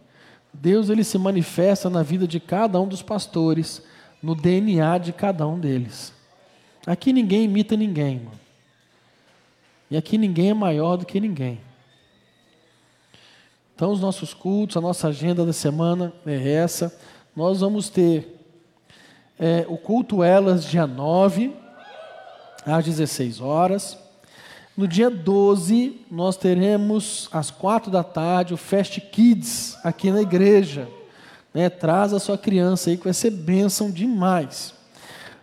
Deus 0.54 0.90
ele 0.90 1.04
se 1.04 1.18
manifesta 1.18 1.90
na 1.90 2.04
vida 2.04 2.28
de 2.28 2.40
cada 2.40 2.80
um 2.82 2.88
dos 2.88 3.02
pastores, 3.02 3.82
no 4.22 4.36
DNA 4.36 4.98
de 4.98 5.14
cada 5.14 5.48
um 5.48 5.58
deles. 5.58 6.14
Aqui 6.86 7.14
ninguém 7.14 7.46
imita 7.46 7.78
ninguém, 7.78 8.20
mano. 8.20 8.40
E 9.90 9.96
aqui 9.96 10.18
ninguém 10.18 10.50
é 10.50 10.54
maior 10.54 10.98
do 10.98 11.06
que 11.06 11.20
ninguém. 11.22 11.62
Então, 13.74 13.92
os 13.92 14.02
nossos 14.02 14.34
cultos, 14.34 14.76
a 14.76 14.82
nossa 14.82 15.08
agenda 15.08 15.46
da 15.46 15.54
semana 15.54 16.12
é 16.26 16.52
essa. 16.54 16.94
Nós 17.36 17.62
vamos 17.62 17.90
ter 17.90 18.44
é, 19.40 19.66
o 19.70 19.78
culto 19.78 20.24
Elas, 20.24 20.66
dia 20.66 20.86
9, 20.86 21.56
às 22.66 22.84
16 22.84 23.40
horas. 23.40 23.98
No 24.78 24.88
dia 24.88 25.10
12, 25.10 26.02
nós 26.12 26.38
teremos 26.38 27.28
às 27.34 27.50
quatro 27.50 27.90
da 27.90 28.04
tarde 28.04 28.54
o 28.54 28.58
Fest 28.58 29.00
Kids 29.12 29.76
aqui 29.84 30.12
na 30.12 30.22
igreja. 30.22 30.88
Né? 31.52 31.68
Traz 31.68 32.14
a 32.14 32.20
sua 32.20 32.38
criança 32.38 32.92
aí 32.92 32.98
que 32.98 33.06
vai 33.06 33.14
ser 33.14 33.32
bênção 33.32 33.90
demais. 33.90 34.76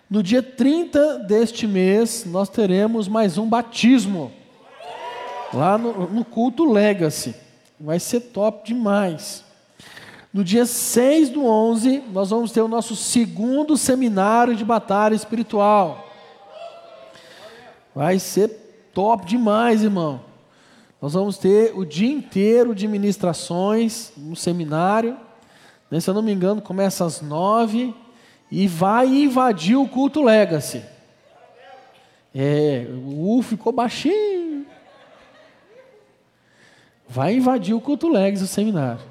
No 0.09 0.23
dia 0.23 0.41
30 0.41 1.19
deste 1.19 1.67
mês, 1.67 2.25
nós 2.25 2.49
teremos 2.49 3.09
mais 3.09 3.37
um 3.37 3.49
batismo. 3.49 4.31
Lá 5.53 5.77
no, 5.77 6.09
no 6.09 6.25
culto 6.25 6.65
Legacy. 6.65 7.35
Vai 7.81 7.99
ser 7.99 8.21
top 8.21 8.69
demais. 8.69 9.43
No 10.33 10.45
dia 10.45 10.65
6 10.65 11.31
do 11.31 11.45
11, 11.45 12.05
nós 12.13 12.31
vamos 12.31 12.53
ter 12.53 12.61
o 12.61 12.69
nosso 12.69 12.95
segundo 12.95 13.77
seminário 13.77 14.55
de 14.55 14.65
batalha 14.65 15.17
espiritual. 15.17 16.09
Vai 17.93 18.21
ser 18.21 18.64
Top 18.95 19.27
demais, 19.27 19.83
irmão. 19.83 20.21
Nós 21.03 21.13
vamos 21.13 21.37
ter 21.37 21.77
o 21.77 21.85
dia 21.85 22.11
inteiro 22.11 22.75
de 22.75 22.87
ministrações 22.87 24.13
no 24.17 24.37
seminário. 24.37 25.19
Né? 25.91 25.99
Se 25.99 26.09
eu 26.09 26.15
não 26.15 26.23
me 26.23 26.33
engano, 26.33 26.63
começa 26.63 27.05
às 27.05 27.21
nove 27.21 27.93
e 28.51 28.69
vai 28.69 29.09
invadir 29.09 29.77
o 29.77 29.89
culto 29.89 30.23
Legacy. 30.23 30.83
É, 32.33 32.87
o 32.89 33.37
U 33.37 33.43
ficou 33.43 33.73
baixinho. 33.73 34.65
Vai 37.09 37.35
invadir 37.35 37.75
o 37.75 37.81
culto 37.81 38.09
Legacy, 38.09 38.45
o 38.45 38.47
seminário. 38.47 39.03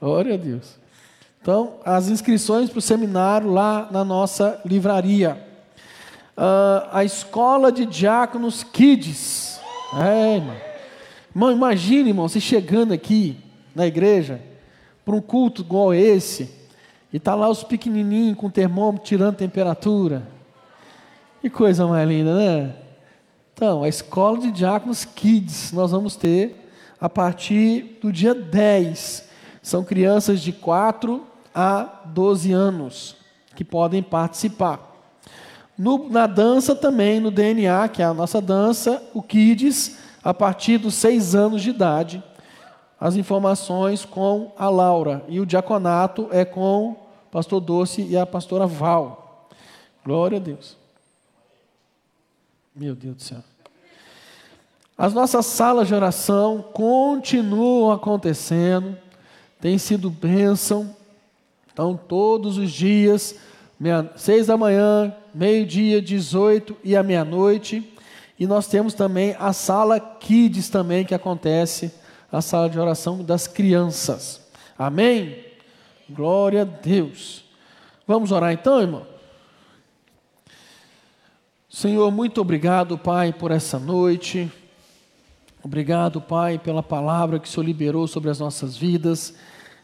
Glória 0.00 0.34
a 0.34 0.36
Deus. 0.36 0.78
Então, 1.42 1.80
as 1.84 2.08
inscrições 2.08 2.70
para 2.70 2.78
o 2.78 2.82
seminário 2.82 3.50
lá 3.50 3.88
na 3.90 4.04
nossa 4.04 4.60
livraria 4.64 5.53
uh, 6.36 6.88
a 6.92 7.04
escola 7.04 7.70
de 7.70 7.86
diáconos 7.86 8.62
Kids. 8.62 9.60
É, 9.96 10.36
irmão. 10.36 10.56
irmão, 11.34 11.52
imagine, 11.52 12.10
irmão, 12.10 12.28
você 12.28 12.40
chegando 12.40 12.92
aqui 12.92 13.36
na 13.74 13.86
igreja, 13.86 14.40
para 15.04 15.14
um 15.14 15.20
culto 15.20 15.62
igual 15.62 15.92
esse, 15.92 16.50
e 17.12 17.18
tá 17.18 17.34
lá 17.34 17.48
os 17.48 17.62
pequenininhos 17.62 18.36
com 18.36 18.50
termômetro 18.50 19.06
tirando 19.06 19.36
temperatura. 19.36 20.26
Que 21.40 21.50
coisa 21.50 21.86
mais 21.86 22.08
linda, 22.08 22.34
né? 22.34 22.74
Então, 23.52 23.84
a 23.84 23.88
escola 23.88 24.38
de 24.38 24.50
diáconos 24.50 25.04
Kids 25.04 25.70
nós 25.72 25.92
vamos 25.92 26.16
ter 26.16 26.68
a 27.00 27.08
partir 27.08 27.98
do 28.00 28.10
dia 28.10 28.34
10. 28.34 29.28
São 29.62 29.84
crianças 29.84 30.40
de 30.40 30.52
4 30.52 31.24
a 31.54 32.02
12 32.06 32.52
anos 32.52 33.16
que 33.54 33.62
podem 33.62 34.02
participar. 34.02 34.93
No, 35.76 36.08
na 36.08 36.26
dança 36.26 36.74
também, 36.74 37.18
no 37.18 37.30
DNA, 37.30 37.88
que 37.88 38.00
é 38.00 38.04
a 38.04 38.14
nossa 38.14 38.40
dança, 38.40 39.02
o 39.12 39.22
Kids, 39.22 39.98
a 40.22 40.32
partir 40.32 40.78
dos 40.78 40.94
seis 40.94 41.34
anos 41.34 41.62
de 41.62 41.70
idade, 41.70 42.22
as 43.00 43.16
informações 43.16 44.04
com 44.04 44.52
a 44.56 44.68
Laura. 44.68 45.24
E 45.28 45.40
o 45.40 45.46
diaconato 45.46 46.28
é 46.30 46.44
com 46.44 46.92
o 46.92 46.96
pastor 47.30 47.60
Doce 47.60 48.02
e 48.02 48.16
a 48.16 48.24
pastora 48.24 48.66
Val. 48.66 49.48
Glória 50.04 50.38
a 50.38 50.40
Deus. 50.40 50.76
Meu 52.74 52.94
Deus 52.94 53.16
do 53.16 53.22
céu. 53.22 53.42
As 54.96 55.12
nossas 55.12 55.46
salas 55.46 55.88
de 55.88 55.94
oração 55.94 56.64
continuam 56.72 57.90
acontecendo, 57.90 58.96
tem 59.60 59.76
sido 59.76 60.08
bênção. 60.08 60.94
Então, 61.72 61.96
todos 61.96 62.58
os 62.58 62.70
dias 62.70 63.34
meia, 63.78 64.10
seis 64.16 64.46
da 64.46 64.56
manhã, 64.56 65.14
meio-dia, 65.34 66.00
18 66.00 66.76
e 66.84 66.96
à 66.96 67.02
meia-noite. 67.02 67.92
E 68.38 68.46
nós 68.46 68.66
temos 68.66 68.94
também 68.94 69.36
a 69.38 69.52
sala 69.52 70.00
Kids 70.00 70.68
também, 70.68 71.04
que 71.04 71.14
acontece, 71.14 71.92
a 72.30 72.40
sala 72.40 72.68
de 72.68 72.78
oração 72.78 73.22
das 73.22 73.46
crianças. 73.46 74.40
Amém? 74.78 75.44
Glória 76.10 76.62
a 76.62 76.64
Deus. 76.64 77.44
Vamos 78.06 78.32
orar 78.32 78.52
então, 78.52 78.80
irmão? 78.80 79.06
Senhor, 81.68 82.10
muito 82.10 82.40
obrigado, 82.40 82.96
Pai, 82.96 83.32
por 83.32 83.50
essa 83.50 83.78
noite. 83.78 84.50
Obrigado, 85.62 86.20
Pai, 86.20 86.58
pela 86.58 86.82
palavra 86.82 87.38
que 87.38 87.48
o 87.48 87.50
Senhor 87.50 87.64
liberou 87.64 88.06
sobre 88.06 88.30
as 88.30 88.38
nossas 88.38 88.76
vidas. 88.76 89.34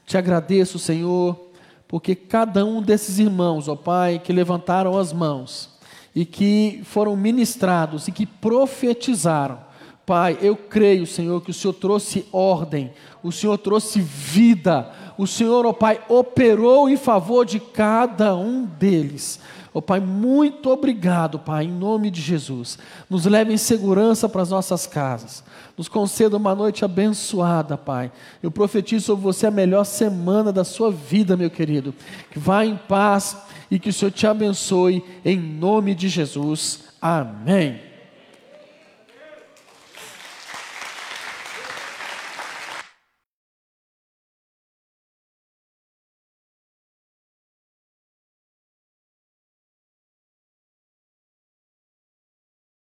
Te 0.06 0.18
agradeço, 0.18 0.78
Senhor 0.78 1.49
porque 1.90 2.14
cada 2.14 2.64
um 2.64 2.80
desses 2.80 3.18
irmãos, 3.18 3.66
ó 3.66 3.74
Pai, 3.74 4.20
que 4.22 4.32
levantaram 4.32 4.96
as 4.96 5.12
mãos 5.12 5.68
e 6.14 6.24
que 6.24 6.82
foram 6.84 7.16
ministrados 7.16 8.06
e 8.06 8.12
que 8.12 8.24
profetizaram, 8.24 9.58
Pai, 10.06 10.38
eu 10.40 10.54
creio, 10.54 11.04
Senhor, 11.04 11.40
que 11.40 11.50
o 11.50 11.54
Senhor 11.54 11.72
trouxe 11.72 12.24
ordem, 12.30 12.92
o 13.24 13.32
Senhor 13.32 13.58
trouxe 13.58 14.00
vida, 14.00 14.88
o 15.18 15.26
Senhor, 15.26 15.66
ó 15.66 15.72
Pai, 15.72 16.00
operou 16.08 16.88
em 16.88 16.96
favor 16.96 17.44
de 17.44 17.58
cada 17.58 18.36
um 18.36 18.64
deles. 18.64 19.40
Ó 19.72 19.80
Pai, 19.80 20.00
muito 20.00 20.68
obrigado, 20.70 21.38
Pai, 21.38 21.64
em 21.64 21.70
nome 21.70 22.10
de 22.10 22.20
Jesus. 22.20 22.78
Nos 23.08 23.24
leve 23.26 23.52
em 23.52 23.56
segurança 23.56 24.28
para 24.28 24.42
as 24.42 24.50
nossas 24.50 24.86
casas. 24.86 25.44
Nos 25.76 25.88
conceda 25.88 26.36
uma 26.36 26.54
noite 26.54 26.84
abençoada, 26.84 27.76
Pai. 27.76 28.10
Eu 28.42 28.50
profetizo 28.50 29.06
sobre 29.06 29.22
você 29.22 29.46
a 29.46 29.50
melhor 29.50 29.84
semana 29.84 30.52
da 30.52 30.64
sua 30.64 30.90
vida, 30.90 31.36
meu 31.36 31.50
querido. 31.50 31.94
Que 32.30 32.38
vá 32.38 32.64
em 32.64 32.76
paz 32.76 33.36
e 33.70 33.78
que 33.78 33.90
o 33.90 33.92
Senhor 33.92 34.10
te 34.10 34.26
abençoe, 34.26 35.04
em 35.24 35.38
nome 35.38 35.94
de 35.94 36.08
Jesus. 36.08 36.80
Amém. 37.00 37.89